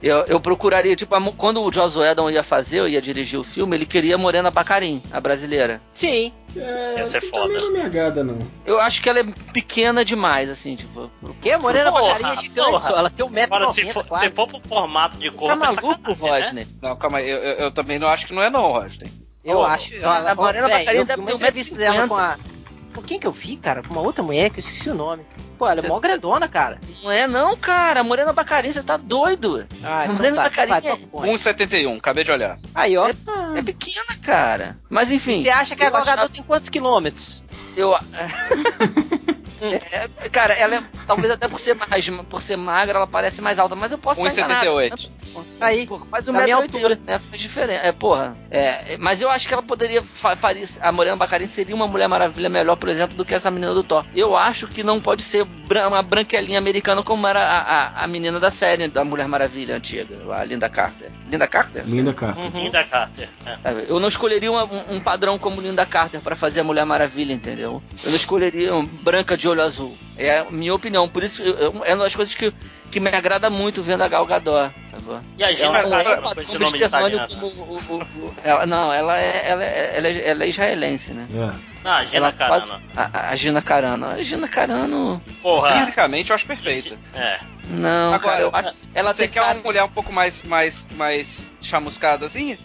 [0.01, 3.43] Eu, eu procuraria, tipo, a quando o Joss Whedon ia fazer, eu ia dirigir o
[3.43, 5.79] filme, ele queria Morena Bacarin, a brasileira.
[5.93, 6.33] Sim.
[6.55, 7.59] É, ser também foda.
[7.59, 8.39] não me agrada, não.
[8.65, 11.11] Eu acho que ela é pequena demais, assim, tipo.
[11.39, 11.55] Que?
[11.55, 12.69] Morena Porra, Bacarinha gigante.
[12.71, 12.89] porra.
[12.89, 14.25] Ela tem Agora, se 1,90m for, quase.
[14.25, 15.47] se for pro formato de corpo.
[15.47, 16.15] Tá é maluco, né?
[16.39, 16.67] Rodney?
[16.81, 19.11] Não, calma aí, eu, eu- eu também não acho que não é não, Rodney.
[19.47, 19.95] Eu Ô, acho.
[19.95, 21.77] Ela, a Morena eu vi deve uma ter entrevista 1,50.
[21.79, 22.37] dela com a.
[22.93, 23.81] Com quem que eu vi, cara?
[23.83, 25.23] Com uma outra mulher que eu esqueci o nome.
[25.57, 26.79] Pô, ela é mó grandona, cara.
[27.03, 28.03] Não é não, cara.
[28.03, 29.67] Morena Bacarin, você tá doido.
[29.83, 31.27] Ah, então Morena tá, Bacarin vai, é- toca o bonde.
[31.31, 32.57] 1,71, acabei de olhar.
[32.75, 33.07] Aí, ó.
[33.07, 34.77] É pequena, cara.
[34.89, 35.31] Mas enfim.
[35.33, 37.43] E você acha que a eu Gal achava- Gadot tem quantos quilômetros?
[37.75, 37.95] Eu.
[39.61, 40.83] É, cara, ela é.
[41.05, 44.25] Talvez até por ser, mais, por ser magra, ela parece mais alta, mas eu posso
[44.25, 44.67] estar enganado.
[44.71, 45.09] 1,78.
[45.61, 45.85] Aí.
[45.87, 47.19] Porra, quase um Na minha metro e oitenta, né?
[47.19, 47.81] Faz diferença.
[47.87, 48.35] É, porra.
[48.49, 50.65] É, mas eu acho que ela poderia fa faria.
[50.81, 53.83] A Morena Bacarin seria uma Mulher Maravilha melhor, por exemplo, do que essa menina do
[53.83, 54.05] Thor.
[54.15, 58.07] Eu acho que não pode ser bran- uma branquelinha americana como era a, a, a
[58.07, 61.11] menina da série da Mulher Maravilha antiga, a Linda Carter.
[61.29, 61.83] Linda Carter?
[61.85, 62.39] Linda carta.
[62.41, 62.63] Uhum.
[62.63, 63.29] Linda Carter.
[63.45, 63.57] é.
[63.61, 63.85] Sabe?
[63.87, 67.33] Eu não escolheria uma- um, um padrão como Linda Carter pra fazer a Mulher Maravilha,
[67.33, 67.81] entendeu?
[68.03, 69.97] Eu não escolheria um branca de olho azul.
[70.17, 71.07] É a minha opinião.
[71.07, 72.53] Por isso, eu- é uma das coisas que,
[72.91, 74.73] que me agrada muito vendo a Gal Gadot.
[74.91, 75.25] Sabe?
[75.37, 77.27] E a Gina Ela não é Carano, um com padrão esse nome italiano.
[77.27, 81.11] como o- o- o- ela- Não, ela é, ela, é, ela, é, ela é israelense,
[81.13, 81.23] né?
[81.33, 81.77] É.
[81.85, 82.83] Ah, Gina Ela quase- Carano.
[82.95, 84.05] a, a Gina Carano.
[84.07, 85.21] A Gina Carano.
[85.41, 85.71] Porra.
[85.79, 86.97] Fisicamente eu acho perfeita.
[87.13, 87.39] É.
[87.69, 88.75] Não, Agora, cara, eu acho.
[88.93, 89.53] Ela Você tem quer cara.
[89.55, 92.57] uma mulher um pouco mais, mais, mais chamuscadazinha?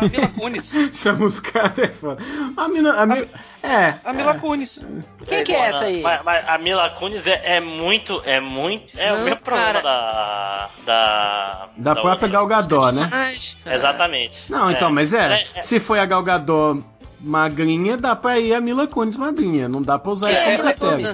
[0.00, 0.72] A Mila Kunis.
[0.92, 2.22] Chamuscada é foda.
[2.56, 2.92] A mina.
[2.92, 3.28] A mina
[3.62, 3.94] é.
[4.04, 4.38] A Mila é.
[4.38, 4.84] Kunis.
[5.26, 6.02] Quem que é essa aí?
[6.02, 8.20] Mas, mas a Mila Kunis é, é muito.
[8.24, 8.98] É muito.
[8.98, 9.82] É Não, o mesmo problema cara.
[9.82, 10.70] da.
[10.84, 11.68] Da.
[11.76, 12.28] Da própria outra.
[12.28, 13.08] Gal Gadot, né?
[13.08, 14.38] Cara, Exatamente.
[14.48, 15.62] Não, então, mas Ela é.
[15.62, 16.82] Se foi a Gal Gadot
[17.20, 19.68] magrinha, dá pra ir a Mila Kunis magrinha.
[19.68, 21.12] Não dá pra usar é a Mila critério.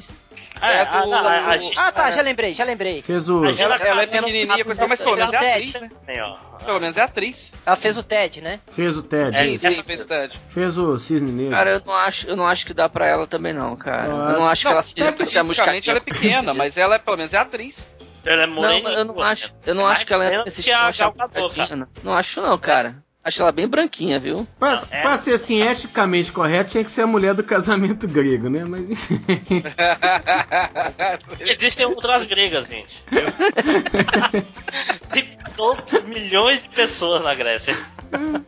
[0.60, 3.02] É, É do- a, a, a, do- Ah, tá, já lembrei, já lembrei.
[3.02, 3.44] Fez o.
[3.44, 5.90] Ela, ela é pequenininha, coisa, mas pelo menos é atriz, né?
[6.64, 7.52] Pelo menos é atriz.
[7.64, 8.60] Ela fez o TED, né?
[8.70, 9.36] Fez o Ted.
[9.36, 9.66] É, isso.
[9.66, 10.40] Essa fez o Ted.
[10.48, 11.50] Fez o Cisne Negro.
[11.52, 14.04] Cara, eu não acho, eu não acho que dá pra ela também, não, cara.
[14.04, 15.12] Ah, eu não acho que ela seja
[15.44, 17.88] fisicamente ela é pequena, mas ela é, pelo menos é atriz.
[18.24, 18.90] Ela é Não, morena.
[18.90, 22.58] eu não acho, eu não É acho que ela é nesse estilo Não acho não,
[22.58, 22.96] cara.
[23.26, 24.46] Acho ela bem branquinha, viu?
[24.56, 25.02] Pra, é.
[25.02, 28.64] pra ser assim, eticamente correto, tinha que ser a mulher do casamento grego, né?
[28.64, 29.20] Mas enfim.
[31.40, 33.02] Existem outras gregas, gente.
[35.12, 37.76] Tem todos milhões de pessoas na Grécia.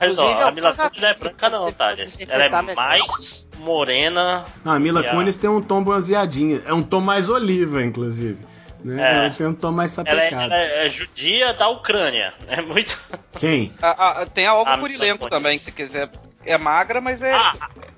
[0.00, 1.94] Mas ó, a Mila Kunis não é branca não, tá?
[2.28, 4.46] Ela é mais morena.
[4.64, 6.62] Não, a Mila Kunis tem um tom bronzeadinho.
[6.64, 8.38] É um tom mais oliva, inclusive.
[8.86, 9.02] Né?
[9.02, 9.16] É.
[9.16, 12.32] Ela tem um tom mais Ela é, ela é judia da Ucrânia.
[12.46, 12.96] É muito.
[13.38, 13.72] Quem?
[13.82, 15.30] A- a- tem a Olga Ah, Kurilenko Mila Kunis.
[15.30, 16.08] também, se quiser.
[16.44, 17.34] É magra, mas é.
[17.34, 17.52] Ah,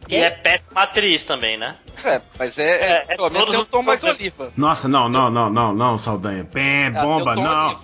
[0.08, 1.76] e é péssima atriz também, né?
[2.02, 2.62] É, mas é.
[2.62, 4.50] é, É, é pelo menos tem um tom mais oliva.
[4.56, 6.44] Nossa, não, não, não, não, não, Saldanha.
[6.46, 7.36] Pé, tem bomba, o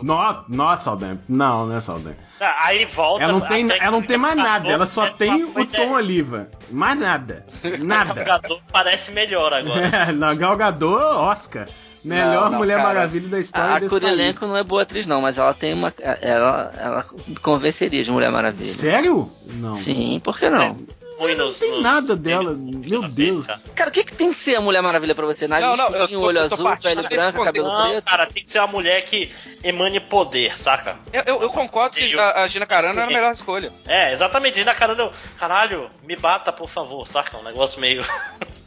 [0.02, 0.44] não.
[0.48, 1.20] nossa, Saldanha.
[1.28, 2.16] Não, não é Saldanha.
[2.40, 3.24] Ah, Aí volta.
[3.24, 6.48] Ela não tem, ela não tem mais o nada, ela só tem o tom oliva.
[6.70, 7.44] Mais nada.
[7.62, 8.20] O Nada.
[8.20, 9.84] jogador parece melhor agora.
[10.08, 11.68] É, na Gal Gadot, Oscar.
[12.04, 12.88] Melhor Não, não, Mulher cara.
[12.88, 15.92] Maravilha da história A desse Kurilenko não é boa atriz, não, mas ela tem uma.
[16.20, 17.06] Ela, ela
[17.40, 18.72] convenceria de Mulher Maravilha.
[18.72, 19.30] Sério?
[19.46, 19.74] Não.
[19.74, 20.76] Sim, por que não?
[21.18, 22.54] Ruim Não tem nada dela.
[22.58, 23.46] Meu Deus.
[23.74, 23.88] cara.
[23.88, 25.46] O que, que tem que ser a Mulher Maravilha pra você?
[25.46, 25.86] Nariz Não, não,
[26.20, 28.04] olho eu tô azul, pele branca, cabelo Não, preto?
[28.04, 29.32] cara, tem que ser uma mulher que
[29.62, 30.96] emane poder, saca?
[31.12, 33.72] Eu, eu, eu concordo que a, a Gina Carano era a melhor escolha.
[33.86, 34.58] É, exatamente.
[34.58, 35.10] E na cara do.
[35.38, 37.38] Caralho, me bata, por favor, saca?
[37.38, 38.04] Um negócio meio.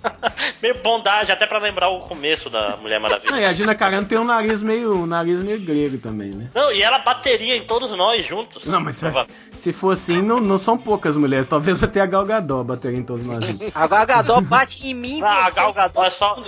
[0.61, 3.49] meio bondade, até pra lembrar o começo da Mulher Ah, e Maravilha.
[3.49, 6.49] a Gina Carano tem um nariz meio, um nariz meio grego também, né?
[6.53, 8.65] Não, e ela bateria em todos nós juntos.
[8.65, 11.45] Não, mas Prova- se for assim, não, não são poucas mulheres.
[11.47, 13.71] Talvez até a Gal Gadot bateria em todos nós juntos.
[13.75, 15.21] A Gal Gadot bate em mim.
[15.23, 16.43] Ah, a Gal e Gadot é só-.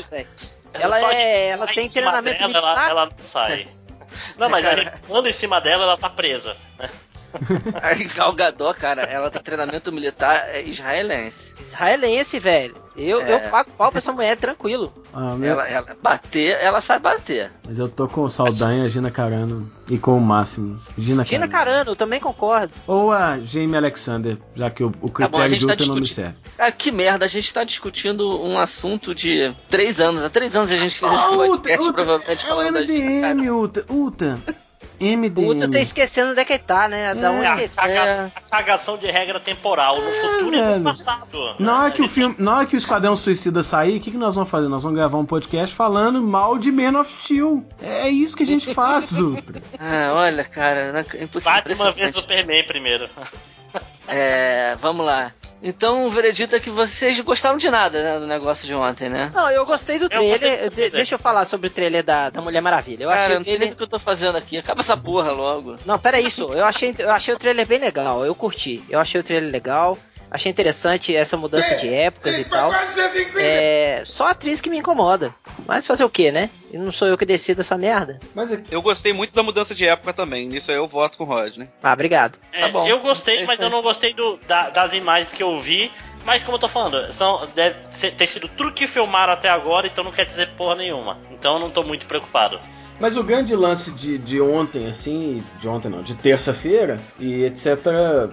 [0.73, 1.47] Ela de é.
[1.49, 2.89] Ela tem em cima treinamento dela, militar.
[2.89, 3.67] ela, ela não sai.
[4.39, 4.65] Não, mas
[5.07, 6.57] quando em cima dela, ela tá presa.
[6.79, 6.89] né?
[7.82, 11.53] A Gal Gadot, cara, ela tem treinamento militar é israelense.
[11.59, 12.75] Israelense, velho.
[12.97, 13.34] Eu, É.
[13.34, 14.91] eu pago pau pra essa mulher tranquilo.
[15.13, 17.51] Ah, meu- Ela, ela bater, ela sabe bater.
[17.65, 20.77] Mas eu tô com o Saldanha, Gina Carano e com o Máximo.
[20.97, 21.69] Gina, Gina Carano.
[21.75, 22.73] Carano, eu também concordo.
[22.86, 25.93] Ou a Jamie Alexander, já que o, o Tá bom, a critério gente de tá
[25.93, 26.36] não me serve.
[26.57, 30.23] Cara, que merda, a gente tá discutindo um assunto de três anos.
[30.23, 33.21] Há três anos a gente fez esse Ah, podcast, provavelmente é o falando da Gina
[33.21, 33.71] Carano.
[34.99, 35.15] MDM.
[35.15, 35.47] O MDM.
[35.53, 37.13] Ultra tá esquecendo onde é que ele tá, né?
[37.15, 37.29] Da É.
[37.29, 41.55] onde que A, caga- a cagação de regra temporal no futuro e no passado.
[41.59, 41.91] Na hora né?
[41.91, 44.35] que o gente- filme, na hora que o Esquadrão Suicida sair, o que, que nós
[44.35, 44.67] vamos fazer?
[44.67, 47.63] Nós vamos gravar um podcast falando mal de Man of Steel.
[47.81, 49.61] É isso que a gente faz, Ultra.
[49.79, 51.53] Ah, olha, cara, é impossível.
[51.53, 52.21] Bate uma vez o impressionante.
[52.21, 53.09] Superman primeiro.
[54.11, 55.32] É, vamos lá.
[55.61, 59.30] Então, o veredito é que vocês gostaram de nada, né, do negócio de ontem, né?
[59.36, 60.63] Não, eu gostei do gostei trailer.
[60.63, 60.91] De- trailer.
[60.93, 63.03] deixa eu falar sobre o trailer da, da Mulher Maravilha.
[63.03, 63.74] Eu Cara, achei eu não o sei nem trailer...
[63.76, 64.57] o que eu tô fazendo aqui.
[64.57, 65.76] Acaba essa porra logo.
[65.86, 66.51] Não, pera isso.
[66.53, 68.26] Eu achei, eu achei o trailer bem legal.
[68.26, 68.82] Eu curti.
[68.89, 69.95] Eu achei o trailer legal.
[70.32, 72.71] Achei interessante essa mudança de épocas e tal.
[73.38, 74.03] É.
[74.05, 75.34] Só a atriz que me incomoda.
[75.67, 76.49] Mas fazer o que, né?
[76.71, 78.19] E não sou eu que decido essa merda.
[78.36, 80.47] Mas é Eu gostei muito da mudança de época também.
[80.47, 81.67] Nisso aí eu voto com o Rod, né?
[81.82, 82.38] Ah, obrigado.
[82.53, 82.88] É, Tá bom.
[82.88, 85.91] Eu gostei, É mas eu não gostei do- da- das imagens que eu vi.
[86.25, 89.88] Mas como eu tô falando, são, deve ser- ter sido tudo que filmaram até agora,
[89.88, 91.17] então não quer dizer porra nenhuma.
[91.32, 92.59] Então eu não tô muito preocupado.
[92.99, 97.77] Mas o grande lance de, de ontem, assim, de ontem não, de terça-feira e etc.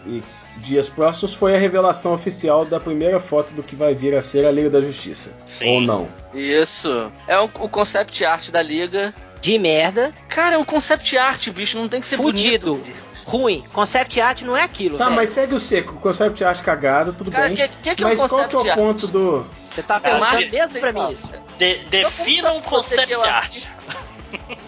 [0.05, 0.23] e
[0.59, 4.45] dias próximos foi a revelação oficial da primeira foto do que vai vir a ser
[4.47, 5.31] a Liga da Justiça.
[5.47, 5.69] Sim.
[5.69, 6.09] Ou não.
[6.35, 7.11] Isso.
[7.29, 9.15] É o, o concept art da liga.
[9.41, 10.13] De merda.
[10.29, 11.77] Cara, é um concept art, bicho.
[11.79, 12.75] Não tem que ser Fudido.
[12.77, 12.97] bonito.
[13.25, 13.63] Ruim.
[13.73, 14.97] Concept art não é aquilo.
[14.97, 15.17] Tá, velho.
[15.17, 15.95] mas segue o seco.
[15.95, 17.57] O concept art cagado, tudo Cara, bem.
[17.57, 19.47] que, que, que é mas um qual que é o ponto do.
[19.73, 21.29] Você tá Cara, perguntando mesmo pra mim isso.
[21.59, 23.67] De- defina um concept que é art.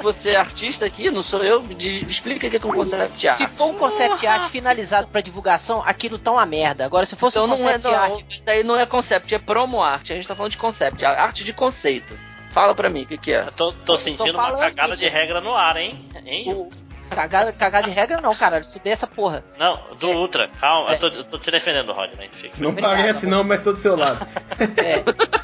[0.00, 1.62] Você é artista aqui, não sou eu?
[1.62, 3.38] Me explica o que é um concept art.
[3.38, 6.84] Se for um concept art finalizado pra divulgação, aquilo tá uma merda.
[6.84, 8.24] Agora, se fosse Então um não é, concept não, art.
[8.30, 10.10] isso aí não é concept, é promo art.
[10.10, 12.18] A gente tá falando de concept, arte de conceito.
[12.50, 13.42] Fala pra mim, o que que é?
[13.46, 16.08] Eu tô, tô sentindo uma falando, cagada de regra no ar, hein?
[16.24, 16.52] hein?
[16.54, 16.68] O...
[17.08, 18.58] Cagada, cagada de regra não, cara.
[18.60, 19.44] Estudei essa porra.
[19.58, 20.16] Não, do É.
[20.16, 20.48] Ultra.
[20.60, 20.94] Calma, É.
[20.94, 22.28] eu, tô, eu tô te defendendo, Rodney.
[22.32, 22.54] Fica.
[22.58, 24.26] Não Obrigado, parece, não, mas tô do seu lado.
[24.76, 25.02] É,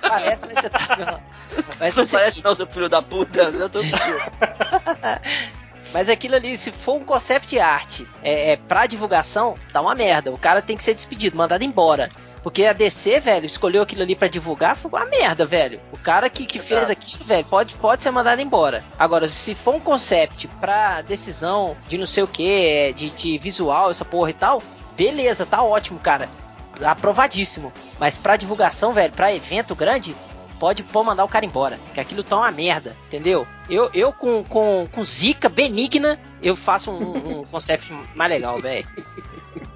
[0.08, 1.20] parece, mas você tá.
[1.78, 3.42] Mas, Não assim, parece não, seu filho da puta.
[3.42, 3.80] Eu tô
[5.92, 10.32] mas aquilo ali, se for um concept art é, é, pra divulgação, tá uma merda.
[10.32, 12.08] O cara tem que ser despedido, mandado embora.
[12.44, 15.80] Porque a DC, velho, escolheu aquilo ali pra divulgar, foi uma merda, velho.
[15.90, 18.84] O cara que, que fez aquilo, velho, pode, pode ser mandado embora.
[18.98, 23.90] Agora, se for um concept pra decisão de não sei o que, de, de visual,
[23.90, 24.62] essa porra e tal,
[24.94, 26.28] beleza, tá ótimo, cara.
[26.84, 27.72] Aprovadíssimo.
[27.98, 30.14] Mas pra divulgação, velho, pra evento grande,
[30.60, 31.78] pode pô, mandar o cara embora.
[31.94, 33.46] Que aquilo tá uma merda, entendeu?
[33.70, 38.86] Eu, eu com, com, com zica benigna, eu faço um, um concept mais legal, velho.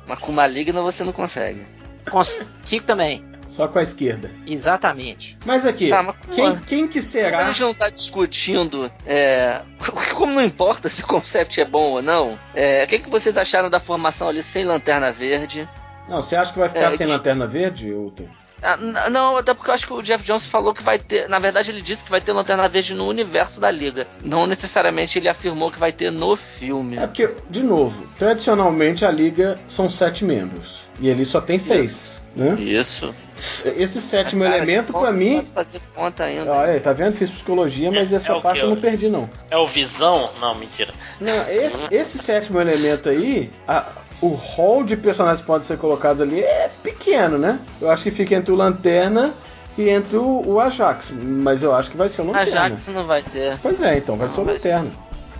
[0.07, 1.78] Mas com maligno você não consegue.
[2.11, 3.25] Consigo também.
[3.47, 4.31] Só com a esquerda.
[4.47, 5.39] Exatamente.
[5.47, 7.45] Mas aqui, Tá, mas quem, quem que A será?
[7.47, 9.63] gente não tá discutindo, é,
[10.15, 13.37] como não importa se o concept é bom ou não, é, o que, que vocês
[13.39, 15.67] acharam da formação ali sem lanterna verde?
[16.09, 18.27] Não, você acha que vai ficar É, sem que- lanterna verde, Ultra?
[18.61, 18.77] Ah,
[19.09, 21.29] não, até porque eu acho que o Jeff Jones falou que vai ter.
[21.29, 24.05] Na verdade, ele disse que vai ter lanterna verde no universo da liga.
[24.25, 26.97] Não necessariamente ele afirmou que vai ter no filme.
[26.97, 30.88] É porque, de novo, tradicionalmente a liga são sete membros.
[31.01, 32.57] E ele só tem seis, né?
[32.59, 33.15] Isso.
[33.37, 35.47] Esse sétimo Cara, elemento, não pra mim.
[35.55, 36.53] fazer conta ainda.
[36.53, 37.13] Olha aí, tá vendo?
[37.15, 39.31] Fiz psicologia, mas É- essa é parte eu não perdi, não.
[39.49, 40.31] É o Visão?
[40.41, 40.93] Não, mentira.
[41.21, 43.87] Não, esse, esse sétimo elemento aí, a-
[44.21, 47.61] o hall de personagens que podem ser colocados ali é pequeno, né?
[47.81, 49.33] Eu acho que fica entre o Lanterna
[49.77, 52.71] e entre o, o Ajax, mas eu acho que vai ser o Lanterna.
[52.71, 53.57] Jax não vai ter.
[53.63, 54.91] Pois é, então vai Não, ser o Lanterna.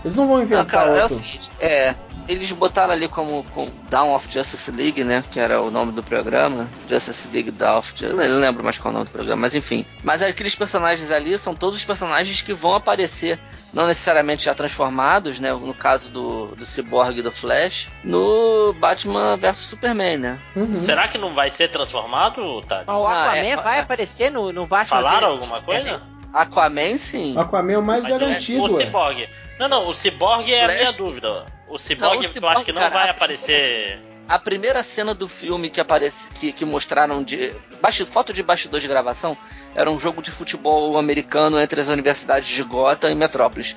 [0.05, 1.17] Eles não vão Não, inventar cara, é o outro.
[1.17, 1.93] seguinte, é.
[2.29, 5.23] Eles botaram ali como, como Down of Justice League, né?
[5.31, 6.67] Que era o nome do programa.
[6.87, 8.11] Justice League Down of Justice.
[8.11, 9.83] Eu não lembro mais qual é o nome do programa, mas enfim.
[10.03, 13.39] Mas aqueles personagens ali são todos os personagens que vão aparecer,
[13.73, 15.51] não necessariamente já transformados, né?
[15.51, 20.39] No caso do, do Cyborg e do Flash, no Batman vs Superman, né?
[20.55, 20.73] Uhum.
[20.81, 22.89] Será que não vai ser transformado, Tati?
[22.91, 23.81] O Ah, Aquaman é, vai é.
[23.81, 24.97] aparecer no, no Batman.
[24.97, 25.41] Falaram dele?
[25.41, 26.01] alguma coisa?
[26.31, 27.35] Aquaman, sim.
[27.35, 28.85] Aquaman é o mais Mas o- garantido, o ué.
[28.85, 29.27] Cyborg.
[29.59, 31.45] Não, não, o Cyborg é a minha Flash- dúvida.
[31.69, 33.99] O Cyborg, eu acho que não cara, vai aparecer.
[34.27, 38.79] A primeira cena do filme que aparece, que, que mostraram de basti- foto de bastidor
[38.79, 39.35] de gravação,
[39.73, 43.75] era um jogo de futebol americano entre as universidades de Gotham e Metrópolis.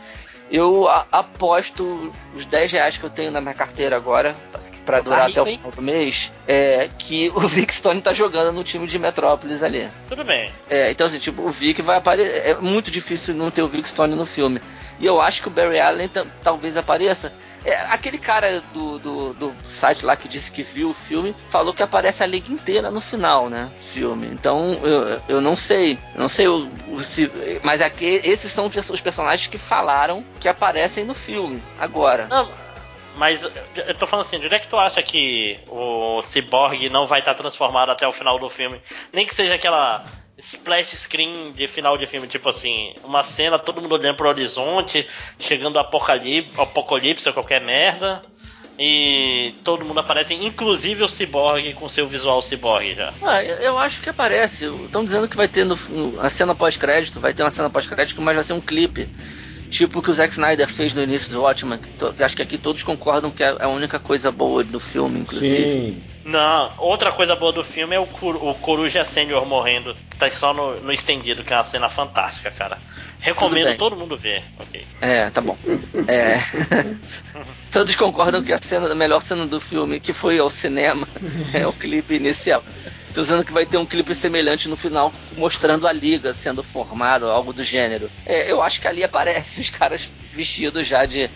[0.50, 4.36] Eu a- aposto os 10 reais que eu tenho na minha carteira agora,
[4.84, 5.56] pra Tá durar rico, até o hein?
[5.58, 9.88] final do mês, é que o Vic Stone tá jogando no time de Metrópolis ali.
[10.08, 10.50] Tudo bem.
[10.68, 12.46] É, então assim, tipo, o Vic vai aparecer.
[12.46, 14.60] É muito difícil não ter o Vic Stone no filme.
[15.00, 16.10] E eu acho que o Barry Allen
[16.44, 17.32] talvez apareça.
[17.64, 21.72] É, aquele cara do, do, do site lá que disse que viu o filme falou
[21.72, 23.70] que aparece a liga inteira no final, né?
[23.92, 24.26] Filme.
[24.26, 25.98] Então eu, eu não sei.
[26.16, 26.68] Não sei o,
[27.00, 27.30] se.
[27.62, 31.62] Mas aqui, esses são os personagens que falaram que aparecem no filme.
[31.78, 32.26] Agora.
[32.26, 32.48] Não,
[33.16, 37.06] mas eu tô falando assim, de onde é que tu acha que o Cyborg não
[37.06, 38.80] vai estar transformado até o final do filme?
[39.12, 40.04] Nem que seja aquela
[40.42, 45.06] splash screen de final de filme, tipo assim, uma cena, todo mundo olhando pro horizonte,
[45.38, 48.20] chegando apocalipse, apocalipse ou qualquer merda.
[48.78, 53.12] E todo mundo aparece, inclusive o Cyborg com seu visual Cyborg já.
[53.22, 54.64] Ah, eu eu acho que aparece.
[54.64, 58.20] Estão dizendo que vai ter no, no- a cena pós-crédito, vai ter uma cena pós-crédito,
[58.22, 59.08] mas vai ser um clipe.
[59.72, 62.58] Tipo o que o Zack Snyder fez no início do Watchmen, que, acho que aqui
[62.58, 65.64] todos concordam que é a única coisa boa do filme, inclusive.
[65.64, 66.02] Sim.
[66.26, 70.30] Não, outra coisa boa do filme é o, Cor- o Coruja Sênior morrendo, que tá
[70.30, 72.76] só no, no estendido, que é uma cena fantástica, cara.
[73.18, 74.86] Recomendo todo mundo ver, ok?
[75.00, 75.56] É, tá bom.
[76.06, 76.36] É.
[77.72, 81.08] Todos concordam que a cena, a melhor cena do filme que foi ao cinema
[81.54, 82.62] é o clipe inicial.
[83.14, 87.26] Tô dizendo que vai ter um clipe semelhante no final, mostrando a liga sendo formada,
[87.30, 88.10] algo do gênero.
[88.24, 91.30] É, eu acho que ali aparece os caras vestidos já de,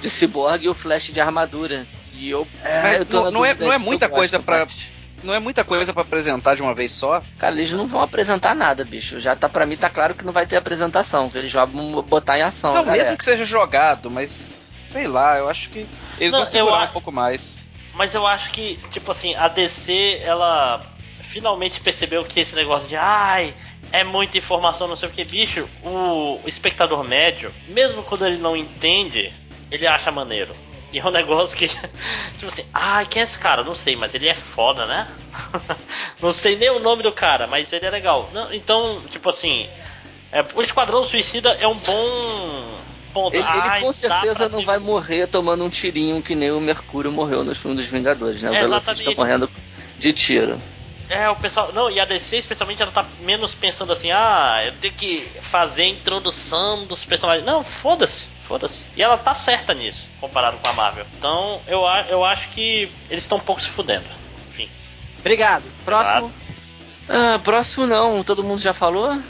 [0.00, 1.86] de ciborgue e o flash de armadura.
[2.12, 2.46] E eu.
[2.82, 4.92] Mas eu tô não- não é- dúvida não é muita coisa Flash.
[5.22, 7.22] Não é muita coisa pra apresentar de uma vez só.
[7.38, 9.20] Cara, eles não vão apresentar nada, bicho.
[9.20, 12.00] Já tá pra mim, tá claro que não vai ter apresentação, que eles já vão
[12.02, 12.72] botar em ação.
[12.74, 13.02] não, galera.
[13.04, 14.50] mesmo que seja jogado, mas
[14.86, 15.86] sei lá, eu acho que
[16.18, 17.58] eles Não, vão segurar eu um pouco mais.
[17.94, 20.80] Mas eu acho que, tipo assim, a DC, ela
[21.30, 23.54] finalmente percebeu que esse negócio de ai,
[23.92, 28.56] é muita informação, não sei o que, bicho, o espectador médio, mesmo quando ele não
[28.56, 29.32] entende,
[29.70, 30.54] ele acha maneiro.
[30.92, 31.68] E é um negócio que,
[32.36, 33.62] tipo assim, ai, quem é esse cara?
[33.62, 35.06] Não sei, mas ele é foda, né?
[36.20, 38.28] não sei nem o nome do cara, mas ele é legal.
[38.32, 39.68] Não, então, tipo assim,
[40.32, 42.66] é, o Esquadrão Suicida é um bom
[43.14, 43.34] ponto.
[43.34, 47.12] Ele, ele Ai, com certeza não vai morrer tomando um tirinho que nem o Mercúrio
[47.12, 48.50] morreu nos filmes dos Vingadores, né?
[48.50, 49.16] O É, velocista exatamente.
[49.16, 49.50] morrendo
[49.96, 50.58] de tiro.
[51.10, 51.72] É, o pessoal.
[51.72, 55.82] Não, e a DC, especialmente, ela tá menos pensando assim, ah, eu tenho que fazer
[55.82, 57.44] a introdução dos personagens.
[57.44, 58.84] Não, foda-se, foda-se.
[58.96, 61.04] E ela tá certa nisso, comparado com a Marvel.
[61.18, 64.06] Então, eu, a- eu acho que eles estão um pouco se fudendo.
[64.50, 64.70] Enfim.
[65.18, 65.64] Obrigado.
[65.84, 66.32] Próximo.
[67.08, 69.20] Ah, próximo não, todo mundo já falou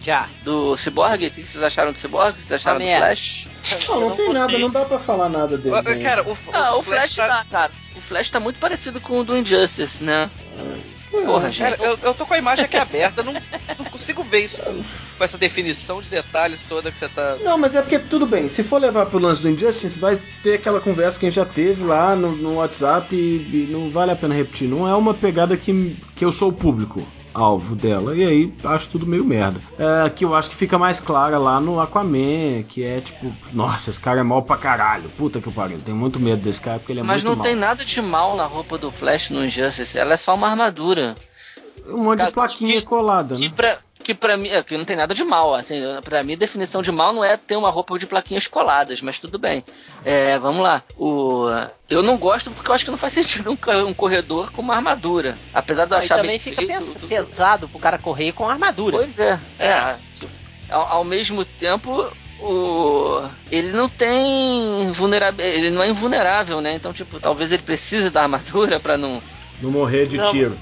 [0.00, 0.28] Já.
[0.44, 1.26] do Cyborg?
[1.26, 2.38] O que vocês acharam do Cyborg?
[2.38, 2.84] Vocês acharam do.
[2.86, 3.48] Flash?
[3.88, 5.74] Não, não, tem nada, não dá pra falar nada dele.
[5.74, 7.72] Ah, Cara, o, Ah, o o Flash tá- tá, cara.
[7.96, 10.30] O Flash tá muito parecido com o do Injustice, né?
[11.10, 11.76] Porra, gente.
[11.76, 14.80] Cara, eu, eu tô com a imagem aqui aberta, não, não consigo ver isso com,
[15.18, 17.36] com essa definição de detalhes toda que você tá.
[17.42, 18.48] Não, mas é porque tudo bem.
[18.48, 21.44] Se for levar pro lance do Injustice, vai ter aquela conversa que a gente já
[21.44, 24.68] teve lá no, no WhatsApp e, e não vale a pena repetir.
[24.68, 27.06] Não é uma pegada que, que eu sou o público
[27.36, 28.16] alvo dela.
[28.16, 29.60] E aí acho tudo meio merda.
[29.78, 33.90] É, que eu acho que fica mais clara lá no Aquaman, que é tipo, nossa,
[33.90, 35.10] esse cara é mal pra caralho.
[35.10, 35.78] Puta que pariu.
[35.84, 37.44] Tenho muito medo desse cara porque ele é Mas muito não mal.
[37.44, 41.14] tem nada de mal na roupa do Flash no Injustice, ela é só uma armadura.
[41.88, 43.54] Um monte de plaquinha que- colada, Que né?
[43.54, 46.36] pra, que pra mim, é, que não tem nada de mal, assim, pra mim a
[46.36, 49.64] definição de mal não é ter uma roupa de plaquinhas coladas, mas tudo bem.
[50.04, 50.80] É, vamos lá.
[50.96, 51.46] O,
[51.90, 54.76] eu não gosto porque eu acho que não faz sentido um, um corredor com uma
[54.76, 55.34] armadura.
[55.52, 58.30] Apesar de eu Aí achar também bem fica feito, pes- tudo- pesado pro cara correr
[58.30, 58.96] com armadura.
[58.96, 59.96] Pois é, é.
[60.14, 60.30] tipo,
[60.70, 62.08] ao, ao mesmo tempo,
[62.40, 66.74] o ele não tem vulnerabilidade, ele não é invulnerável, né?
[66.74, 69.20] Então, tipo, talvez ele precise da armadura pra não
[69.60, 70.56] Não morrer de Não, tiro.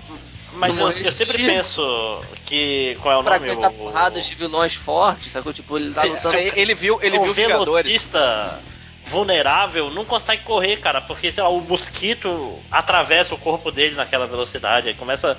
[0.55, 2.97] Mas eu, eu sempre penso que.
[3.01, 3.51] Qual é o pra nome?
[3.67, 5.53] O- porradas de vilões fortes, sacou?
[5.53, 8.63] Tipo, ele tá Se- lutando se- Ele viu, ele o viu velocista
[9.07, 14.27] vulnerável não consegue correr, cara, porque sei lá, o mosquito atravessa o corpo dele naquela
[14.27, 15.37] velocidade, aí começa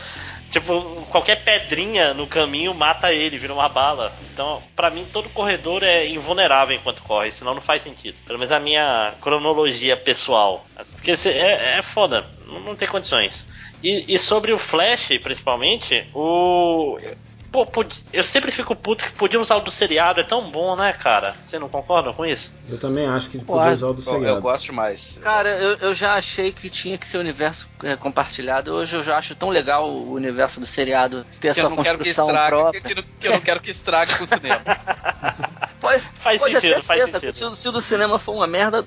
[0.51, 4.13] tipo qualquer pedrinha no caminho mata ele, vira uma bala.
[4.31, 8.15] Então, pra mim todo corredor é invulnerável enquanto corre, senão não faz sentido.
[8.27, 13.47] Pelo menos a minha cronologia pessoal, porque é, é foda, não tem condições.
[13.83, 16.97] E, e sobre o Flash, principalmente, o
[17.51, 17.65] Pô,
[18.11, 21.33] eu sempre fico puto que podia usar o do seriado, é tão bom, né, cara?
[21.41, 22.51] Você não concorda com isso?
[22.67, 24.41] Eu também acho que podia usar o do Eu, eu seriado.
[24.41, 25.17] gosto demais.
[25.23, 28.73] Cara, eu, eu já achei que tinha que ser universo é, compartilhado.
[28.73, 31.69] Hoje eu já acho tão legal o universo do seriado ter a Que eu sua
[31.77, 32.81] não quero que construção estrague, própria.
[32.81, 34.61] que, que, que eu não quero que estrague com o cinema.
[35.79, 37.33] Pode, Faz pode sentido, faz ser, sentido.
[37.33, 38.85] Se, o- se o do cinema for uma merda,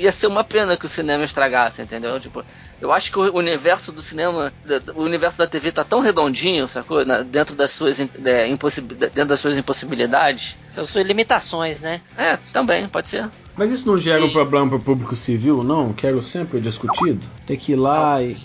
[0.00, 2.18] ia ser uma pena que o cinema estragasse, entendeu?
[2.18, 2.44] Tipo,
[2.80, 4.52] eu acho que o universo do cinema,
[4.94, 7.04] o universo da TV tá tão redondinho, sacou?
[7.24, 10.56] dentro das suas, dentro das suas impossibilidades.
[10.68, 12.00] São suas limitações, né?
[12.16, 13.28] É, também, pode ser.
[13.56, 14.24] Mas isso não gera e...
[14.24, 15.92] um problema para o público civil, não?
[15.92, 17.26] Quero sempre discutido.
[17.46, 18.36] Tem que ir lá e.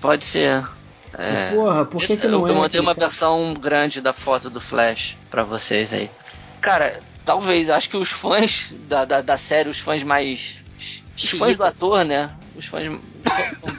[0.00, 0.64] Pode ser.
[1.12, 1.54] É.
[1.54, 2.50] Porra, por que, Esse, que não eu é?
[2.50, 6.10] Eu mandei uma versão grande da foto do Flash para vocês aí.
[6.60, 10.58] Cara, talvez, acho que os fãs da, da, da série, os fãs mais.
[11.16, 12.30] Os fãs do ator, né?
[12.56, 12.90] Os fãs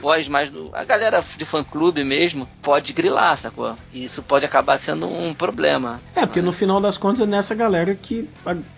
[0.00, 0.70] voz mais do.
[0.72, 3.74] A galera de fã clube mesmo pode grilar, sacou?
[3.92, 6.00] E isso pode acabar sendo um problema.
[6.14, 8.28] É, porque no final das contas é nessa galera que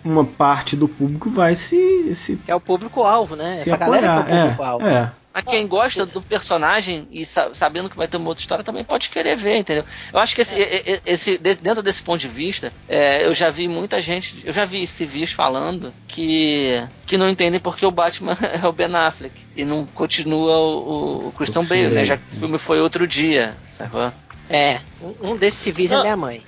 [0.03, 2.13] uma parte do público vai se.
[2.15, 3.59] se é o público-alvo, né?
[3.61, 4.01] Essa apoiar.
[4.01, 4.87] galera é o público-alvo.
[4.87, 5.11] É, é.
[5.37, 9.07] Mas quem gosta do personagem e sabendo que vai ter uma outra história também pode
[9.11, 9.85] querer ver, entendeu?
[10.11, 10.99] Eu acho que esse, é.
[11.05, 14.87] esse dentro desse ponto de vista, é, eu já vi muita gente, eu já vi
[14.87, 19.85] civis falando que que não entendem porque o Batman é o Ben Affleck e não
[19.85, 22.03] continua o, o Christian Bale, né?
[22.03, 24.11] Já que o filme foi outro dia, sacou?
[24.49, 24.81] É,
[25.21, 26.43] um desses civis é minha mãe.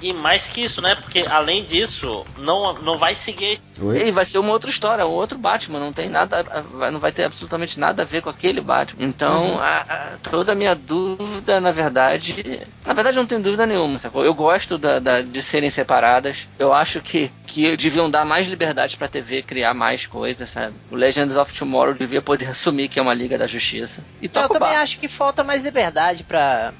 [0.00, 0.94] E mais que isso, né?
[0.94, 3.60] Porque além disso, não, não vai seguir.
[4.04, 5.78] E vai ser uma outra história, um outro Batman.
[5.78, 6.44] Não tem nada,
[6.92, 9.04] não vai ter absolutamente nada a ver com aquele Batman.
[9.04, 9.58] Então, uhum.
[9.60, 12.60] a, a, toda a minha dúvida, na verdade.
[12.84, 14.24] Na verdade, não tenho dúvida nenhuma, sacou?
[14.24, 16.48] Eu gosto da, da, de serem separadas.
[16.58, 20.74] Eu acho que, que deviam dar mais liberdade pra TV criar mais coisas, sabe?
[20.90, 24.02] O Legends of Tomorrow devia poder assumir que é uma Liga da Justiça.
[24.20, 26.72] E eu também acho que falta mais liberdade pra,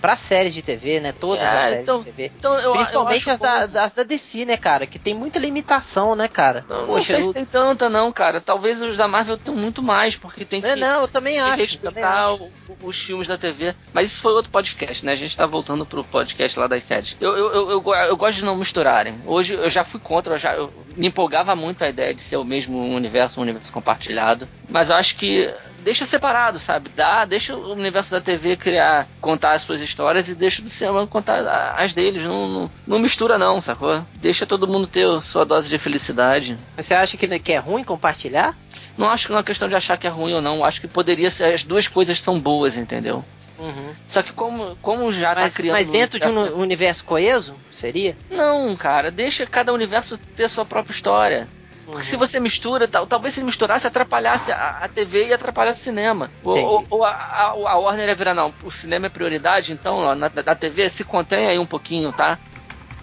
[0.00, 1.12] para séries de TV, né?
[1.12, 2.32] Todas é, as séries então, de TV.
[2.38, 4.86] Então eu, Principalmente eu as, da, das da DC, né, cara?
[4.86, 6.64] Que tem muita limitação, né, cara?
[6.68, 8.40] Não, Poxa, não sei se tem tanta, não, cara.
[8.40, 10.68] Talvez os da Marvel tenham muito mais, porque tem que.
[10.68, 11.56] É, não, eu também acho.
[11.56, 12.86] respeitar também acho.
[12.86, 13.74] os filmes da TV.
[13.92, 15.12] Mas isso foi outro podcast, né?
[15.12, 17.16] A gente tá voltando pro podcast lá das séries.
[17.20, 19.20] Eu, eu, eu, eu, eu gosto de não misturarem.
[19.26, 22.36] Hoje eu já fui contra, eu já eu me empolgava muito a ideia de ser
[22.36, 24.48] o mesmo universo, um universo compartilhado.
[24.68, 25.52] Mas eu acho que
[25.86, 26.90] deixa separado, sabe?
[26.96, 31.06] Dá, deixa o universo da TV criar, contar as suas histórias e deixa do cinema
[31.06, 31.46] contar
[31.78, 32.24] as deles.
[32.24, 34.04] Não, não, não mistura, não, sacou?
[34.14, 36.58] Deixa todo mundo ter sua dose de felicidade.
[36.76, 38.56] Mas você acha que, que é ruim compartilhar?
[38.98, 40.64] Não acho que é uma questão de achar que é ruim ou não.
[40.64, 41.54] Acho que poderia ser.
[41.54, 43.24] As duas coisas são boas, entendeu?
[43.56, 43.94] Uhum.
[44.08, 45.76] Só que como, como já tá mas, tá criando.
[45.76, 47.54] Mas dentro de um universo coeso?
[47.70, 48.16] Seria?
[48.28, 49.12] Não, cara.
[49.12, 51.48] Deixa cada universo ter sua própria história.
[51.86, 52.04] Porque uhum.
[52.04, 56.28] se você mistura, tal, talvez se misturasse, atrapalhasse a, a TV e atrapalhasse o cinema.
[56.42, 60.14] Ou, ou, a, a, a, Warner ia virar, não, o cinema é prioridade, então ó,
[60.16, 62.40] na, na TV se contém aí um pouquinho, tá?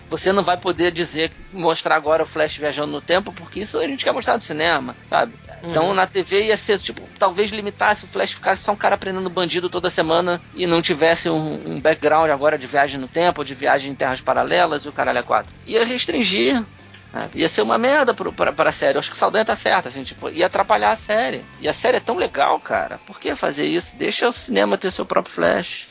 [0.09, 3.87] Você não vai poder dizer, mostrar agora o Flash viajando no tempo, porque isso a
[3.87, 5.33] gente quer mostrar no cinema, sabe?
[5.63, 5.71] Uhum.
[5.71, 9.29] Então na TV ia ser, tipo, talvez limitasse o Flash ficar só um cara prendendo
[9.29, 13.55] bandido toda semana e não tivesse um, um background agora de viagem no tempo, de
[13.55, 15.53] viagem em terras paralelas e o caralho a quatro.
[15.65, 16.61] Ia restringir
[17.13, 17.29] né?
[17.35, 18.97] Ia ser uma merda pro, pra, pra série.
[18.97, 21.45] Eu acho que o Saldanha tá certo, assim, tipo, ia atrapalhar a série.
[21.61, 22.99] E a série é tão legal, cara.
[23.05, 23.95] Por que fazer isso?
[23.95, 25.87] Deixa o cinema ter seu próprio flash.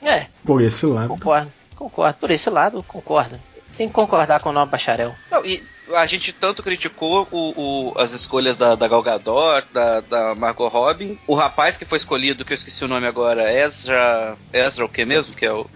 [0.00, 0.26] É.
[0.44, 1.08] Por esse lado.
[1.08, 2.18] Concordo, concordo.
[2.18, 3.38] Por esse lado, concordo.
[3.76, 5.14] Tem que concordar com o nome bacharel.
[5.30, 5.62] Não, e
[5.94, 10.68] a gente tanto criticou o, o, as escolhas da, da Gal Gadot, da, da Margot
[10.68, 11.18] Robin.
[11.26, 14.36] O rapaz que foi escolhido, que eu esqueci o nome agora, Ezra.
[14.52, 15.34] Ezra o que mesmo?
[15.34, 15.66] Que é o.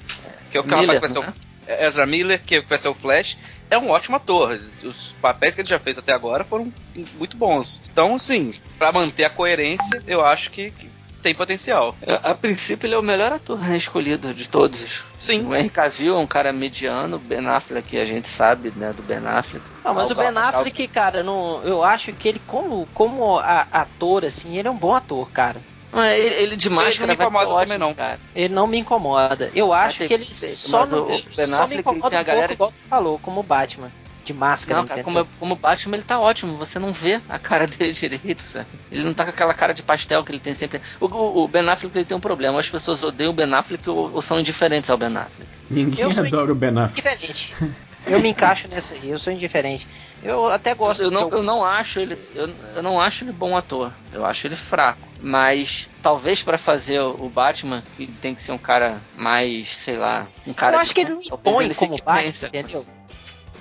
[0.50, 1.22] Que é o, que Miller, rapaz que vai ser o.
[1.22, 1.86] Né?
[1.86, 3.38] Ezra Miller, que vai ser o Flash
[3.70, 4.58] é um ótimo ator.
[4.82, 6.72] Os papéis que ele já fez até agora foram
[7.18, 7.80] muito bons.
[7.90, 10.88] Então, assim, para manter a coerência, eu acho que, que
[11.24, 11.96] tem potencial.
[12.06, 15.02] A, a, princípio, ele é o melhor ator escolhido de todos.
[15.18, 15.46] Sim.
[15.46, 19.26] O Henry Cavill é um cara mediano, Ben Affleck, a gente sabe, né, do Ben
[19.26, 19.64] Affleck.
[19.82, 24.26] Não, mas o Ben Affleck, cara, não, eu acho que ele, como, como a, ator,
[24.26, 25.60] assim, ele é um bom ator, cara.
[26.02, 27.94] Ele, ele de máscara ele não me incomoda ótimo, também não.
[27.94, 28.20] Cara.
[28.34, 29.50] Ele não me incomoda.
[29.54, 32.48] Eu acho ter, que ele só, no, o ben só me incomoda um galera...
[32.48, 33.90] pouco, igual você falou, como o Batman.
[34.24, 37.66] De máscara, não, cara, como, como Batman ele tá ótimo, você não vê a cara
[37.68, 38.66] dele direito, sabe?
[38.90, 40.80] Ele não tá com aquela cara de pastel que ele tem sempre.
[40.98, 43.88] O, o, o Ben Affleck ele tem um problema, as pessoas odeiam o Ben Affleck
[43.88, 45.50] ou, ou são indiferentes ao Ben Affleck.
[45.68, 46.94] Ninguém eu adora o Ben Affleck.
[46.94, 47.54] Diferente.
[48.06, 49.88] Eu me encaixo nessa aí, eu sou indiferente.
[50.22, 53.32] Eu até gosto eu, eu não, eu não acho ele eu, eu não acho ele
[53.32, 53.92] bom ator.
[54.12, 55.08] Eu acho ele fraco.
[55.24, 60.26] Mas talvez para fazer o Batman, ele tem que ser um cara mais, sei lá,
[60.46, 60.76] um cara.
[60.76, 62.86] Eu acho que, ele não impõe como Batman, entendeu?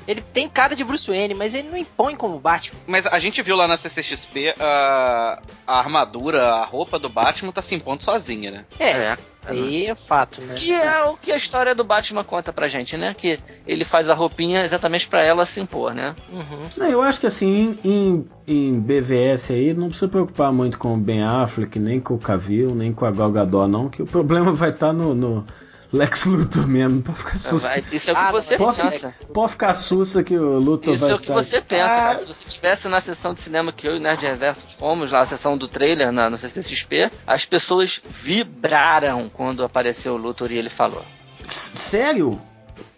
[0.07, 2.80] Ele tem cara de Bruce Wayne, mas ele não impõe como Batman.
[2.88, 7.61] Mas a gente viu lá na CCXP a, a armadura, a roupa do Batman tá
[7.61, 8.65] se impondo sozinha, né?
[8.80, 9.17] É, é.
[9.45, 10.55] aí é fato, né?
[10.55, 13.15] Que é o que a história do Batman conta pra gente, né?
[13.17, 16.15] Que ele faz a roupinha exatamente para ela se impor, né?
[16.31, 16.69] Uhum.
[16.77, 20.97] Não, eu acho que assim, em, em BVS aí, não precisa preocupar muito com o
[20.97, 24.51] Ben Affleck, nem com o Cavill, nem com a Gal Gadot, não, que o problema
[24.53, 25.45] vai estar tá no, no
[25.93, 27.67] Lex Luthor mesmo, pode ficar sussa.
[27.69, 29.15] Vai- Isso é o que Ah, você Pode, pensa.
[29.31, 31.87] pode ficar sussa que o Luthor Isso vai é o que tá- você pensa, Ah.
[31.87, 32.17] cara.
[32.17, 35.21] Se você estivesse na sessão de cinema que eu e o Nerd Reverso fomos, lá,
[35.21, 40.57] a sessão do trailer na, no CCXP, as pessoas vibraram quando apareceu o Luthor e
[40.57, 41.05] ele falou.
[41.47, 42.41] S- Sério?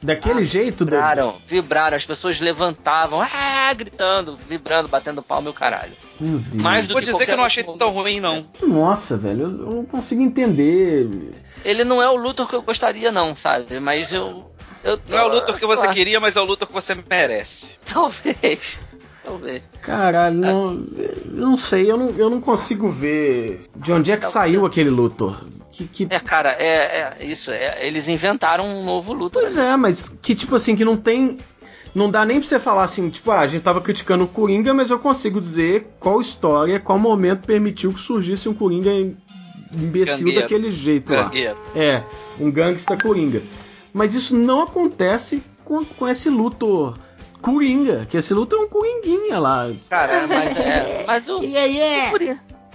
[0.05, 0.85] Daquele jeito?
[0.85, 5.93] da- Vibraram, vibraram, as pessoas levantavam, ah, gritando, vibrando, batendo palma e o caralho.
[6.19, 6.61] Meu Deus.
[6.63, 8.45] Mais do Vou que dizer que eu não achei outro tão ruim, não.
[8.61, 11.09] Nossa, velho, eu não consigo entender.
[11.63, 13.79] Ele não é o Luthor que eu gostaria, não, sabe?
[13.79, 14.49] Mas eu.
[14.83, 16.95] eu Não é o Luthor que você Ah, queria, mas é o Luthor que você
[17.09, 17.71] merece.
[17.91, 18.79] Talvez.
[19.25, 19.63] Talvez.
[19.81, 20.73] Caralho, não,
[21.25, 24.89] não sei, eu não, eu não consigo ver de onde é que Não, saiu aquele
[24.89, 25.35] Luthor.
[25.71, 27.49] Que, que- É, cara, é, é isso.
[27.51, 29.41] é- eles inventaram um novo Luthor.
[29.41, 31.37] Pois é, mas que tipo assim, que não tem.
[31.93, 34.73] Não dá nem pra você falar assim, tipo, ah, a gente tava criticando o Coringa,
[34.73, 38.91] mas eu consigo dizer qual história, qual momento permitiu que surgisse um Coringa
[39.73, 40.41] imbecil Gangueiro.
[40.41, 41.23] daquele jeito lá.
[41.23, 41.57] Gangueiro.
[41.75, 42.03] É,
[42.39, 43.41] um gangsta Coringa.
[43.93, 46.97] Mas isso não acontece com, com esse Luthor
[47.45, 49.71] Coringa, que esse Luthor é um Coringuinha lá.
[49.87, 51.03] Cara, mas é.
[51.07, 51.43] Mas o.
[51.43, 52.11] E aí é?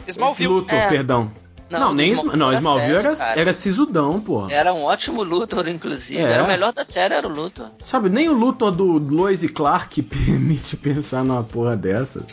[0.06, 0.46] Esse.
[0.46, 0.86] Luthor, É.
[0.86, 1.32] perdão.
[1.68, 3.40] Não, do nem Smallville, não, Smallville sério, era, cara.
[3.40, 4.48] era sisudão, pô.
[4.48, 6.20] Era um ótimo Luthor, inclusive.
[6.20, 6.32] É.
[6.32, 7.68] Era o melhor da série, era o Luthor.
[7.84, 12.26] Sabe, nem o Luthor do Lois e Clark permite pensar numa porra dessa.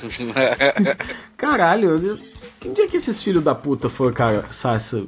[1.38, 2.20] Caralho,
[2.66, 5.04] onde é que esses filhos da puta foram caçar essa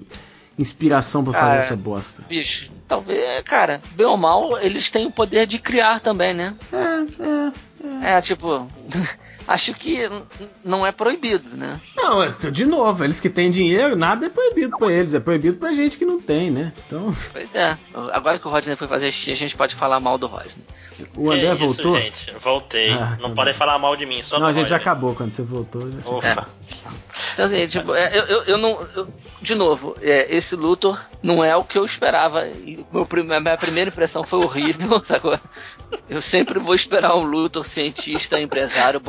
[0.59, 1.57] inspiração pra fazer Cara.
[1.57, 2.23] essa bosta?
[2.27, 6.55] Bicho, talvez, cara, bem ou mal, eles têm o poder de criar também, né?
[6.71, 8.17] É, é.
[8.17, 8.67] É, tipo,
[9.49, 10.09] acho que
[10.63, 11.79] não é proibido, né?
[11.95, 15.57] Não, é- de novo, eles que têm dinheiro, nada é proibido pra eles, é proibido
[15.57, 16.71] pra gente que não tem, né?
[16.85, 17.77] Então, Pois é.
[18.13, 20.63] Agora que o Rodney foi fazer xixi, a gente pode falar mal do Rodney.
[21.15, 21.97] o André que voltou.
[21.97, 22.31] Isso, gente.
[22.39, 22.91] Voltei.
[22.91, 25.15] Ah, não tá podem falar mal de mim, só Não, do a gente já acabou
[25.15, 25.89] quando você voltou.
[25.89, 26.47] já Ufa.
[27.33, 28.77] Então, assim, tipo, é, eu, eu, eu não.
[28.95, 29.07] eu-
[29.41, 32.45] de novo, é, esse Luthor não é o que eu esperava.
[32.47, 33.07] E meu,
[33.39, 35.39] minha primeira impressão foi horrível, sacou?
[36.09, 38.99] Eu sempre vou esperar um Luthor cientista, empresário,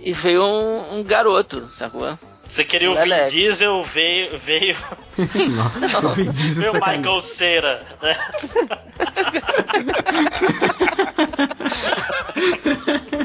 [0.00, 2.18] E veio um, um garoto, sacou?
[2.46, 3.28] Você queria o Não Vin.
[3.30, 4.76] Diesel, veio, veio,
[5.16, 6.98] Não, o Vin Diesel veio o sacanagem.
[6.98, 8.16] Michael Cera, né?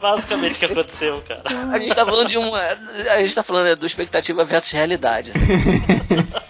[0.00, 1.42] Basicamente o que aconteceu, cara.
[1.72, 2.60] A gente tá falando de uma.
[2.60, 5.30] A gente tá falando é, do expectativa versus realidade.
[5.30, 6.26] assim.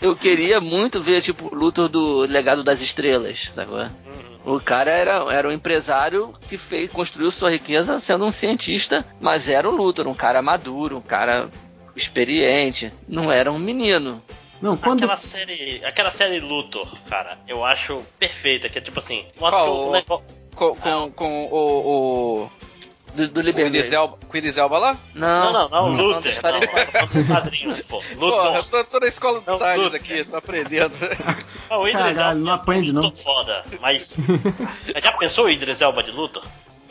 [0.00, 3.86] Eu queria muito ver, tipo, o Luthor do Legado das Estrelas, sacou?
[4.44, 9.48] O cara era, era um empresário que fez, construiu sua riqueza sendo um cientista, mas
[9.48, 11.48] era um Luthor, um cara maduro, um cara
[11.96, 14.22] experiente, não era um menino.
[14.60, 15.04] Não, quando.
[15.04, 19.88] Aquela série, aquela série Luthor, cara, eu acho perfeita, que é tipo assim, mostra Qual?
[19.88, 20.24] o negócio.
[20.54, 22.42] com, com, com o.
[22.44, 22.50] o
[23.14, 23.70] Do, do Liberty.
[24.28, 24.96] Com o Idris Elba lá?
[25.14, 26.32] Não, Não, não, não, não, Luther.
[26.32, 26.66] história Não,
[27.68, 28.02] não, pô.
[28.02, 28.64] Porra, eu Luthor.
[28.70, 29.96] tô, tô na escola detalhes Luthor.
[29.96, 30.94] aqui, tô aprendendo.
[31.70, 33.22] Não, o Idris Caralho, Elba não ser aprende, muito não.
[33.22, 34.16] foda, mas.
[35.02, 36.42] Já pensou o Idris Elba de Luthor?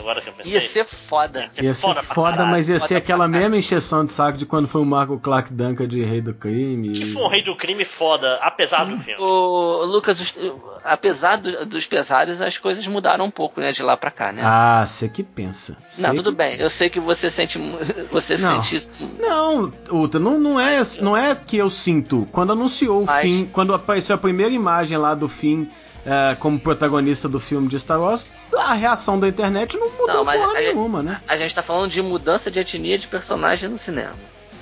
[0.04, 0.52] Agora que eu pensei.
[0.52, 1.46] Ia ser foda.
[1.62, 2.52] Ia ser pra foda, caralho.
[2.52, 5.18] mas ia ser Foda aquela pra mesma encheção de saco de quando foi o Marco
[5.18, 6.92] Clark Duncan de Rei do Crime.
[6.92, 9.16] Que foi um rei do crime foda, apesar do filme.
[9.24, 10.36] O Lucas, os-
[10.84, 14.42] apesar do- dos pesares, as coisas mudaram um pouco, né, de lá pra cá, né?
[14.44, 15.78] Ah, você que pensa.
[15.98, 16.56] Não, tudo que- bem.
[16.60, 17.58] Eu sei que você sente.
[18.12, 18.62] Você Não.
[18.62, 18.94] sente isso.
[19.20, 22.28] Não, Uta, não, não, é, não é que eu sinto.
[22.32, 25.70] Quando anunciou o Mas- fim, quando apareceu a primeira imagem lá do fim
[26.06, 28.28] é, como protagonista do filme de Star Wars,
[28.60, 31.22] a reação da internet não mudou Não, mas porra gente- nenhuma, né?
[31.28, 34.16] A gente tá falando de mudança de etnia de personagem no cinema.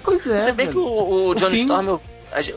[0.03, 0.41] Pois é.
[0.45, 1.99] Você vê que o, o John Storm.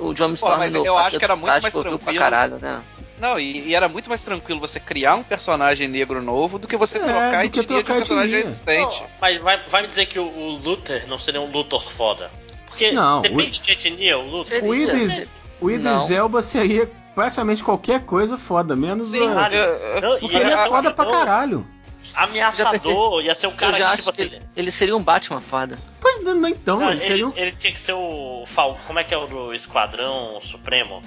[0.01, 2.19] O John Storm mas no eu acho que era muito mais ouviu pra tranquilo.
[2.19, 2.81] caralho, né?
[3.21, 6.77] Não, e, e era muito mais tranquilo você criar um personagem negro novo do que
[6.77, 9.01] você É, trocar do a que etnia de trocar um personagem existente.
[9.01, 12.31] Não, mas vai, vai me dizer que o, o Luther não seria um Luthor foda.
[12.67, 14.45] Porque Não, depende de etnia, o Luthor.
[14.47, 14.69] Seria.
[14.69, 15.27] O Idris,
[15.61, 16.11] o Idris.
[16.11, 19.35] Elba seria praticamente qualquer coisa foda, menos Sim, a...
[19.35, 19.57] Caralho.
[19.57, 21.67] eu- Não, Porque e ele é foda pra não, caralho.
[22.15, 24.35] Ameaçador, ia ser o cara eu já que, acho tipo que assim.
[24.37, 25.79] ele, ele seria um Batman foda.
[26.01, 27.33] Pois não, então, Cara, ele ele, seria um...
[27.35, 28.79] ele tinha que ser o Fal...
[28.87, 31.03] Como é que é o do Esquadrão Supremo?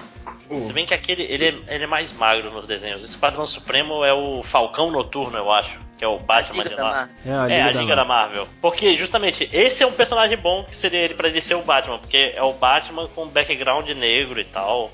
[0.60, 3.04] Se bem que aquele ele é, ele é mais magro nos desenhos.
[3.04, 5.78] O Esquadrão Supremo é o Falcão Noturno, eu acho.
[5.98, 7.10] Que é o Batman Liga de da lá.
[7.26, 8.38] É, a É, a da Liga da Marvel.
[8.44, 8.48] Marvel.
[8.62, 11.98] Porque justamente esse é um personagem bom que seria ele pra ele ser o Batman.
[12.00, 14.92] Porque é o Batman com background negro e tal.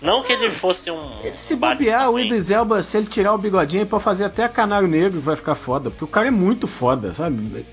[0.00, 1.10] Não que ele fosse um.
[1.32, 2.18] Se bobear, o.
[2.20, 5.54] Idris Elba, se ele tirar o bigodinho, ele pode fazer até Canário Negro, vai ficar
[5.54, 5.90] foda.
[5.90, 7.64] Porque o cara é muito foda, sabe?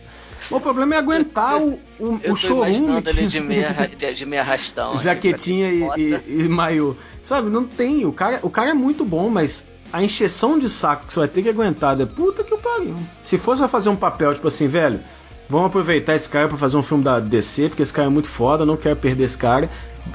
[0.52, 2.76] O problema é aguentar o, o, Eu o chorume.
[2.77, 4.97] imaginando ele que- de meia, de, de meia arrastão.
[4.97, 5.88] Jaquetinha e,
[6.27, 6.95] e, e maiô.
[7.22, 8.06] Sabe, não tem.
[8.06, 11.27] O cara, o cara é muito bom, mas a encheção de saco que você vai
[11.30, 12.95] ter que aguentar é puta que o pariu.
[13.23, 14.99] Se fosse pra fazer um papel, tipo assim, velho,
[15.49, 18.30] vamos aproveitar esse cara pra fazer um filme da DC, porque esse cara é muito
[18.30, 19.68] foda, não quero perder esse cara.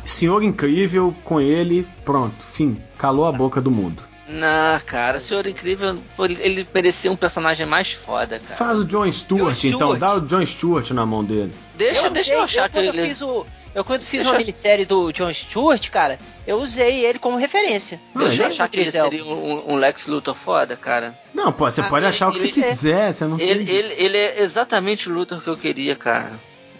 [0.04, 2.80] Senhor Incrível com ele, pronto, fim.
[2.98, 4.02] Calou a boca do mundo.
[4.28, 5.98] Não, cara, o Senhor Incrível,
[6.38, 8.54] ele- merecia um personagem mais foda, cara.
[8.56, 9.78] Faz o John Stewart, John então.
[9.94, 9.98] Stewart.
[9.98, 11.52] Dá o John Stewart na mão dele.
[11.74, 13.00] Deixa, eu deixa eu achar que quando ele.
[13.00, 16.58] eu fiz o eu quando fiz Deixa uma eu- minissérie do John Stewart, cara, eu
[16.60, 18.00] usei ele como referência.
[18.14, 21.12] Ah, Deixa eu achar que ele seria um, um Lex Luthor foda, cara.
[21.34, 23.64] Não, pô, você Ah, pode ele- achar o que ele- você quiser, você não Ele,
[23.64, 23.74] tem...
[23.74, 26.32] ele, ele é exatamente o Luthor que eu queria, cara.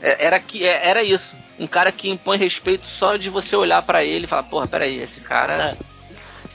[0.03, 1.35] É- Era, que, é- era isso.
[1.61, 4.99] Um cara que impõe respeito só de você olhar pra ele e falar, porra, peraí,
[5.01, 5.77] esse cara.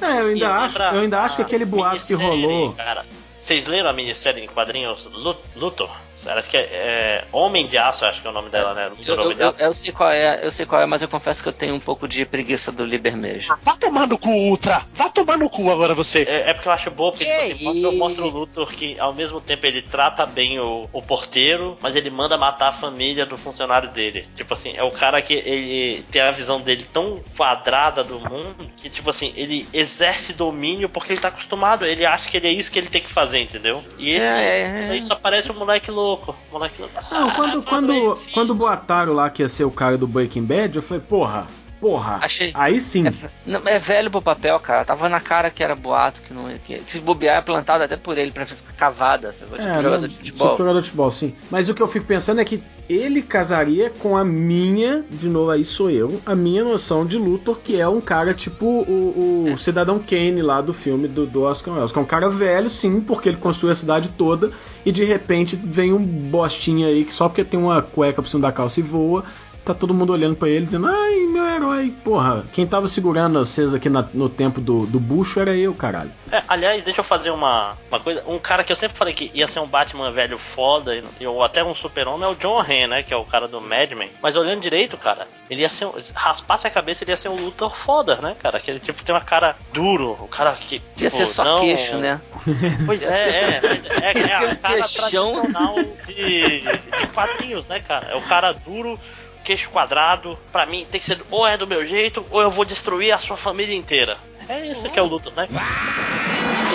[0.02, 2.74] É, eu ainda, E acho, eu ainda acho que aquele boato que rolou...
[2.74, 3.06] Cara,
[3.40, 5.96] vocês leram a minissérie em quadrinhos Lu- Luthor?
[6.26, 8.92] Acho que é, é Homem de Aço, acho que é o nome dela, né?
[9.06, 9.62] Eu, eu, eu, Aço.
[9.62, 11.80] eu sei qual é, eu sei qual é, mas eu confesso que eu tenho um
[11.80, 13.56] pouco de preguiça do Libermejo.
[13.64, 14.84] Vá tomar no cu, Ultra!
[14.94, 16.24] Vá tomar no cu agora você!
[16.24, 17.98] É, é porque eu acho boa, porque Que tipo, assim, mostra, isso?
[17.98, 22.10] mostra o Luthor que ao mesmo tempo ele trata bem o, o porteiro, mas ele
[22.10, 24.28] manda matar a família do funcionário dele.
[24.36, 28.70] Tipo assim, é o cara que ele tem a visão dele tão quadrada do mundo
[28.78, 32.52] que, tipo assim, ele exerce domínio porque ele tá acostumado, ele acha que ele é
[32.52, 33.84] isso que ele tem que fazer, entendeu?
[33.98, 34.90] E esse É, é, é.
[34.92, 36.05] aí só parece um moleque louco.
[36.52, 36.96] Moleque louco.
[37.12, 40.76] Não, quando, Ah, quando, quando boataram lá que ia ser o cara do Breaking Bad,
[40.76, 41.48] eu falei, porra,
[41.86, 42.52] porra, Achei.
[42.56, 43.06] aí sim.
[43.46, 44.84] Não, é velho pro papel, cara.
[44.84, 48.18] Tava na cara que era boato, que não que Se bobear é plantado até por
[48.18, 49.52] ele pra ficar cavada, sabe?
[49.52, 50.48] Tipo É, jogador não, de futebol.
[50.48, 51.36] Tipo jogador de futebol, sim.
[51.52, 55.52] Mas o que eu fico pensando é que ele casaria com a minha, de novo
[55.52, 59.58] aí sou eu, a minha noção de Luthor, que é um cara tipo o, o
[59.58, 61.94] Cidadão Kane lá do filme do, do Oscar Wilde.
[61.94, 64.52] Que é um cara velho, sim, porque ele construiu a cidade toda
[64.84, 68.42] e de repente vem um bostinha aí que só porque tem uma cueca por cima
[68.42, 69.24] da calça e voa.
[69.66, 73.74] Tá todo mundo olhando pra ele dizendo, ai, meu herói, porra, quem tava segurando vocês
[73.74, 76.12] aqui na- no tempo do, do bucho era eu, caralho.
[76.32, 78.24] É, aliás, deixa eu fazer uma, uma coisa.
[78.28, 81.44] Um cara que eu sempre falei que ia ser um Batman velho foda, e- ou
[81.44, 83.02] até um super-homem, é o John Ren, né?
[83.04, 84.12] Que é o cara do Mad Men.
[84.22, 85.86] Mas olhando direito, cara, ele ia ser.
[85.86, 88.60] um- Raspasse a cabeça, ele ia ser um Luthor foda, né, cara?
[88.60, 90.76] Que ele tipo tem uma cara duro, o cara que.
[90.98, 92.22] Ia tipo, ser só não- queixo, né?
[92.86, 95.32] Pois é, é, é, é, Ia ser a um cara queixão.
[95.32, 95.76] tradicional
[96.06, 98.10] de, de quadrinhos, né, cara?
[98.12, 99.00] É o cara duro,
[99.46, 100.38] queixo quadrado.
[100.52, 103.18] Pra mim tem que ser ou é do meu jeito, ou eu vou destruir a
[103.18, 104.18] sua família inteira.
[104.50, 105.48] É isso que é o Luthor, né?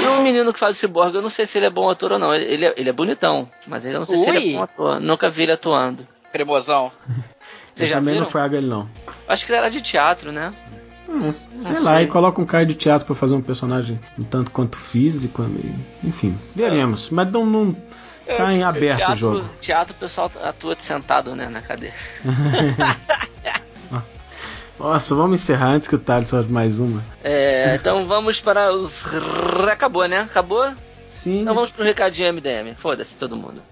[0.03, 2.13] E o menino que faz o Cyborg, eu não sei se ele é bom ator
[2.13, 2.35] ou não.
[2.35, 4.51] Ele, ele é, ele é bonitão, mas eu não sei se ele Ui.
[4.55, 5.01] é bom ator.
[5.01, 6.07] Nunca vi ele atuando.
[6.33, 6.91] Cremosão.
[7.75, 8.25] Vocês eu já também viram?
[8.25, 8.89] não fraga ele, não.
[9.29, 10.53] Acho que ele era de teatro, né?
[11.09, 12.05] Hum, sei Não lá, sei.
[12.05, 15.43] e coloca um cara de teatro pra fazer um personagem um tanto quanto físico.
[15.45, 17.11] e- Enfim, veremos.
[17.11, 17.77] Mas não, não
[18.37, 19.51] tá em aberto teatro, o jogo.
[19.61, 21.95] Teatro, o pessoal atua sentado, né, na cadeira.
[23.91, 24.21] Nossa.
[24.79, 27.03] Nossa, vamos encerrar antes que o Thales solte mais uma.
[27.23, 29.05] É, então vamos para os.
[29.71, 30.21] Acabou, né?
[30.21, 30.73] Acabou?
[31.11, 31.43] Sim.
[31.43, 32.75] Então vamos pro recadinho MDM.
[32.79, 33.63] Foda-se todo mundo.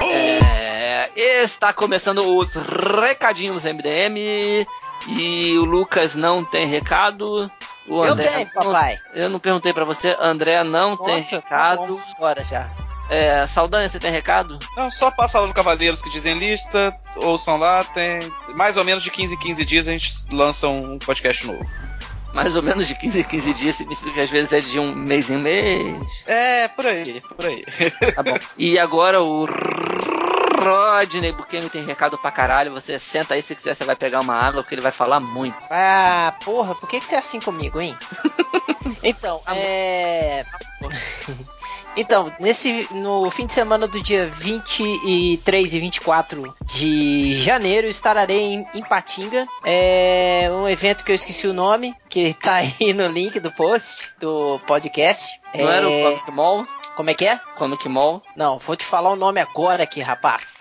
[0.00, 1.10] É,
[1.42, 4.66] está começando os recadinhos MDM
[5.08, 7.50] e o Lucas não tem recado.
[7.88, 8.98] O Eu André tenho, não- papai.
[9.14, 11.96] eu não perguntei pra você, André não tem Nossa, recado.
[11.96, 12.70] tá agora já.
[13.10, 14.58] É, Saldanha, você tem recado?
[14.76, 18.20] Não, só passa lá no Cavaleiros que dizem lista, ouçam lá, tem
[18.56, 21.66] mais ou menos de 15 em 15 dias a gente lança um podcast novo.
[22.32, 24.94] Mais ou menos de 15 em 15 dias significa que às vezes é de um
[24.94, 26.24] mês em mês.
[26.26, 27.64] É, por aí, por aí.
[28.14, 28.38] Tá bom.
[28.56, 29.46] E agora o
[30.62, 32.72] Rodney Bukemi tem recado pra caralho.
[32.72, 35.56] Você senta aí se quiser, você vai pegar uma água, porque ele vai falar muito.
[35.70, 37.96] Ah, porra, por que, que você é assim comigo, hein?
[39.02, 40.44] então, é.
[41.96, 48.66] Então, nesse no fim de semana do dia 23 e 24 de janeiro, estarei em,
[48.74, 49.46] em Patinga.
[49.64, 54.10] É um evento que eu esqueci o nome, que tá aí no link do post
[54.18, 55.30] do podcast.
[55.54, 56.66] Não É, era o Comic Mall?
[56.96, 57.38] Como é que é?
[57.56, 58.22] Comic Mall.
[58.36, 60.51] Não, vou te falar o nome agora aqui, rapaz.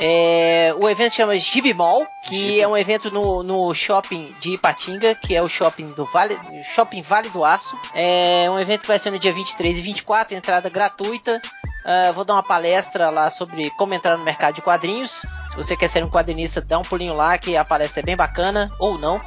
[0.00, 5.14] É, o evento chama Gibi Mall, que é um evento no, no shopping de Ipatinga,
[5.14, 7.76] que é o shopping do Vale, shopping vale do Aço.
[7.94, 11.40] É um evento que vai ser no dia 23 e 24, entrada gratuita.
[11.90, 15.24] Ah, vou dar uma palestra lá sobre como entrar no mercado de quadrinhos.
[15.48, 18.14] Se você quer ser um quadrinista, dá um pulinho lá que a palestra é bem
[18.14, 19.18] bacana, ou não.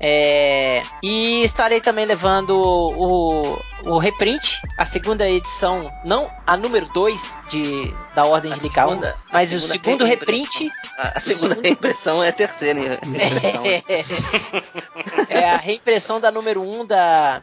[0.00, 7.40] É, e estarei também levando o, o reprint, a segunda edição, não a número 2
[7.50, 12.22] de, da Ordem A de Licaon, segunda- mas o segundo reprint A, a segunda reimpressão
[12.22, 13.64] é a terceira reimpressão.
[15.28, 17.42] é a reimpressão da número 1 um da,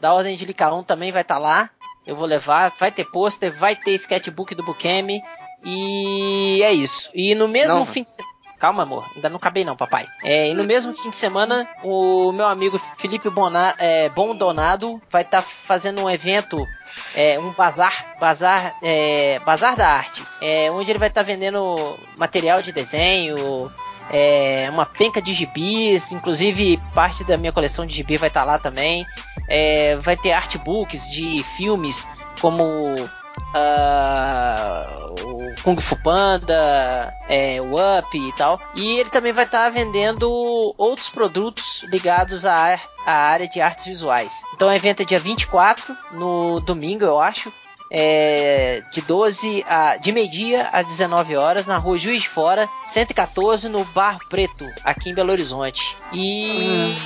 [0.00, 1.70] da Ordem de Licaon também vai estar lá.
[2.06, 5.20] Eu vou levar, vai ter pôster, vai ter sketchbook do Bukemi.
[5.64, 7.10] E é isso.
[7.12, 7.86] E no mesmo Não.
[7.86, 8.22] fim de se-
[8.58, 9.08] Calma, amor.
[9.14, 10.06] Ainda não acabei não, papai.
[10.22, 15.22] É, e no mesmo fim de semana, o meu amigo Felipe Bona, é, Bondonado vai
[15.22, 16.58] estar fazendo um evento
[17.14, 22.60] é, um bazar, bazar, é, bazar da arte, é, onde ele vai estar vendendo material
[22.60, 23.70] de desenho,
[24.10, 28.58] é, uma penca de gibis, inclusive parte da minha coleção de gibi vai estar lá
[28.58, 29.06] também.
[29.48, 32.08] É, vai ter artbooks de filmes
[32.40, 32.94] como
[33.54, 38.60] ah, o Kung Fu Panda, é, o Up e tal.
[38.74, 44.42] E ele também vai estar vendendo outros produtos ligados à, à área de artes visuais.
[44.54, 47.52] Então o evento é dia 24, no domingo, eu acho.
[47.90, 53.66] É, de 12 a de meio-dia às 19 horas na rua Juiz de Fora, 114
[53.66, 55.96] no Bar Preto, aqui em Belo Horizonte.
[56.12, 56.98] E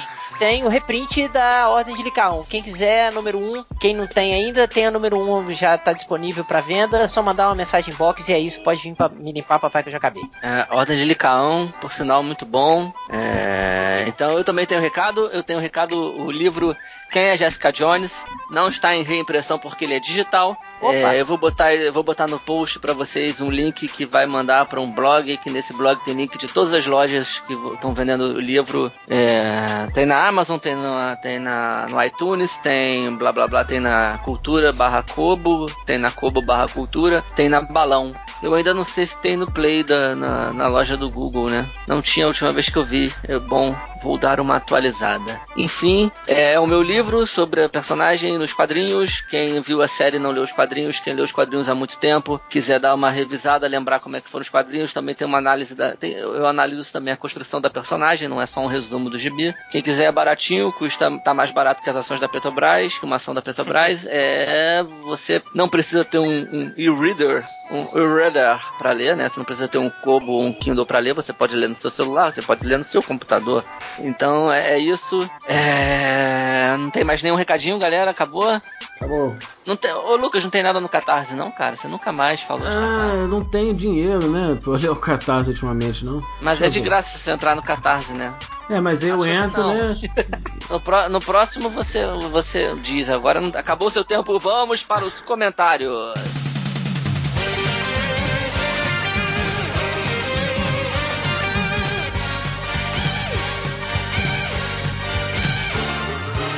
[0.43, 2.43] tem o reprint da Ordem de Licaon.
[2.43, 3.65] Quem quiser, número 1.
[3.81, 6.99] Quem não tem ainda, tem a número 1 já tá disponível para venda.
[6.99, 8.61] É só mandar uma mensagem em box e é isso.
[8.65, 10.25] Pode vir pra me limpar, papai, que eu já acabei.
[10.43, 12.93] É, Ordem de Licaão, por sinal, muito bom.
[13.09, 15.31] É, então eu também tenho um recado.
[15.33, 16.77] Eu tenho um recado, o livro
[17.13, 18.13] Quem é Jessica Jones?
[18.51, 20.57] Não está em reimpressão porque ele é digital.
[20.83, 24.27] É, eu vou botar, eu vou botar no post para vocês um link que vai
[24.27, 27.95] mandar para um blog, que nesse blog tem link de todas as lojas que estão
[27.95, 28.91] vendendo o livro.
[29.09, 33.79] É, tem na Amazon, tem, no, tem na, no iTunes, tem blá blá blá, tem
[33.79, 38.13] na Cultura barra Kobo, tem na Kobo barra Cultura, tem na Balão.
[38.43, 41.69] Eu ainda não sei se tem no Play da, na, na loja do Google, né?
[41.87, 43.13] Não tinha a última vez que eu vi.
[43.29, 45.41] É bom, vou dar uma atualizada.
[45.57, 49.21] Enfim, é o meu livro sobre a personagem nos quadrinhos.
[49.31, 52.41] Quem viu a série não leu os quadrinhos, quem leu os quadrinhos há muito tempo,
[52.51, 55.75] quiser dar uma revisada, lembrar como é que foram os quadrinhos, também tem uma análise
[55.75, 55.95] da.
[55.97, 59.55] tem- eu analiso também a construção da personagem, não é só um resumo do gibi.
[59.71, 63.17] Quem quiser é baratinho, custa tá mais barato que as ações da Petrobras, que uma
[63.17, 64.07] ação da Petrobras.
[64.09, 64.83] É.
[65.05, 69.29] Você não precisa ter um, um e-reader, um e-reader para ler, né?
[69.29, 71.77] Você não precisa ter um Kobo ou um Kindle para ler, você pode ler no
[71.77, 73.65] seu celular, você pode ler no seu computador.
[74.01, 75.29] Então é, é isso.
[75.47, 78.11] É, Não tem mais nenhum recadinho, galera.
[78.11, 78.61] Acabou?
[78.97, 79.37] Acabou.
[79.67, 79.93] Não tem...
[79.93, 81.77] Ô, Lucas, não tem nada no Catarse, não, cara?
[81.77, 83.17] Você nunca mais falou de Ah, Catarse.
[83.17, 84.59] eu não tenho dinheiro, né?
[84.63, 86.23] Pra ler o Catarse ultimamente, não.
[86.41, 86.85] Mas Deixa é de ver.
[86.87, 88.35] graça se você entrar no Catarse, né?
[88.71, 89.97] É, mas eu Açúcar entro, né?
[90.71, 93.11] No, pró- no próximo você, você diz.
[93.11, 95.93] Agora acabou seu tempo, vamos para os comentários.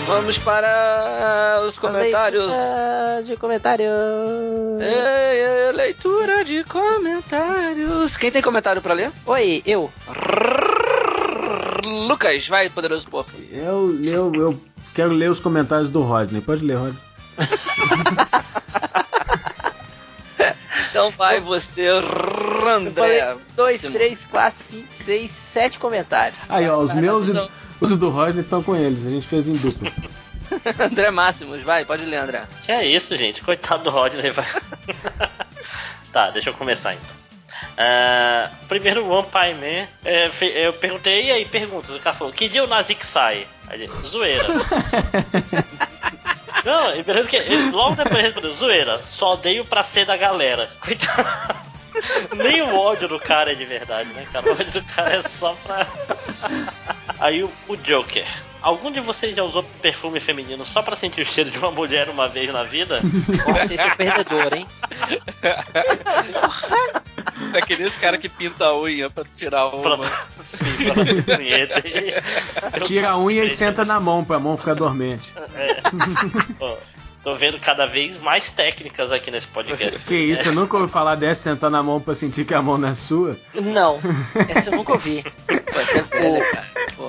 [0.07, 2.47] Vamos para os comentários.
[2.47, 3.85] Leitura de comentário.
[4.81, 8.17] É, é, leitura de comentários.
[8.17, 9.11] Quem tem comentário pra ler?
[9.27, 9.91] Oi, eu.
[12.07, 13.31] Lucas, vai, poderoso porco.
[13.51, 14.61] Eu, eu, eu
[14.95, 16.41] quero ler os comentários do Rodney.
[16.41, 16.99] Pode ler, Rodney.
[20.91, 22.93] Então vai você, Eu André.
[22.93, 23.21] falei
[23.57, 23.95] 2, Simão.
[23.95, 26.39] 3, 4, 5, 6, 7 comentários.
[26.49, 27.49] Aí, ó, os meus e então.
[27.81, 29.07] Os do Rodney estão com eles.
[29.07, 29.91] A gente fez em dupla.
[30.79, 32.43] André Máximos, vai, pode ler, André.
[32.65, 33.43] Que é isso, gente?
[33.43, 34.31] Coitado do Rodney.
[34.31, 34.47] vai.
[36.13, 37.25] tá, deixa eu começar então.
[37.79, 39.87] Ah, primeiro, One Pie Man.
[40.05, 41.95] é, fe- eu perguntei, e aí, perguntas?
[41.95, 43.47] O cara falou: Que dia o Nazik sai?
[43.69, 44.45] Aí ele, zoeira.
[46.65, 50.69] Não, e beleza que ele logo depois respondeu: Zoeira, só odeio pra ser da galera.
[50.81, 51.65] Coitado.
[52.37, 54.49] Nem o ódio do cara é de verdade, né, cara?
[54.49, 55.87] O ódio do cara é só pra.
[57.19, 58.25] Aí o, o Joker.
[58.63, 62.09] Algum de vocês já usou perfume feminino só pra sentir o cheiro de uma mulher
[62.09, 63.01] uma vez na vida?
[63.47, 64.67] Nossa, esse é o perdedor, hein?
[67.53, 70.07] É que nem os caras que pintam a unha pra tirar Pra, uma.
[70.43, 70.65] sim,
[71.25, 71.83] pra punheta.
[71.87, 75.33] E- Tira a unha e senta na mão pra mão ficar dormente.
[76.61, 76.77] Ó,
[77.25, 79.99] Tô vendo cada vez mais técnicas aqui nesse podcast.
[80.01, 82.77] Que isso, eu nunca ouvi falar dessa sentar na mão pra sentir que a mão
[82.77, 83.39] não é sua.
[83.55, 83.99] Não,
[84.47, 85.25] essa eu nunca ouvi.
[85.47, 86.67] Pô, você é velho, cara.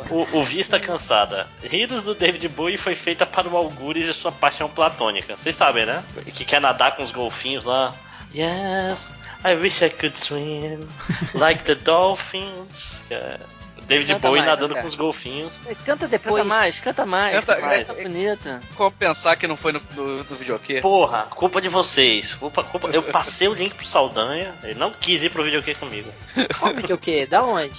[0.09, 1.47] O, o Vista Cansada.
[1.61, 5.35] Ridos do David Bowie foi feita para o Algures e sua paixão platônica.
[5.35, 6.01] Vocês sabem, né?
[6.33, 7.93] Que quer nadar com os golfinhos lá.
[8.33, 9.11] Yes,
[9.43, 10.79] I wish I could swim
[11.35, 13.01] like the dolphins.
[13.11, 13.54] O
[13.87, 14.81] David Canta Bowie mais, nadando André.
[14.81, 15.53] com os golfinhos.
[15.85, 16.35] Canta depois.
[16.43, 17.35] Canta mais, canta mais.
[17.35, 18.59] Canta- Canta mais, é- tá bonito.
[18.75, 20.81] Como pensar que não foi no, no, no videokê?
[20.81, 22.33] Porra, culpa de vocês.
[22.33, 22.89] Culpa, culpa.
[22.91, 24.53] Eu passei o link pro Saldanha.
[24.63, 26.11] Ele não quis ir pro videokê comigo.
[26.59, 27.25] Qual videokê?
[27.25, 27.73] Da onde?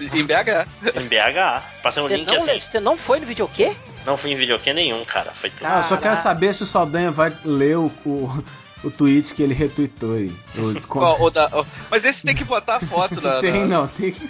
[0.00, 0.66] Em BH.
[0.96, 1.62] Em BH.
[1.82, 2.58] Passei um link não, assim.
[2.60, 3.76] você não foi no videokê?
[4.06, 5.30] Não fui em videokê nenhum, cara.
[5.32, 5.66] Foi tudo.
[5.66, 8.42] Ah, só quero saber se o Saldanha vai ler o, o,
[8.82, 10.32] o tweet que ele retweetou aí.
[10.56, 11.50] O- com- Ó, o da-
[11.90, 14.28] mas esse tem que botar a foto na, tem, na- não, tem que.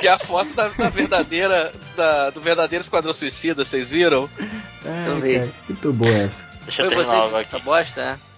[0.00, 4.28] que é a foto da, da verdadeira da- do verdadeiro Esquadrão Suicida, vocês viram?
[5.22, 5.34] Vi.
[5.38, 6.46] cara, muito boa essa.
[6.64, 7.46] Deixa eu terminar logo aqui.
[7.46, 8.34] essa bosta, é?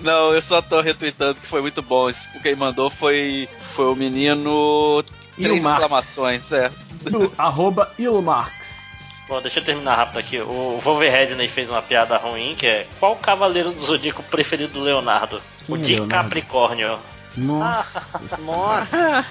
[0.00, 2.08] Não, eu só tô retweetando que foi muito bom.
[2.08, 5.02] Isso, Quem mandou foi, foi o menino.
[5.36, 5.72] Três Ilmarx.
[5.82, 6.70] exclamações, é.
[7.10, 8.81] Do arroba Ilmarx.
[9.28, 10.38] Bom, deixa eu terminar rápido aqui.
[10.40, 14.80] O Wolverine fez uma piada ruim, que é qual o cavaleiro do Zodíaco preferido do
[14.82, 15.40] Leonardo?
[15.64, 16.10] Quem o é de Leonardo?
[16.24, 16.98] Capricórnio.
[17.36, 18.36] Nossa.
[18.42, 19.24] Nossa!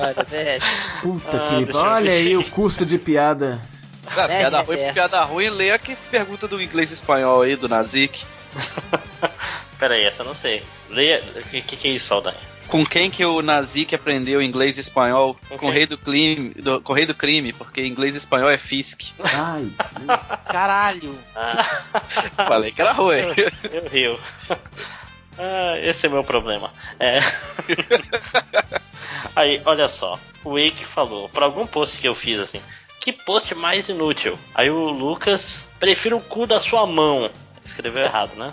[0.00, 0.62] Olha, velho.
[1.02, 1.76] Puta Ah, que.
[1.76, 3.60] Olha aí o curso de piada.
[4.16, 4.94] Ah, piada ruim, Gilberto?
[4.94, 8.24] piada ruim, leia que pergunta do inglês espanhol aí, do Nazik.
[9.78, 10.62] Pera aí, essa eu não sei.
[10.90, 11.22] Leia.
[11.36, 12.36] O que, que, que é isso, Saldanha?
[12.68, 15.36] Com quem que o Nazik aprendeu inglês e espanhol?
[15.48, 18.18] Com Com o rei do crime, do, com o rei do crime, porque inglês e
[18.18, 19.04] espanhol é Fisk.
[19.18, 19.70] Ai.
[20.46, 21.18] Caralho!
[21.34, 21.64] Ah,
[22.46, 23.22] Falei que era ruim.
[23.72, 24.20] eu rio.
[25.40, 26.72] Ah, esse é meu problema.
[26.98, 27.20] É.
[29.36, 30.18] Aí, olha só.
[30.42, 32.60] O Wake falou, pra algum post que eu fiz assim,
[33.00, 34.36] que post mais inútil?
[34.52, 37.30] Aí o Lucas, prefiro o cu da sua mão.
[37.64, 38.52] Escreveu errado, né?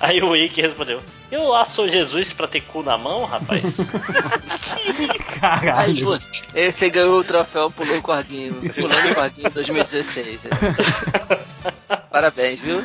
[0.00, 1.00] Aí o Wake respondeu,
[1.30, 3.78] eu lá sou Jesus pra ter cu na mão, rapaz?
[4.98, 5.08] Aí,
[5.40, 6.04] Caralho.
[6.06, 6.18] pô,
[6.54, 8.54] esse ganhou o troféu Pulou o Corguinho.
[8.54, 10.42] Pulando o Corguinho 2016.
[12.10, 12.82] Parabéns, viu?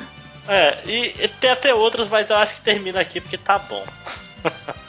[0.47, 3.83] é, e, e tem até outros, mas eu acho que termina aqui porque tá bom.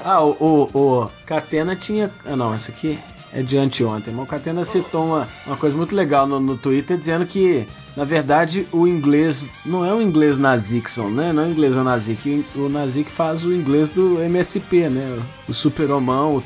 [0.04, 2.10] Ah, o, o, o Catena tinha.
[2.24, 2.98] Ah, não, esse aqui
[3.32, 4.12] é de anteontem.
[4.12, 7.66] Mas o Catena citou uma, uma coisa muito legal no, no Twitter dizendo que,
[7.97, 11.32] na verdade, o inglês não é o inglês Nazikson, né?
[11.32, 12.44] Não é o inglês o Nazik.
[12.55, 15.18] O Nazik faz o inglês do MSP, né?
[15.48, 16.43] O Super-Homão, o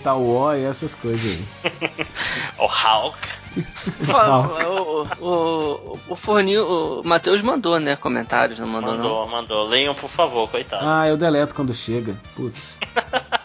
[0.57, 2.07] e essas coisas aí.
[2.57, 3.19] O Hulk.
[4.09, 6.65] O, o, o, o Forninho,
[7.01, 7.97] o Matheus mandou, né?
[7.97, 8.99] Comentários, não mandou, não?
[8.99, 9.67] Mandou, mandou.
[9.67, 10.85] Leiam, por favor, coitado.
[10.87, 12.17] Ah, eu deleto quando chega.
[12.37, 12.79] Putz.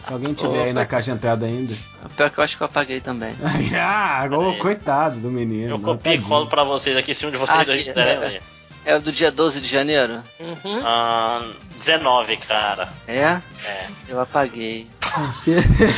[0.04, 1.74] Se alguém tiver aí na caixa de entrada ainda.
[2.16, 3.34] Pior que eu acho que eu apaguei também.
[3.80, 5.72] ah, ô, coitado do menino.
[5.72, 8.40] Eu copio e colo pra vocês aqui se um de vocês Ah, dois quiserem é.
[8.86, 10.22] É o do dia 12 de janeiro?
[10.40, 10.80] Uhum.
[10.86, 11.44] Ah,
[11.80, 12.88] 19, cara.
[13.08, 13.42] É?
[13.64, 13.88] É.
[14.08, 14.88] Eu apaguei.
[15.18, 15.56] Você...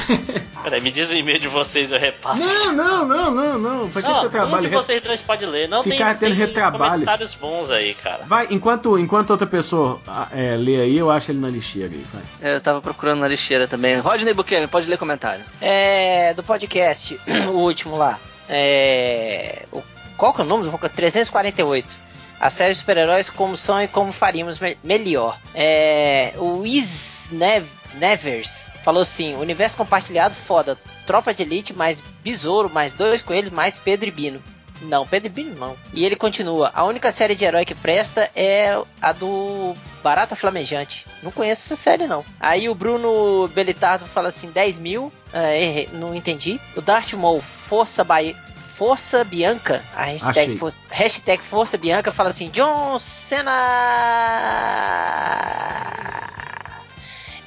[0.63, 2.39] Peraí, me diz o e-mail de vocês, eu repasso.
[2.43, 3.89] não, não, não, não, não.
[3.89, 4.69] Pra que Não, ter um trabalho?
[4.69, 5.67] de vocês dois pode ler.
[5.69, 6.91] Não, Ficar tem, tendo tem retrabalho.
[6.93, 8.23] comentários bons aí, cara.
[8.25, 12.05] Vai, enquanto, enquanto outra pessoa ah, é, lê aí, eu acho ele na lixeira aí,
[12.11, 12.23] vai.
[12.51, 13.97] É, Eu tava procurando na lixeira também.
[13.99, 15.43] Rodney Buchanan, pode ler comentário.
[15.61, 17.17] É, do podcast,
[17.47, 18.19] o último lá.
[18.49, 19.81] É, o,
[20.17, 20.95] qual que é o nome do podcast?
[20.97, 22.07] 348.
[22.39, 25.39] A série de super-heróis como são e como faríamos me- melhor.
[25.55, 27.65] É, o Is Nev-
[27.97, 30.77] Nevers falou assim: universo compartilhado, foda.
[31.05, 34.41] Tropa de elite, mais besouro, mais dois coelhos, mais Pedro e Bino.
[34.81, 35.75] Não, Pedro e Bino não.
[35.93, 41.05] E ele continua: a única série de herói que presta é a do Barata Flamejante.
[41.23, 42.23] Não conheço essa série, não.
[42.39, 45.11] Aí o Bruno Belitardo fala assim: 10 mil.
[45.33, 46.59] É, errei, não entendi.
[46.75, 48.35] O Darth Maul, Força Bahia.
[48.77, 53.51] Força Bianca, a hashtag, for, hashtag Força Bianca fala assim: John Cena.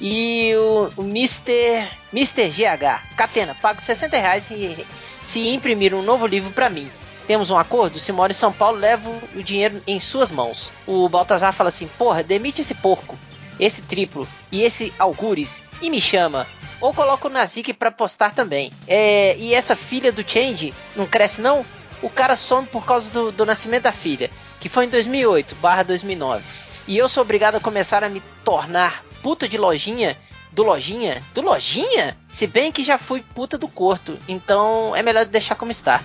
[0.03, 1.87] E o, o Mr.
[2.11, 2.49] Mr.
[2.49, 4.83] GH, Catena, pago 60 reais se,
[5.21, 6.89] se imprimir um novo livro pra mim.
[7.27, 7.99] Temos um acordo?
[7.99, 10.71] Se mora em São Paulo, levo o dinheiro em suas mãos.
[10.87, 13.15] O Baltazar fala assim: Porra, demite esse porco,
[13.59, 16.47] esse triplo e esse algures e me chama.
[16.81, 18.71] Ou coloca o Nazik pra postar também.
[18.87, 21.63] É, e essa filha do Change não cresce não?
[22.01, 25.83] O cara some por causa do, do nascimento da filha, que foi em 2008 barra
[25.83, 26.43] 2009.
[26.87, 30.17] E eu sou obrigado a começar a me tornar puta de lojinha
[30.51, 31.21] do lojinha?
[31.33, 32.17] Do lojinha?
[32.27, 36.01] Se bem que já fui puta do corto, então é melhor deixar como está.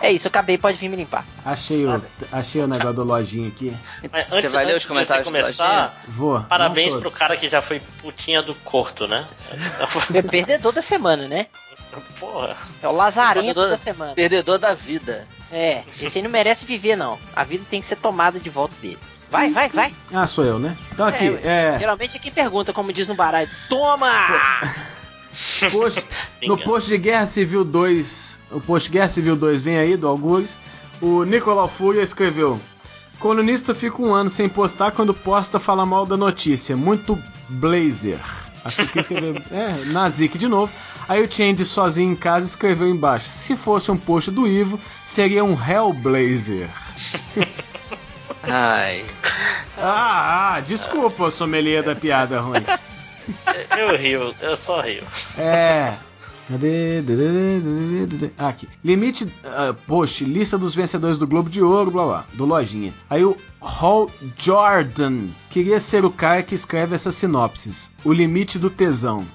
[0.00, 1.24] É isso, eu acabei, pode vir me limpar.
[1.44, 2.00] Achei o,
[2.30, 3.76] achei o negócio do lojinha aqui.
[4.12, 6.40] Mas Você antes, vai ler os de comentários você do começar, Vou.
[6.42, 9.26] parabéns pro cara que já foi putinha do corto, né?
[10.14, 11.46] É perdedor da semana, né?
[12.20, 12.56] Porra.
[12.80, 14.14] É o lazarento Perdedor- da semana.
[14.14, 15.26] Perdedor da vida.
[15.50, 17.18] É, esse aí não merece viver, não.
[17.34, 18.98] A vida tem que ser tomada de volta dele.
[19.30, 19.92] Vai, vai, vai.
[20.12, 20.76] Ah, sou eu, né?
[20.92, 21.76] Então aqui, é.
[21.78, 23.48] Geralmente é quem pergunta, como diz no baralho.
[23.68, 24.10] Toma!
[25.70, 26.06] post-
[26.42, 30.56] no post de Guerra Civil 2, o post Guerra Civil 2 vem aí, do Algures,
[31.00, 32.58] o Nicolau Fúria escreveu:
[33.18, 36.76] Colunista fica um ano sem postar quando posta fala mal da notícia.
[36.76, 38.18] Muito blazer.
[38.64, 39.34] Acho que escreveu.
[39.52, 40.72] É, Nazik de novo.
[41.08, 45.44] Aí o Change sozinho em casa escreveu embaixo: Se fosse um post do Ivo, seria
[45.44, 46.68] um Hellblazer.
[48.42, 49.04] Ai.
[49.76, 52.64] Ah, ah, desculpa, sommelier da piada ruim.
[53.76, 55.02] Eu rio, eu só rio.
[55.36, 55.94] É.
[56.48, 57.02] Cadê?
[58.38, 58.66] Ah, aqui.
[58.82, 59.30] Limite.
[59.44, 62.94] ah, post, lista dos vencedores do Globo de Ouro, blá blá, do Lojinha.
[63.10, 67.90] Aí o Hall Jordan queria ser o cara que escreve essas sinopses.
[68.02, 69.26] O limite do tesão.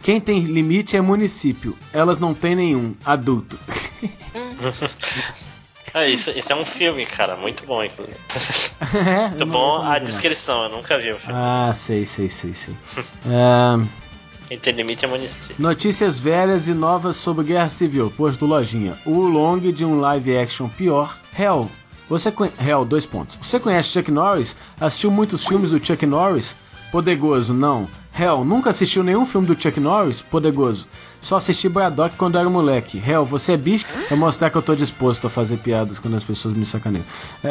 [0.00, 1.76] Quem tem limite é município.
[1.92, 2.94] Elas não têm nenhum.
[3.04, 3.58] Adulto.
[5.92, 8.16] É, isso, isso é um filme, cara, muito bom, inclusive.
[9.30, 11.34] Muito bom a descrição, eu nunca vi o filme.
[11.36, 12.74] Ah, sei, sei, sei, sei.
[14.72, 15.54] Limite é município.
[15.58, 18.98] Notícias velhas e novas sobre Guerra Civil, posto do Lojinha.
[19.06, 21.16] O long de um live action pior.
[21.38, 21.70] Hell,
[22.08, 22.32] você.
[22.60, 23.38] Hell, dois pontos.
[23.40, 24.56] Você conhece Chuck Norris?
[24.80, 26.56] Assistiu muitos filmes do Chuck Norris?
[26.90, 27.88] Podegoso, não.
[28.18, 30.20] Hell, nunca assistiu nenhum filme do Chuck Norris?
[30.20, 30.86] Podegoso.
[31.20, 33.00] Só assisti Braddock quando era moleque.
[33.04, 33.86] Hell, você é bicho?
[34.08, 37.04] Pra mostrar que eu tô disposto a fazer piadas quando as pessoas me sacaneiam.
[37.44, 37.48] É,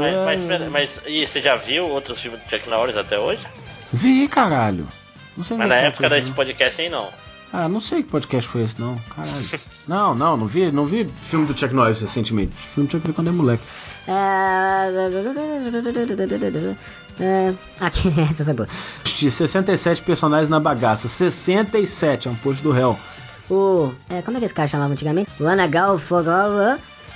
[0.00, 3.18] Mas, é, mas, pera- mas e você já viu outros filmes do Chuck Norris até
[3.18, 3.40] hoje?
[3.92, 4.86] Vi, caralho.
[5.36, 7.08] Não sei Mas na é que época desse podcast aí não.
[7.54, 8.98] Ah, não sei que podcast foi esse, não.
[9.14, 9.46] Caralho.
[9.86, 12.52] não, não, não vi, não vi filme do Chuck Norris recentemente.
[12.54, 13.62] Filme do Chuck Norris quando é moleque.
[17.20, 18.68] É, Aqui, essa foi boa.
[19.04, 21.08] De 67 personagens na bagaça.
[21.08, 22.98] 67 é um post do réu.
[23.50, 23.92] O.
[24.08, 25.30] É, como é que esse cara chamava antigamente?
[25.40, 25.98] O Anagal.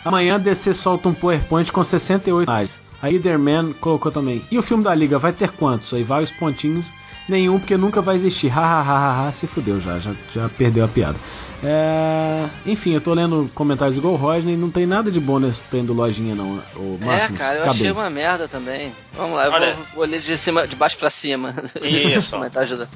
[0.04, 2.78] Amanhã DC solta um PowerPoint com 68 mais.
[3.02, 4.42] A Leaderman colocou também.
[4.50, 5.92] E o filme da Liga vai ter quantos?
[5.92, 6.92] Aí vários pontinhos.
[7.28, 8.48] Nenhum, porque nunca vai existir.
[8.48, 11.18] Hahaha, se fudeu já, já, já perdeu a piada.
[11.64, 12.46] É...
[12.66, 15.84] Enfim, eu tô lendo comentários igual o Rodney, não tem nada de bom nesse trem
[15.84, 16.62] do lojinha, não.
[16.76, 18.92] O Máximos, é, cara, eu achei uma merda também.
[19.14, 21.54] Vamos lá, eu vou, vou ler de, cima, de baixo pra cima.
[21.82, 22.30] Isso.
[22.36, 22.88] Comentário ajuda.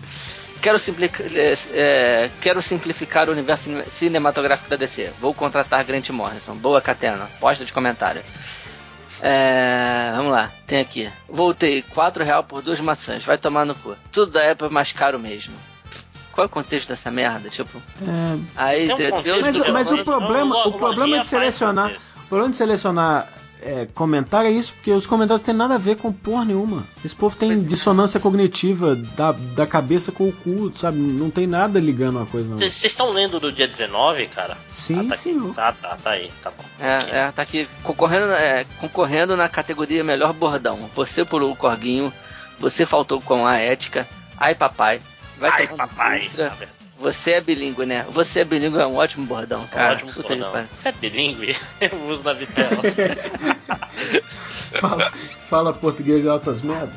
[0.61, 5.11] Quero, simplica- é, é, quero simplificar o universo cine- cinematográfico da DC.
[5.19, 6.55] Vou contratar Grant Morrison.
[6.55, 7.31] Boa catena.
[7.41, 8.21] Posta de comentário.
[9.23, 11.11] É, vamos lá, tem aqui.
[11.29, 13.25] Voltei, 4 real por duas maçãs.
[13.25, 13.97] Vai tomar no cu.
[14.13, 15.55] Tudo da Apple é mais caro mesmo.
[16.41, 17.51] Qual é o contexto dessa merda?
[17.51, 21.93] Tipo, É, aí Tem um Deus Mas, do- mas o problema, o problema de selecionar,
[22.25, 23.29] o problema de selecionar
[23.61, 26.87] é, comentário é isso, porque os comentários têm nada a ver com porra nenhuma.
[27.05, 27.69] Esse povo tem Pois é.
[27.69, 30.97] dissonância cognitiva da, da cabeça com o cu, sabe?
[30.99, 32.57] Não tem nada ligando uma coisa não.
[32.57, 34.57] Vocês estão lendo do dia 19, cara?
[34.71, 35.51] Sim, ah, tá senhor.
[35.51, 35.61] Aqui.
[35.61, 36.65] Ah, tá, tá aí, tá bom.
[36.83, 40.89] É, é, tá aqui concorrendo, é, concorrendo na categoria melhor bordão.
[40.97, 42.11] Você pulou o corguinho,
[42.59, 44.09] você faltou com a ética.
[44.39, 45.03] Ai papai,
[45.41, 46.31] vai Ai, papai.
[46.99, 48.05] Você é bilíngue, né?
[48.11, 49.95] Você é bilíngue é um ótimo bordão, Um cara.
[49.95, 50.67] ótimo Puta bordão.
[50.71, 51.57] Você é bilíngue?
[51.81, 52.71] Eu uso na vitela.
[54.81, 55.11] Fala,
[55.49, 56.93] fala português de altas merda.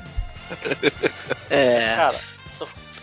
[1.50, 2.20] É, Cara,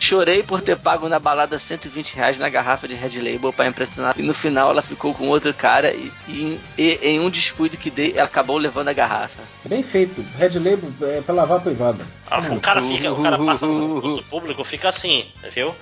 [0.01, 4.15] chorei por ter pago na balada 120 reais na garrafa de Red Label pra impressionar.
[4.19, 7.91] E no final ela ficou com outro cara e, e- e em um descuido que
[7.91, 9.43] dei, ela acabou levando a garrafa.
[9.65, 10.25] Bem feito.
[10.39, 12.05] Red Label é pra lavar a privada.
[12.31, 15.75] ah, o cara fica, o cara passa no concurso público, fica assim, viu?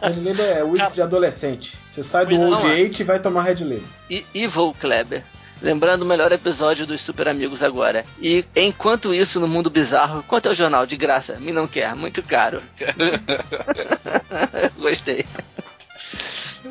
[0.00, 1.76] Red Label é whisky de adolescente.
[1.92, 2.78] Você sai do Old é.
[2.80, 3.82] Eight e vai tomar Red Label.
[4.08, 5.22] e Evil Kleber.
[5.60, 8.04] Lembrando o melhor episódio dos Super Amigos agora.
[8.20, 10.86] E enquanto isso, no mundo bizarro, quanto é o jornal?
[10.86, 11.34] De graça.
[11.40, 12.62] Me não quer, muito caro.
[14.78, 15.24] Gostei.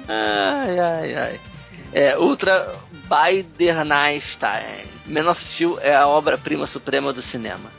[0.07, 1.39] Ai, ai, ai.
[1.91, 2.73] É, Ultra
[3.09, 4.85] Biderneinstein.
[5.05, 7.69] Man of Steel é a obra-prima suprema do cinema.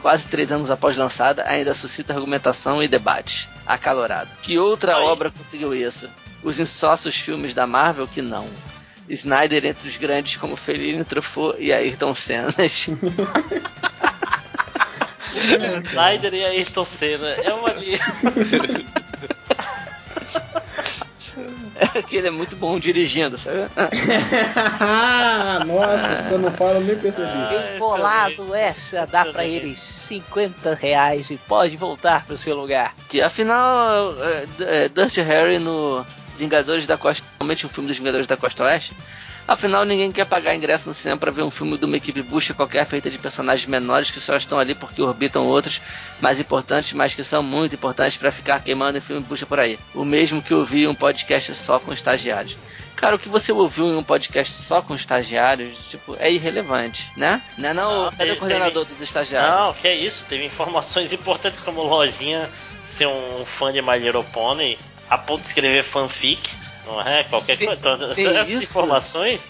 [0.00, 3.48] Quase três anos após lançada, ainda suscita argumentação e debate.
[3.66, 4.30] Acalorado.
[4.42, 5.02] Que outra Aí.
[5.02, 6.08] obra conseguiu isso?
[6.42, 8.46] Os insócios filmes da Marvel que não.
[9.08, 12.54] Snyder entre os grandes como Fellini, Truffaut e Ayrton Senna.
[15.90, 17.28] Snyder e Ayrton Senna.
[17.28, 17.98] É uma linha.
[21.94, 23.58] É que ele é muito bom dirigindo, sabe?
[25.66, 27.28] Nossa, se eu não falo, eu nem percebi.
[27.28, 28.54] Ah, Bolado excelente.
[28.56, 29.66] essa, dá pra Excelente.
[29.66, 32.94] eles 50 reais e pode voltar pro seu lugar.
[33.08, 36.04] Que afinal, é, é, Dirty Harry no
[36.38, 38.92] Vingadores da Costa, realmente um filme dos Vingadores da Costa Oeste.
[39.46, 42.52] Afinal, ninguém quer pagar ingresso no cinema pra ver um filme de uma equipe bucha
[42.52, 45.80] qualquer feita de personagens menores que só estão ali porque orbitam outros
[46.20, 49.78] mais importantes, mas que são muito importantes pra ficar queimando em filme bucha por aí.
[49.94, 52.58] O mesmo que ouvir um podcast só com estagiários.
[52.94, 57.40] Cara, o que você ouviu em um podcast só com estagiários, tipo, é irrelevante, né?
[57.56, 58.04] Não é não?
[58.04, 59.50] Não, Cadê teve- o coordenador dos estagiários?
[59.58, 60.24] Não, que é isso.
[60.28, 62.50] Teve informações importantes como Lojinha
[62.86, 64.76] ser um fã de My Little Pony
[65.10, 66.50] a ponto de escrever fanfic,
[66.86, 67.24] não é?
[67.24, 67.80] Qualquer Tem- coisa.
[67.94, 68.62] Então, tem essas isso?
[68.62, 69.40] informações.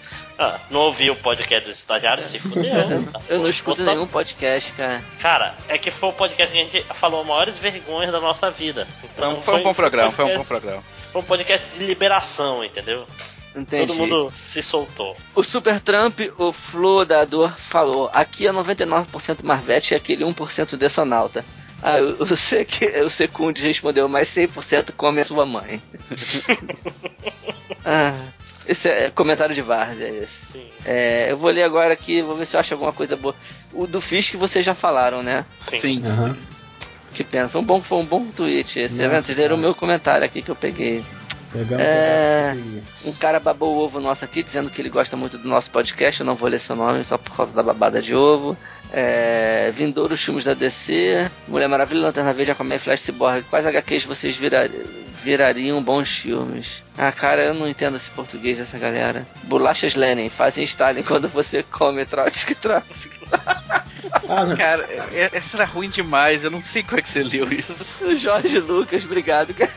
[0.41, 2.63] Ah, não ouviu o podcast dos estagiários, se fudeu.
[3.11, 3.19] Tá?
[3.27, 5.03] Eu não Pô, escuto só- nenhum podcast, cara.
[5.19, 8.87] Cara, é que foi o podcast que a gente falou maiores vergonhas da nossa vida.
[9.01, 10.83] Foi Então, um, foi um bom programa, foi um bom podcast- programa.
[11.11, 13.05] Foi um podcast de liberação, entendeu?
[13.53, 13.87] Entendi.
[13.87, 15.17] Todo mundo se soltou.
[15.35, 21.43] O Super Trump, o Flodador, falou: aqui é 99% Marvete e aquele 1% dessonauta.
[21.81, 22.69] Ah, o, o, Sec,
[23.05, 25.81] o Secundes respondeu, mas 100% come a sua mãe.
[27.85, 28.13] ah,
[28.67, 30.51] esse é comentário de Várzea, é esse.
[30.51, 30.69] Sim.
[30.85, 33.35] É, eu vou ler agora aqui, vou ver se eu acho alguma coisa boa.
[33.73, 35.45] O do Fisk vocês já falaram, né?
[35.69, 35.79] Sim.
[35.81, 36.03] Sim.
[37.13, 39.01] Que pena, foi um bom, foi um bom tweet esse.
[39.01, 41.03] Nossa, Vocês leram o meu comentário aqui que eu peguei.
[41.51, 42.55] Pegar um É.
[43.03, 43.09] que.
[43.09, 46.19] Um cara babou o ovo nosso aqui, dizendo que ele gosta muito do nosso podcast.
[46.19, 48.55] Eu não vou ler seu nome só por causa da babada de ovo.
[48.91, 51.29] É, Vindouro, os filmes da DC.
[51.47, 53.43] Mulher Maravilha, Lanterna Verde, Aquaman e Flash Cyborg.
[53.49, 54.69] Quais HQs vocês virar-
[55.23, 56.81] virariam bons filmes?
[56.97, 59.27] Ah, cara, eu não entendo esse português dessa galera.
[59.43, 63.19] Bolachas Lenin, fazem Stalin quando você come Trotsky Trotsky.
[64.27, 64.55] Ah.
[64.55, 67.75] Cara, é- essa era ruim demais, eu não sei como é que você leu isso.
[68.17, 69.71] Jorge Lucas, obrigado, cara.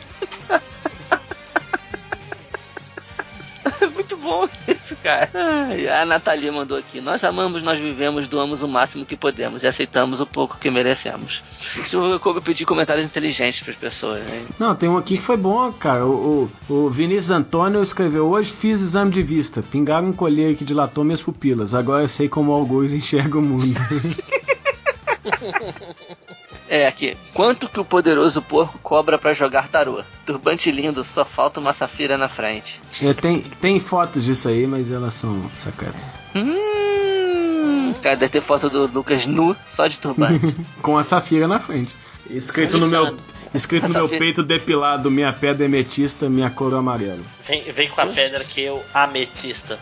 [3.95, 5.31] Muito bom isso, cara.
[5.35, 7.01] Ai, a Nathalie mandou aqui.
[7.01, 11.43] Nós amamos, nós vivemos, doamos o máximo que podemos e aceitamos o pouco que merecemos.
[11.83, 14.45] Isso eu pedir comentários inteligentes para as pessoas, né?
[14.59, 16.07] Não, tem um aqui que foi bom, cara.
[16.07, 19.63] O, o, o Vinícius Antônio escreveu: Hoje fiz exame de vista.
[19.63, 21.75] Pingaram um colher que dilatou minhas pupilas.
[21.75, 23.81] Agora eu sei como o algoz enxerga o mundo.
[26.73, 27.15] É, aqui.
[27.35, 30.03] Quanto que o poderoso porco cobra para jogar tarô?
[30.25, 32.81] Turbante lindo, só falta uma safira na frente.
[33.03, 36.19] É, tem, tem fotos disso aí, mas elas são sacadas.
[36.35, 40.57] Hum, cara, deve ter foto do Lucas nu, só de turbante.
[40.81, 41.95] Com a safira na frente.
[42.31, 43.19] Escrito no meu,
[43.53, 47.21] escrito no meu peito depilado: Minha pedra é metista, minha cor é amarela.
[47.47, 49.79] Vem, vem com a pedra que eu ametista.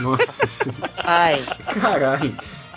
[0.00, 0.90] Nossa senhora.
[0.96, 1.44] Ai,
[1.78, 2.34] Caralho.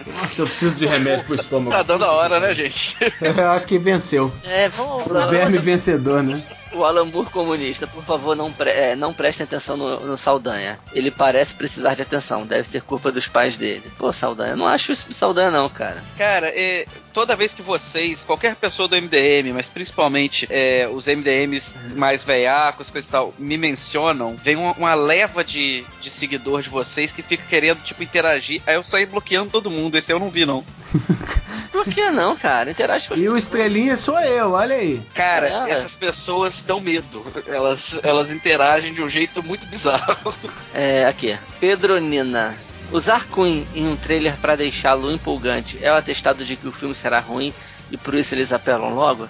[0.07, 1.71] Nossa, eu preciso de remédio pro estômago.
[1.71, 2.95] Tá dando a hora, né, gente?
[3.21, 4.31] Eu acho que venceu.
[4.43, 5.05] é, vamos.
[5.07, 6.41] O verme vencedor, né?
[6.73, 10.79] O Alan Moore comunista, por favor, não, pre é, não prestem atenção no, no Saldanha.
[10.93, 13.83] Ele parece precisar de atenção, deve ser culpa dos pais dele.
[13.97, 16.03] Pô, Saldanha, eu não acho isso do Saldanha, não, cara.
[16.17, 21.71] Cara, é, toda vez que vocês, qualquer pessoa do MDM, mas principalmente é, os MDMs
[21.95, 26.69] mais veiacos, coisa e tal, me mencionam, vem uma, uma leva de, de seguidor de
[26.69, 28.61] vocês que fica querendo, tipo, interagir.
[28.65, 29.97] Aí eu saí bloqueando todo mundo.
[29.97, 30.65] Esse eu não vi, não.
[31.71, 32.69] Por que não, cara?
[32.69, 35.01] Interage com E o estrelinha sou eu, olha aí.
[35.15, 35.69] Cara, Caramba.
[35.71, 37.23] essas pessoas dão medo.
[37.47, 40.33] Elas, elas interagem de um jeito muito bizarro.
[40.73, 41.37] É, aqui.
[41.59, 42.55] Pedronina.
[42.91, 46.93] Usar Queen em um trailer pra deixá-lo empolgante é o atestado de que o filme
[46.93, 47.51] será ruim
[47.89, 49.27] e por isso eles apelam logo?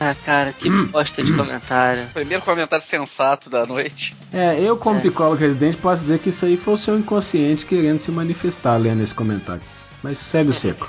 [0.00, 2.06] Ah, cara, que bosta de comentário.
[2.14, 4.14] Primeiro comentário sensato da noite.
[4.32, 5.00] É, eu como É.
[5.00, 9.02] psicólogo residente posso dizer que isso aí foi o seu inconsciente querendo se manifestar lendo
[9.02, 9.62] esse comentário.
[10.02, 10.88] Mas segue o seco.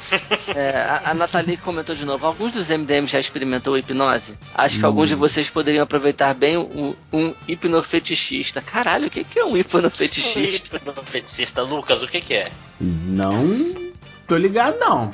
[0.56, 0.70] É,
[1.06, 2.26] a, a Nathalie comentou de novo.
[2.26, 4.34] Alguns dos MDMs já experimentou hipnose?
[4.54, 4.88] Acho que Hum.
[4.88, 8.62] alguns de vocês poderiam aproveitar bem um, um hipnofetichista.
[8.62, 10.80] Caralho, o que, que é um hipnofetichista?
[11.04, 12.52] Feticista Lucas, o que que é?
[12.80, 13.92] Não
[14.28, 15.12] tô ligado, não.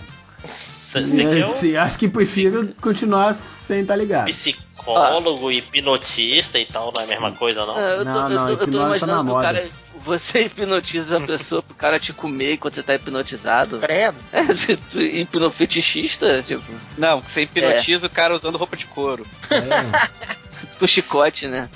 [0.95, 4.29] Um Se- acho que prefiro continuar sem estar ligado.
[4.75, 7.79] Psicólogo, hipnotista e tal, não é a mesma coisa, não?
[7.79, 9.69] É, eu, tô, Não, eu não, tô- eu tô tá na imaginando que o cara.
[10.05, 13.79] Você hipnotiza a pessoa pro cara te comer enquanto você tá hipnotizado.
[13.79, 14.17] Credo.
[14.33, 16.63] É, hipnofetichista, tipo,
[16.97, 19.25] Não, você hipnotiza o cara usando roupa de couro.
[19.49, 20.33] É.
[20.79, 21.69] com chicote, né?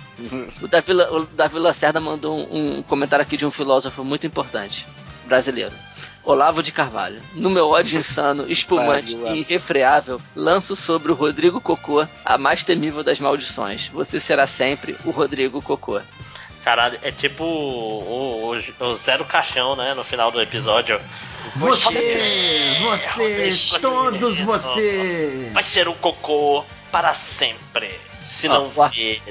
[0.62, 4.86] O Davi, o Davi Lacerda mandou um, um comentário aqui de um filósofo muito importante,
[5.26, 5.74] brasileiro.
[6.30, 7.22] Olavo de Carvalho.
[7.34, 13.02] No meu ódio insano, espumante e irrefreável, lanço sobre o Rodrigo Cocô a mais temível
[13.02, 13.88] das maldições.
[13.94, 16.02] Você será sempre o Rodrigo Cocô.
[16.66, 19.94] Caralho, é tipo o, o- o zero caixão, né?
[19.94, 21.00] No final do episódio.
[21.56, 24.42] Você, você, Você, todos você.
[24.42, 25.50] você.
[25.54, 27.90] Vai ser o cocô para sempre.
[28.22, 29.22] Se não Ah, ver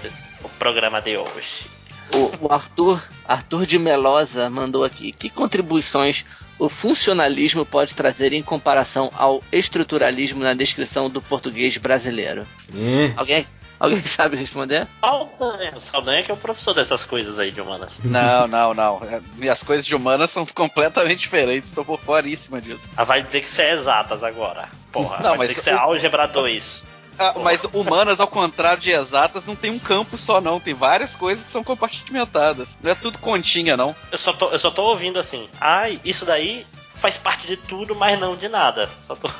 [0.43, 1.67] o programa de hoje.
[2.15, 5.13] O, o Arthur, Arthur de Melosa mandou aqui.
[5.13, 6.25] Que contribuições
[6.59, 12.47] o funcionalismo pode trazer em comparação ao estruturalismo na descrição do português brasileiro?
[12.75, 13.13] É.
[13.17, 13.47] Alguém,
[13.79, 14.87] alguém sabe responder?
[15.01, 15.71] Saldanha.
[15.77, 17.99] O Saldanha que é o professor dessas coisas aí de humanas.
[18.05, 19.03] Não, não, não.
[19.05, 21.69] É, Minhas coisas de humanas são completamente diferentes.
[21.69, 22.91] Estou por foríssima disso.
[22.97, 24.69] Ah, vai dizer que você é exatas agora.
[24.93, 26.87] Porra, Não, vai mas dizer que você é álgebra 2.
[27.19, 30.61] Ah, mas humanas, ao contrário de exatas, não tem um campo só, não.
[30.61, 32.69] Tem várias coisas que são compartimentadas.
[32.83, 33.95] Não é tudo continha, não.
[34.13, 35.49] Eu só tô, eu só tô ouvindo assim.
[35.61, 36.67] Ai, isso daí
[36.97, 38.89] faz parte de tudo, mas não de nada.
[39.07, 39.31] Só tô.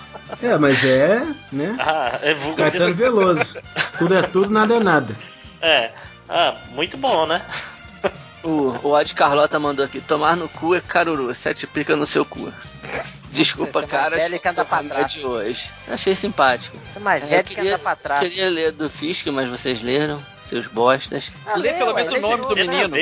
[0.43, 1.77] É, mas é, né?
[1.81, 3.59] Ah, é Caetano Veloso.
[3.99, 5.17] Tudo é tudo, nada é nada.
[5.61, 5.91] É.
[6.29, 7.43] Ah, muito bom, né?
[8.47, 12.25] O, o Odd Carlota mandou aqui: tomar no cu é caruru, sete pica no seu
[12.25, 12.53] cu.
[13.33, 14.17] Desculpa, Você é cara.
[14.17, 15.13] velho que anda pra trás.
[15.13, 15.69] de hoje.
[15.89, 16.77] Achei simpático.
[16.87, 18.21] Você é mais É, velho eu que queria- anda pra trás.
[18.23, 21.31] Queria ler do Fisk, mas vocês leram, seus bostas.
[21.45, 22.63] Ah, Lê pelo ué, menos o lê nome do né?
[22.67, 22.97] menino.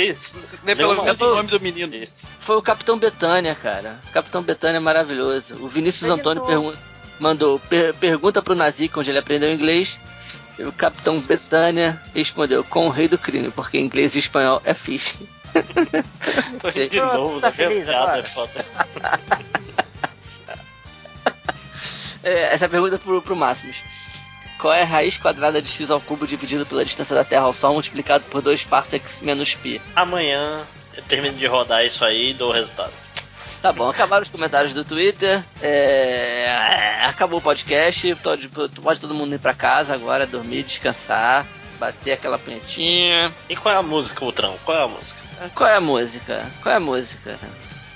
[0.64, 1.94] Lê pelo Não, menos o nome do menino.
[1.94, 2.26] Isso.
[2.40, 4.00] Foi o Capitão Betânia, cara.
[4.12, 5.54] Capitão Betânia é maravilhoso.
[5.60, 6.74] O Vinícius Lê Antônio
[7.20, 10.00] mandou: "Per- pergunta pro Nazik onde ele aprendeu inglês.
[10.58, 14.72] E o Capitão Betânia respondeu: com o rei do crime, porque inglês e espanhol é
[14.72, 15.16] Fisk.
[16.60, 18.20] Tô rindo de Pronto, novo, tá feliz piada agora?
[18.20, 18.64] é foda.
[22.22, 23.76] É, essa pergunta é pro, pro Máximos.
[24.58, 27.52] qual é a raiz quadrada de x ao cubo dividido pela distância da Terra ao
[27.52, 29.78] Sol multiplicado por 2 parsecs menos pi?
[29.94, 30.62] Amanhã
[30.96, 32.92] eu termino de rodar isso aí e dou o resultado.
[33.60, 35.42] Tá bom, acabaram os comentários do Twitter.
[35.60, 38.14] É, acabou o podcast.
[38.16, 41.44] Pode, pode todo mundo ir pra casa agora, dormir, descansar,
[41.78, 43.30] bater aquela punhetinha.
[43.50, 44.56] E qual é a música, Ultrão?
[44.64, 45.20] Qual é a música?
[45.54, 46.50] Qual é a música?
[46.62, 47.38] Qual é a música?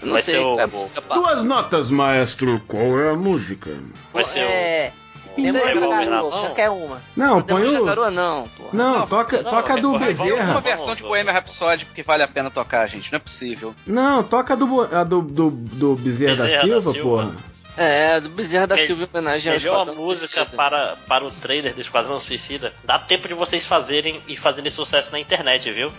[0.01, 1.01] Eu não Vai sei ser qual o- é a música.
[1.13, 2.61] Duas notas, maestro.
[2.67, 3.71] Qual é a música?
[4.13, 4.93] Vai ser é,
[5.27, 5.35] o.
[5.43, 7.01] tem uma garoa, qualquer uma.
[7.17, 7.85] Não, põe o.
[7.85, 8.71] garoa não, porra.
[8.73, 10.61] Não, toca, não, toca a do vai- Uma Bezerra.
[10.61, 13.11] versão de Bohemian Rhapsody que vale a pena tocar, gente.
[13.11, 13.75] Não é possível.
[13.87, 17.09] Não, toca a do, a do, do, do Bezerra, da Bezerra da Silva, Silva.
[17.25, 17.37] porra.
[17.77, 20.57] É, do Bezerra da Me- Silva em homenagem ao Esquadrão música Suicida.
[20.57, 22.73] para, para o trailer do Esquadrão Suicida.
[22.85, 25.93] Dá tempo de vocês fazerem e fazerem sucesso na internet, viu?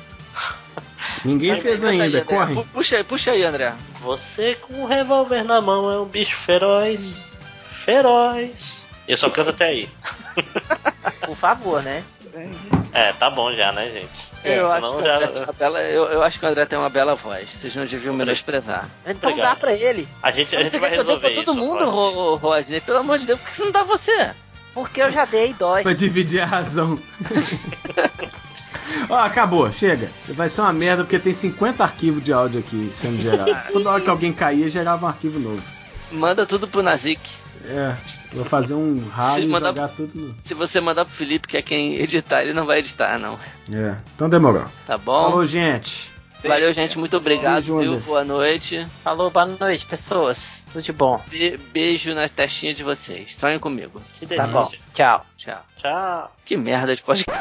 [1.26, 2.22] Ninguém Vai, fez ainda, André.
[2.22, 2.54] corre.
[2.56, 3.74] Pu- Puxa aí, puxa aí, André.
[4.02, 7.26] Você com um revólver na mão é um bicho feroz.
[7.70, 8.86] Feroz.
[9.08, 9.90] Eu só canto até aí.
[11.26, 12.04] Por favor, né?
[12.94, 14.30] É, tá bom já, né, gente?
[14.44, 16.46] É, eu, acho senão que o já- André tem uma bela, eu, eu acho que
[16.46, 17.50] o André tem uma bela voz.
[17.50, 18.88] Vocês não deviam menosprezar.
[19.06, 19.50] Então Obrigado.
[19.50, 20.08] dá pra ele.
[20.24, 21.44] A gente, a gente vai resolver pra isso.
[21.44, 21.90] todo mundo.
[21.90, 22.80] Ro- Rodney?
[22.82, 24.32] Pelo amor de Deus, por que você não dá você?
[24.74, 25.82] Porque eu já dei e dói.
[25.84, 26.98] Pra dividir a razão.
[29.10, 30.10] Ó, acabou, chega.
[30.30, 33.56] Vai ser uma merda porque tem 50 arquivos de áudio aqui sendo gerados.
[33.74, 35.62] Toda hora que alguém caía, gerava um arquivo novo.
[36.12, 37.22] Manda tudo pro Nazik.
[37.66, 37.94] É,
[38.34, 40.36] vou fazer um ralo Se e mandar- jogar tudo no.
[40.44, 43.38] Se você mandar pro Felipe, que é quem editar, ele não vai editar, não.
[43.72, 44.66] É, então demorou.
[44.88, 45.30] Tá bom?
[45.30, 46.10] Falou, gente.
[46.42, 46.98] Valeu, gente.
[46.98, 48.00] Muito obrigado, viu?
[48.00, 48.88] Boa noite.
[49.04, 50.66] Falou, boa noite, pessoas.
[50.72, 51.22] Tudo de bom.
[51.28, 53.36] Be- beijo na testinha de vocês.
[53.38, 54.02] Sonhem comigo.
[54.18, 54.80] Que Tá delícia.
[54.80, 54.94] bom.
[54.94, 55.26] Tchau.
[55.38, 55.66] Tchau.
[55.82, 56.32] Tchau.
[56.44, 57.32] Que merda de podcast.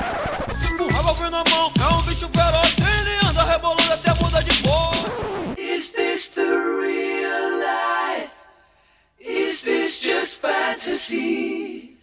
[0.80, 4.94] Um revólver na mão, é um bicho feroz, ele anda rebolando até muda de cor.
[5.58, 8.30] Is this the real life?
[9.18, 11.96] Is this just fantasy?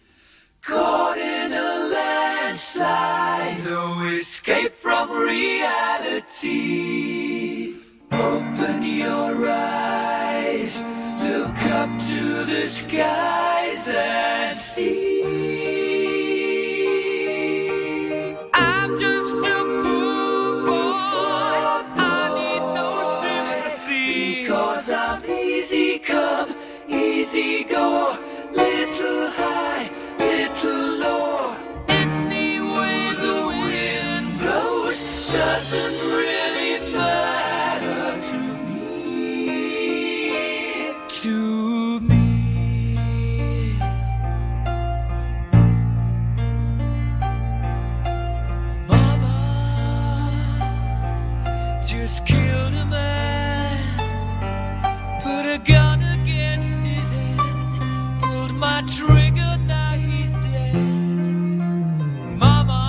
[0.60, 6.56] Caught in a landslide, no escape from reality.
[8.12, 10.84] Open your eyes,
[11.22, 15.95] look up to the skies and see.
[25.96, 26.54] Easy come,
[26.88, 28.18] easy go.
[28.52, 30.95] Little high, little
[58.76, 60.74] pulled my trigger, now he's dead.
[62.38, 62.80] Mama,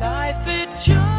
[0.00, 1.13] life had just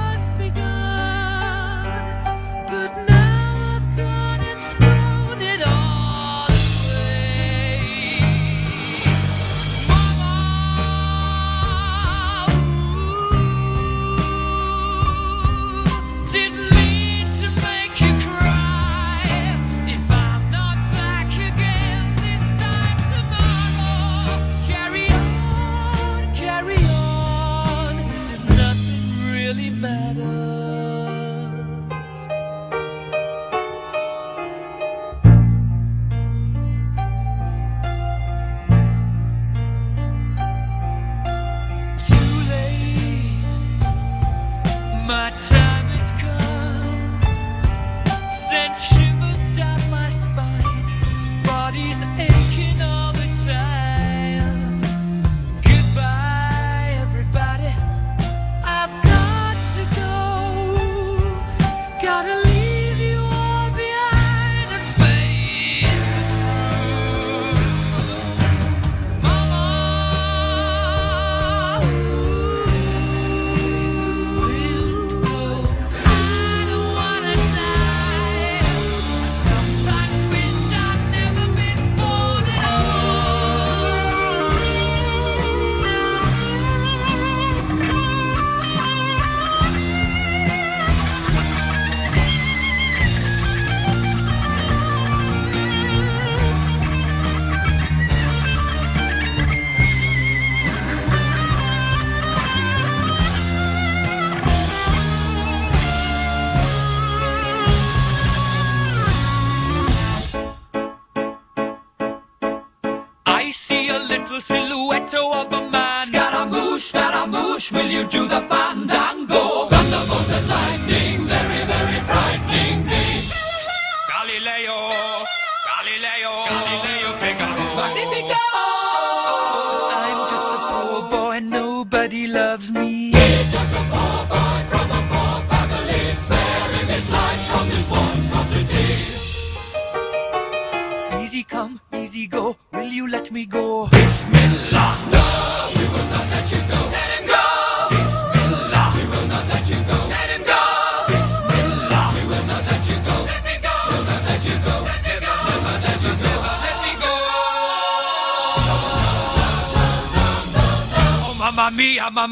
[117.72, 118.42] Will you do the